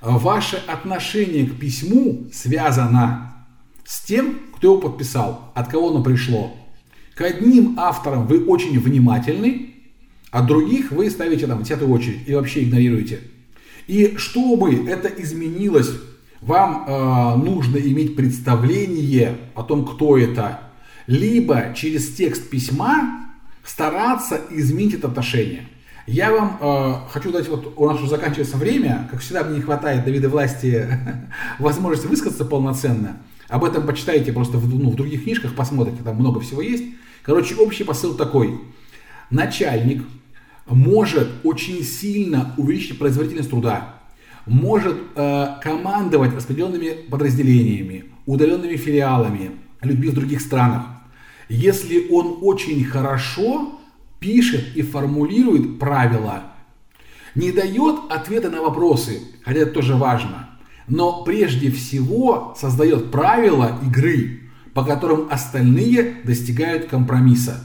Ваше 0.01 0.63
отношение 0.69 1.47
к 1.47 1.59
письму 1.59 2.29
связано 2.33 3.35
с 3.85 4.05
тем, 4.05 4.39
кто 4.57 4.73
его 4.73 4.81
подписал, 4.81 5.51
от 5.55 5.69
кого 5.69 5.91
оно 5.91 6.05
пришло. 6.05 6.57
К 7.17 7.23
одним 7.23 7.81
авторам 7.81 8.29
вы 8.29 8.45
очень 8.45 8.79
внимательны, 8.79 9.75
а 10.31 10.43
других 10.43 10.93
вы 10.93 11.11
ставите 11.11 11.49
там 11.49 11.59
в 11.59 11.63
десятую 11.65 11.91
очередь 11.91 12.29
и 12.29 12.35
вообще 12.35 12.63
игнорируете. 12.63 13.21
И 13.89 14.15
чтобы 14.19 14.89
это 14.89 15.09
изменилось, 15.09 15.91
вам 16.41 16.85
э, 16.87 17.37
нужно 17.45 17.77
иметь 17.79 18.15
представление 18.15 19.37
о 19.57 19.65
том, 19.65 19.85
кто 19.85 20.17
это, 20.17 20.72
либо 21.07 21.75
через 21.75 22.15
текст 22.15 22.49
письма 22.49 23.31
стараться 23.65 24.41
изменить 24.51 24.95
это 24.95 25.09
отношение. 25.09 25.69
Я 26.07 26.33
вам 26.33 26.59
э, 26.61 27.11
хочу 27.11 27.31
дать, 27.31 27.49
вот 27.49 27.75
у 27.77 27.87
нас 27.87 27.97
уже 27.99 28.09
заканчивается 28.09 28.57
время, 28.57 29.09
как 29.11 29.21
всегда 29.21 29.45
мне 29.45 29.57
не 29.57 29.63
хватает 29.63 30.05
Давида 30.05 30.29
власти 30.29 30.87
возможности 31.61 32.09
высказаться 32.09 32.45
полноценно. 32.45 33.19
Об 33.49 33.65
этом 33.65 33.87
почитайте 33.87 34.33
просто 34.33 34.59
в, 34.59 34.69
ну, 34.69 34.91
в 34.91 34.97
других 34.97 35.23
книжках, 35.23 35.55
посмотрите, 35.55 36.03
там 36.03 36.17
много 36.17 36.41
всего 36.41 36.61
есть. 36.61 36.85
Короче, 37.23 37.55
общий 37.55 37.85
посыл 37.85 38.15
такой. 38.15 38.61
Начальник 39.31 40.03
может 40.67 41.29
очень 41.45 41.85
сильно 41.85 42.55
увеличить 42.57 42.99
производительность 42.99 43.51
труда, 43.51 43.95
может 44.47 44.97
э, 45.15 45.47
командовать 45.63 46.35
распределенными 46.35 46.91
подразделениями, 47.09 48.07
удаленными 48.27 48.77
филиалами, 48.77 49.53
людьми 49.83 50.09
в 50.09 50.15
других 50.15 50.41
странах. 50.41 50.87
Если 51.55 52.09
он 52.09 52.39
очень 52.41 52.83
хорошо 52.83 53.79
пишет 54.21 54.75
и 54.75 54.81
формулирует 54.81 55.79
правила, 55.79 56.45
не 57.35 57.53
дает 57.53 58.11
ответа 58.11 58.49
на 58.49 58.63
вопросы, 58.63 59.21
хотя 59.45 59.61
это 59.61 59.73
тоже 59.73 59.95
важно, 59.95 60.49
но 60.89 61.25
прежде 61.25 61.71
всего 61.71 62.55
создает 62.59 63.11
правила 63.11 63.79
игры, 63.87 64.41
по 64.73 64.83
которым 64.83 65.29
остальные 65.31 66.23
достигают 66.25 66.87
компромисса. 66.87 67.63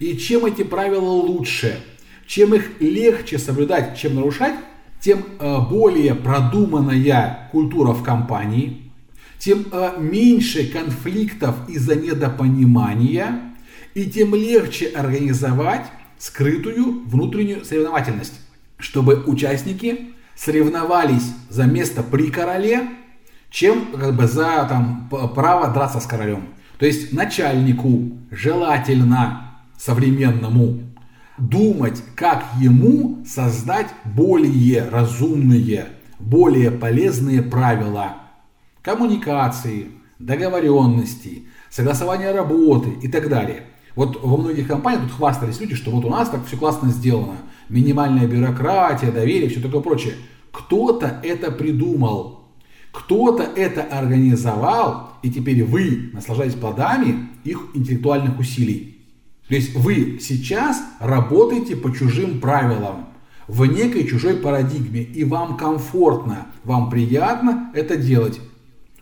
И 0.00 0.16
чем 0.16 0.44
эти 0.46 0.64
правила 0.64 1.10
лучше, 1.10 1.80
чем 2.26 2.54
их 2.54 2.80
легче 2.80 3.38
соблюдать, 3.38 3.96
чем 3.96 4.16
нарушать, 4.16 4.54
тем 5.00 5.24
э, 5.38 5.58
более 5.70 6.16
продуманная 6.16 7.48
культура 7.52 7.92
в 7.92 8.02
компании, 8.02 8.91
тем 9.42 9.66
э, 9.72 9.94
меньше 9.98 10.66
конфликтов 10.66 11.56
из-за 11.68 11.96
недопонимания– 11.96 13.40
и 13.94 14.06
тем 14.06 14.34
легче 14.34 14.86
организовать 14.86 15.86
скрытую 16.18 17.06
внутреннюю 17.06 17.64
соревновательность, 17.64 18.34
чтобы 18.78 19.22
участники 19.26 20.12
соревновались 20.34 21.32
за 21.50 21.64
место 21.64 22.02
при 22.02 22.30
короле, 22.30 22.88
чем 23.50 23.86
как 23.92 24.16
бы 24.16 24.26
за 24.26 24.66
там, 24.68 25.08
право 25.34 25.72
драться 25.72 26.00
с 26.00 26.06
королем. 26.06 26.48
То 26.78 26.86
есть 26.86 27.12
начальнику 27.12 28.12
желательно 28.30 29.58
современному 29.78 30.80
думать, 31.38 32.02
как 32.14 32.44
ему 32.58 33.24
создать 33.26 33.88
более 34.04 34.88
разумные, 34.88 35.88
более 36.18 36.70
полезные 36.70 37.42
правила 37.42 38.21
коммуникации, 38.82 39.88
договоренности, 40.18 41.44
согласования 41.70 42.32
работы 42.32 42.90
и 43.02 43.08
так 43.08 43.28
далее. 43.28 43.64
Вот 43.94 44.22
во 44.22 44.36
многих 44.36 44.68
компаниях 44.68 45.02
тут 45.02 45.12
хвастались 45.12 45.60
люди, 45.60 45.74
что 45.74 45.90
вот 45.90 46.04
у 46.04 46.10
нас 46.10 46.28
так 46.28 46.46
все 46.46 46.56
классно 46.56 46.90
сделано. 46.90 47.36
Минимальная 47.68 48.26
бюрократия, 48.26 49.10
доверие, 49.10 49.48
все 49.48 49.60
такое 49.60 49.80
прочее. 49.80 50.14
Кто-то 50.50 51.20
это 51.22 51.50
придумал, 51.50 52.48
кто-то 52.90 53.42
это 53.42 53.82
организовал, 53.82 55.12
и 55.22 55.30
теперь 55.30 55.64
вы 55.64 56.10
наслаждаетесь 56.12 56.58
плодами 56.58 57.28
их 57.44 57.68
интеллектуальных 57.74 58.38
усилий. 58.38 59.00
То 59.48 59.54
есть 59.54 59.74
вы 59.74 60.18
сейчас 60.20 60.82
работаете 60.98 61.76
по 61.76 61.92
чужим 61.92 62.40
правилам, 62.40 63.08
в 63.48 63.64
некой 63.66 64.06
чужой 64.06 64.36
парадигме, 64.36 65.02
и 65.02 65.24
вам 65.24 65.56
комфортно, 65.56 66.46
вам 66.64 66.90
приятно 66.90 67.70
это 67.74 67.96
делать. 67.96 68.40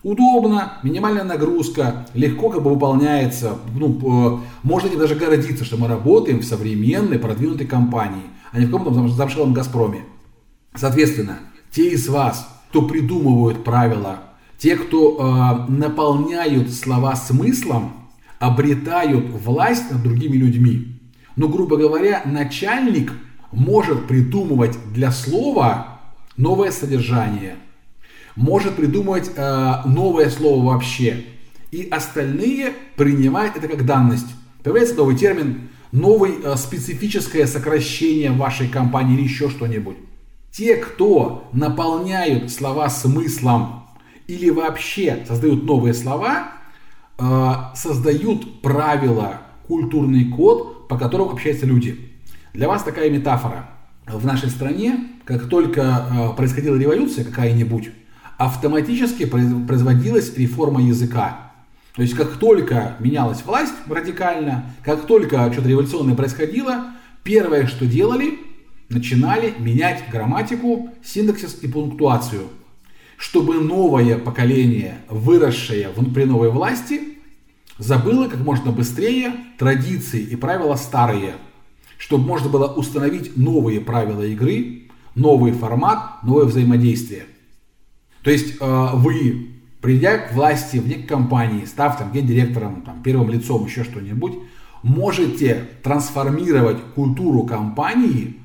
Удобно, 0.03 0.79
минимальная 0.83 1.25
нагрузка, 1.25 2.07
легко 2.15 2.49
как 2.49 2.63
бы 2.63 2.71
выполняется. 2.71 3.59
Ну, 3.75 4.41
можете 4.63 4.97
даже 4.97 5.15
гордиться, 5.15 5.65
что 5.65 5.77
мы 5.77 5.89
работаем 5.89 6.39
в 6.39 6.45
современной, 6.45 7.19
продвинутой 7.19 7.67
компании, 7.67 8.23
а 8.51 8.59
не 8.59 8.65
в 8.65 8.71
каком-то 8.71 9.09
замшелом 9.09 9.53
Газпроме. 9.53 10.05
Соответственно, 10.75 11.41
те 11.71 11.91
из 11.91 12.09
вас, 12.09 12.49
кто 12.71 12.83
придумывают 12.83 13.63
правила, 13.63 14.21
те, 14.57 14.77
кто 14.77 15.67
э, 15.69 15.71
наполняют 15.71 16.73
слова 16.73 17.15
смыслом, 17.15 17.93
обретают 18.39 19.27
власть 19.31 19.91
над 19.91 20.03
другими 20.03 20.37
людьми. 20.37 20.99
Но, 21.37 21.49
грубо 21.49 21.77
говоря, 21.77 22.23
начальник 22.25 23.13
может 23.53 24.07
придумывать 24.07 24.79
для 24.95 25.13
слова 25.13 26.01
новое 26.39 26.71
содержание– 26.71 27.57
может 28.37 28.77
придумывать 28.77 29.31
э, 29.35 29.75
новое 29.87 30.31
слово 30.31 30.73
вообще. 30.73 31.25
И 31.71 31.89
остальные 31.91 32.73
принимают 32.97 33.57
это 33.57 33.69
как 33.69 33.87
данность. 33.87 34.27
Появляется 34.63 34.97
новый 34.97 35.17
термин, 35.17 35.69
новое 35.93 36.33
э, 36.43 36.57
специфическое 36.57 37.47
сокращение 37.47 38.33
вашей 38.33 38.69
компании 38.69 39.15
или 39.15 39.23
еще 39.23 39.49
что-нибудь. 39.49 39.97
Те, 40.53 40.77
кто 40.77 41.49
наполняют 41.53 42.51
слова 42.51 42.89
смыслом 42.89 43.85
или 44.27 44.51
вообще 44.51 45.25
создают 45.27 45.65
новые 45.65 45.95
слова, 45.95 46.49
э, 47.19 47.53
создают 47.75 48.63
правила, 48.63 49.43
культурный 49.67 50.25
код, 50.25 50.89
по 50.89 50.99
которому 50.99 51.31
общаются 51.31 51.67
люди. 51.67 52.11
Для 52.53 52.69
вас 52.69 52.83
такая 52.83 53.11
метафора. 53.11 53.71
В 54.07 54.27
нашей 54.27 54.51
стране, 54.51 55.07
как 55.25 55.49
только 55.49 55.83
э, 55.83 56.37
происходила 56.37 56.77
революция 56.77 57.25
какая-нибудь, 57.25 57.91
автоматически 58.41 59.27
производилась 59.27 60.35
реформа 60.35 60.81
языка. 60.81 61.53
То 61.95 62.01
есть 62.01 62.15
как 62.15 62.39
только 62.39 62.97
менялась 62.99 63.45
власть 63.45 63.75
радикально, 63.87 64.65
как 64.83 65.07
только 65.07 65.53
что-то 65.53 65.69
революционное 65.69 66.15
происходило, 66.15 66.87
первое, 67.23 67.67
что 67.67 67.85
делали, 67.85 68.39
начинали 68.89 69.53
менять 69.59 70.05
грамматику, 70.11 70.89
синтаксис 71.05 71.59
и 71.61 71.69
пунктуацию, 71.69 72.45
чтобы 73.19 73.61
новое 73.61 74.17
поколение, 74.17 75.03
выросшее 75.11 75.91
при 76.15 76.25
новой 76.25 76.49
власти, 76.49 77.19
забыло 77.77 78.27
как 78.27 78.41
можно 78.41 78.73
быстрее 78.73 79.35
традиции 79.59 80.23
и 80.23 80.35
правила 80.35 80.77
старые, 80.77 81.35
чтобы 81.99 82.27
можно 82.27 82.49
было 82.49 82.69
установить 82.73 83.37
новые 83.37 83.83
правила 83.83 84.23
игры, 84.23 84.85
новый 85.15 85.53
формат, 85.53 86.23
новое 86.23 86.47
взаимодействие. 86.47 87.27
То 88.23 88.31
есть 88.31 88.57
э, 88.61 88.89
вы, 88.95 89.49
придя 89.81 90.19
к 90.19 90.35
власти 90.35 90.77
в 90.77 90.87
некой 90.87 91.07
компании, 91.07 91.65
став 91.65 91.99
там 91.99 92.13
гендиректором, 92.13 92.83
там, 92.83 93.03
первым 93.03 93.31
лицом, 93.31 93.65
еще 93.67 93.85
что-нибудь, 93.85 94.35
можете 94.83 95.69
трансформировать 95.83 96.79
культуру 96.95 97.45
компании, 97.45 98.37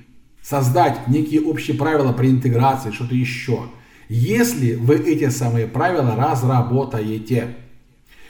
создать 0.42 1.08
некие 1.08 1.42
общие 1.42 1.76
правила 1.76 2.14
при 2.14 2.30
интеграции, 2.30 2.92
что-то 2.92 3.16
еще, 3.16 3.64
если 4.08 4.76
вы 4.76 4.96
эти 4.96 5.30
самые 5.30 5.68
правила 5.68 6.16
разработаете. 6.16 7.56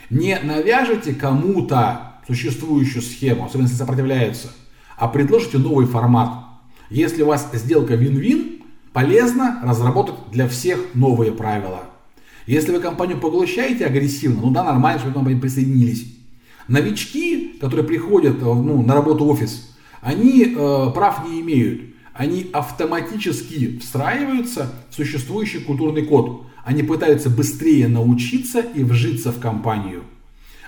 Не 0.08 0.38
навяжете 0.38 1.14
кому-то 1.14 2.20
существующую 2.26 3.02
схему, 3.02 3.44
особенно 3.44 3.66
если 3.66 3.76
сопротивляются, 3.78 4.52
а 4.96 5.08
предложите 5.08 5.58
новый 5.58 5.86
формат. 5.86 6.44
Если 6.90 7.22
у 7.22 7.26
вас 7.26 7.50
сделка 7.52 7.96
вин-вин, 7.96 8.55
полезно 8.96 9.60
разработать 9.62 10.14
для 10.32 10.48
всех 10.48 10.94
новые 10.94 11.30
правила. 11.30 11.82
Если 12.46 12.72
вы 12.72 12.80
компанию 12.80 13.20
поглощаете 13.20 13.84
агрессивно, 13.84 14.40
ну 14.40 14.50
да, 14.50 14.64
нормально, 14.64 14.98
чтобы 14.98 15.12
к 15.12 15.16
вам 15.22 15.38
присоединились. 15.38 16.06
Новички, 16.66 17.58
которые 17.60 17.84
приходят 17.84 18.40
ну, 18.40 18.82
на 18.82 18.94
работу 18.94 19.26
в 19.26 19.28
офис, 19.28 19.76
они 20.00 20.44
э, 20.44 20.90
прав 20.94 21.28
не 21.28 21.42
имеют. 21.42 21.82
Они 22.14 22.48
автоматически 22.54 23.78
встраиваются 23.80 24.72
в 24.88 24.94
существующий 24.94 25.58
культурный 25.58 26.06
код. 26.06 26.46
Они 26.64 26.82
пытаются 26.82 27.28
быстрее 27.28 27.88
научиться 27.88 28.60
и 28.60 28.82
вжиться 28.82 29.30
в 29.30 29.38
компанию. 29.40 30.04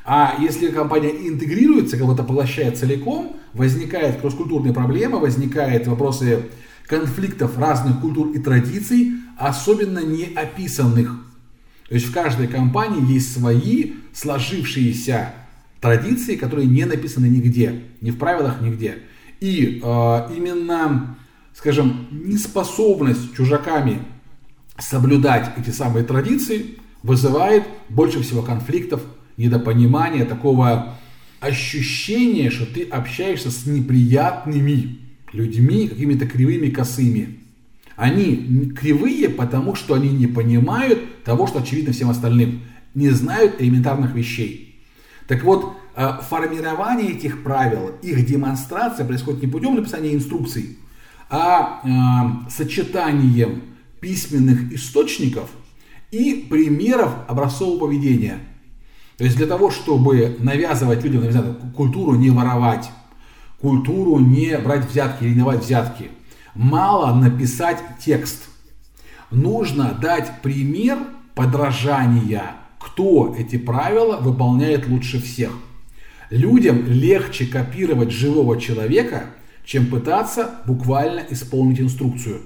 А 0.04 0.36
если 0.38 0.68
компания 0.68 1.12
интегрируется, 1.28 1.96
кого-то 1.96 2.24
поглощает 2.24 2.76
целиком, 2.76 3.36
возникает 3.54 4.20
кросс-культурные 4.20 4.74
проблемы, 4.74 5.18
возникают 5.18 5.86
вопросы 5.86 6.50
конфликтов 6.88 7.58
разных 7.58 8.00
культур 8.00 8.30
и 8.30 8.38
традиций, 8.38 9.12
особенно 9.36 10.00
не 10.00 10.24
описанных. 10.34 11.10
То 11.88 11.94
есть 11.94 12.06
в 12.06 12.12
каждой 12.12 12.48
компании 12.48 13.12
есть 13.12 13.32
свои 13.32 13.92
сложившиеся 14.12 15.34
традиции, 15.80 16.36
которые 16.36 16.66
не 16.66 16.84
написаны 16.84 17.26
нигде, 17.26 17.84
ни 18.00 18.10
в 18.10 18.18
правилах, 18.18 18.60
нигде. 18.60 18.98
И 19.40 19.80
э, 19.82 20.36
именно, 20.36 21.16
скажем, 21.54 22.08
неспособность 22.10 23.36
чужаками 23.36 24.00
соблюдать 24.78 25.52
эти 25.56 25.70
самые 25.70 26.04
традиции 26.04 26.78
вызывает 27.02 27.64
больше 27.88 28.22
всего 28.22 28.42
конфликтов, 28.42 29.02
недопонимания, 29.36 30.24
такого 30.24 30.96
ощущения, 31.40 32.50
что 32.50 32.66
ты 32.66 32.82
общаешься 32.82 33.50
с 33.50 33.66
неприятными 33.66 35.07
людьми 35.32 35.88
какими-то 35.88 36.26
кривыми, 36.26 36.70
косыми. 36.70 37.38
Они 37.96 38.72
кривые, 38.78 39.28
потому 39.28 39.74
что 39.74 39.94
они 39.94 40.10
не 40.10 40.26
понимают 40.26 41.24
того, 41.24 41.46
что 41.46 41.58
очевидно 41.58 41.92
всем 41.92 42.10
остальным. 42.10 42.62
Не 42.94 43.10
знают 43.10 43.60
элементарных 43.60 44.14
вещей. 44.14 44.80
Так 45.26 45.42
вот, 45.42 45.76
э, 45.96 46.08
формирование 46.28 47.12
этих 47.12 47.42
правил, 47.42 47.92
их 48.02 48.24
демонстрация 48.24 49.04
происходит 49.04 49.42
не 49.42 49.48
путем 49.48 49.74
написания 49.74 50.14
инструкций, 50.14 50.78
а 51.28 51.82
э, 51.84 52.50
сочетанием 52.50 53.62
письменных 54.00 54.72
источников 54.72 55.50
и 56.10 56.46
примеров 56.48 57.12
образцового 57.28 57.86
поведения. 57.86 58.38
То 59.18 59.24
есть 59.24 59.36
для 59.36 59.46
того, 59.46 59.70
чтобы 59.70 60.36
навязывать 60.38 61.04
людям, 61.04 61.24
например, 61.24 61.56
культуру 61.74 62.14
не 62.14 62.30
воровать, 62.30 62.90
культуру 63.60 64.18
не 64.18 64.56
брать 64.58 64.88
взятки 64.88 65.24
или 65.24 65.38
давать 65.38 65.64
взятки. 65.64 66.10
Мало 66.54 67.14
написать 67.14 67.78
текст. 68.04 68.48
Нужно 69.30 69.96
дать 70.00 70.40
пример 70.42 70.98
подражания, 71.34 72.52
кто 72.78 73.34
эти 73.38 73.58
правила 73.58 74.16
выполняет 74.16 74.88
лучше 74.88 75.20
всех. 75.20 75.52
Людям 76.30 76.86
легче 76.86 77.46
копировать 77.46 78.10
живого 78.10 78.60
человека, 78.60 79.24
чем 79.64 79.86
пытаться 79.86 80.60
буквально 80.66 81.22
исполнить 81.30 81.80
инструкцию. 81.80 82.42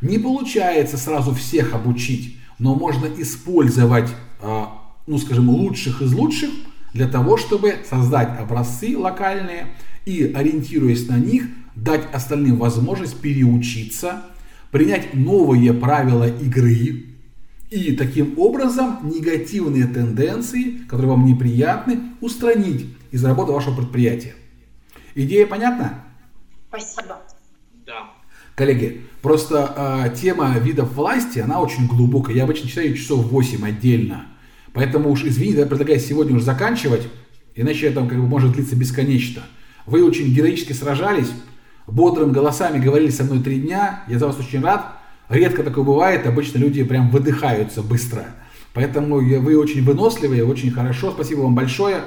Не 0.00 0.18
получается 0.18 0.96
сразу 0.96 1.34
всех 1.34 1.74
обучить, 1.74 2.36
но 2.58 2.74
можно 2.74 3.06
использовать, 3.06 4.08
а, 4.40 4.82
ну 5.06 5.18
скажем, 5.18 5.48
лучших 5.48 6.02
из 6.02 6.12
лучших 6.12 6.50
для 6.92 7.08
того, 7.08 7.36
чтобы 7.36 7.76
создать 7.88 8.38
образцы 8.38 8.96
локальные 8.96 9.68
и, 10.04 10.32
ориентируясь 10.34 11.08
на 11.08 11.18
них, 11.18 11.44
дать 11.74 12.06
остальным 12.12 12.56
возможность 12.56 13.20
переучиться, 13.20 14.22
принять 14.70 15.14
новые 15.14 15.72
правила 15.72 16.28
игры 16.28 17.04
и 17.70 17.96
таким 17.96 18.38
образом 18.38 18.98
негативные 19.02 19.86
тенденции, 19.86 20.78
которые 20.88 21.10
вам 21.10 21.24
неприятны, 21.24 22.00
устранить 22.20 22.86
из 23.10 23.24
работы 23.24 23.52
вашего 23.52 23.76
предприятия. 23.76 24.34
Идея 25.14 25.46
понятна? 25.46 26.04
Спасибо. 26.68 27.20
Да. 27.86 28.10
Коллеги, 28.54 29.02
просто 29.22 30.10
э, 30.12 30.16
тема 30.16 30.56
видов 30.58 30.94
власти, 30.94 31.40
она 31.40 31.60
очень 31.60 31.86
глубокая. 31.86 32.36
Я 32.36 32.44
обычно 32.44 32.68
читаю 32.68 32.94
часов 32.94 33.24
8 33.26 33.64
отдельно. 33.64 34.26
Поэтому 34.72 35.10
уж 35.10 35.24
извините, 35.24 35.60
я 35.60 35.66
предлагаю 35.66 36.00
сегодня 36.00 36.34
уже 36.34 36.44
заканчивать, 36.44 37.08
иначе 37.54 37.86
это 37.86 38.04
как 38.06 38.18
бы 38.18 38.26
может 38.26 38.52
длиться 38.52 38.76
бесконечно. 38.76 39.42
Вы 39.86 40.04
очень 40.04 40.32
героически 40.32 40.72
сражались, 40.72 41.30
бодрым 41.86 42.32
голосами 42.32 42.82
говорили 42.82 43.10
со 43.10 43.24
мной 43.24 43.40
три 43.40 43.60
дня, 43.60 44.04
я 44.08 44.18
за 44.18 44.26
вас 44.26 44.38
очень 44.38 44.62
рад. 44.62 44.86
Редко 45.28 45.62
такое 45.62 45.84
бывает, 45.84 46.26
обычно 46.26 46.58
люди 46.58 46.82
прям 46.82 47.10
выдыхаются 47.10 47.82
быстро. 47.82 48.26
Поэтому 48.72 49.16
вы 49.16 49.58
очень 49.58 49.84
выносливые, 49.84 50.44
очень 50.44 50.70
хорошо, 50.70 51.12
спасибо 51.12 51.40
вам 51.40 51.54
большое. 51.54 52.02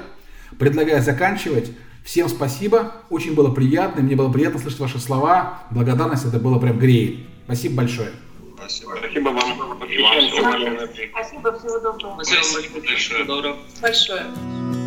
Предлагаю 0.59 1.01
заканчивать. 1.01 1.71
Всем 2.03 2.29
спасибо, 2.29 2.93
очень 3.09 3.35
было 3.35 3.51
приятно, 3.51 4.01
мне 4.01 4.15
было 4.15 4.31
приятно 4.31 4.59
слышать 4.59 4.79
ваши 4.79 4.99
слова, 4.99 5.63
благодарность, 5.71 6.25
это 6.25 6.39
было 6.39 6.57
прям 6.57 6.79
греет. 6.79 7.19
Спасибо 7.45 7.75
большое. 7.75 8.11
Спасибо. 8.57 8.95
Спасибо 8.97 9.29
вам. 9.29 9.57
Доброго. 9.57 10.87
Спасибо, 11.11 11.57
всего 11.57 11.79
доброго. 11.79 12.23
Спасибо 12.23 12.79
большое. 12.79 13.55
Большое. 13.81 14.86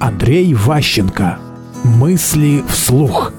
Андрей 0.00 0.54
Ващенко. 0.54 1.38
Мысли 1.82 2.62
вслух. 2.68 3.32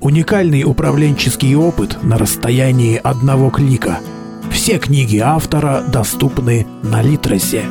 Уникальный 0.00 0.64
управленческий 0.64 1.54
опыт 1.54 2.02
на 2.02 2.18
расстоянии 2.18 2.96
одного 2.96 3.50
клика. 3.50 4.00
Все 4.50 4.78
книги 4.78 5.18
автора 5.18 5.82
доступны 5.86 6.66
на 6.82 7.02
Литресе. 7.02 7.64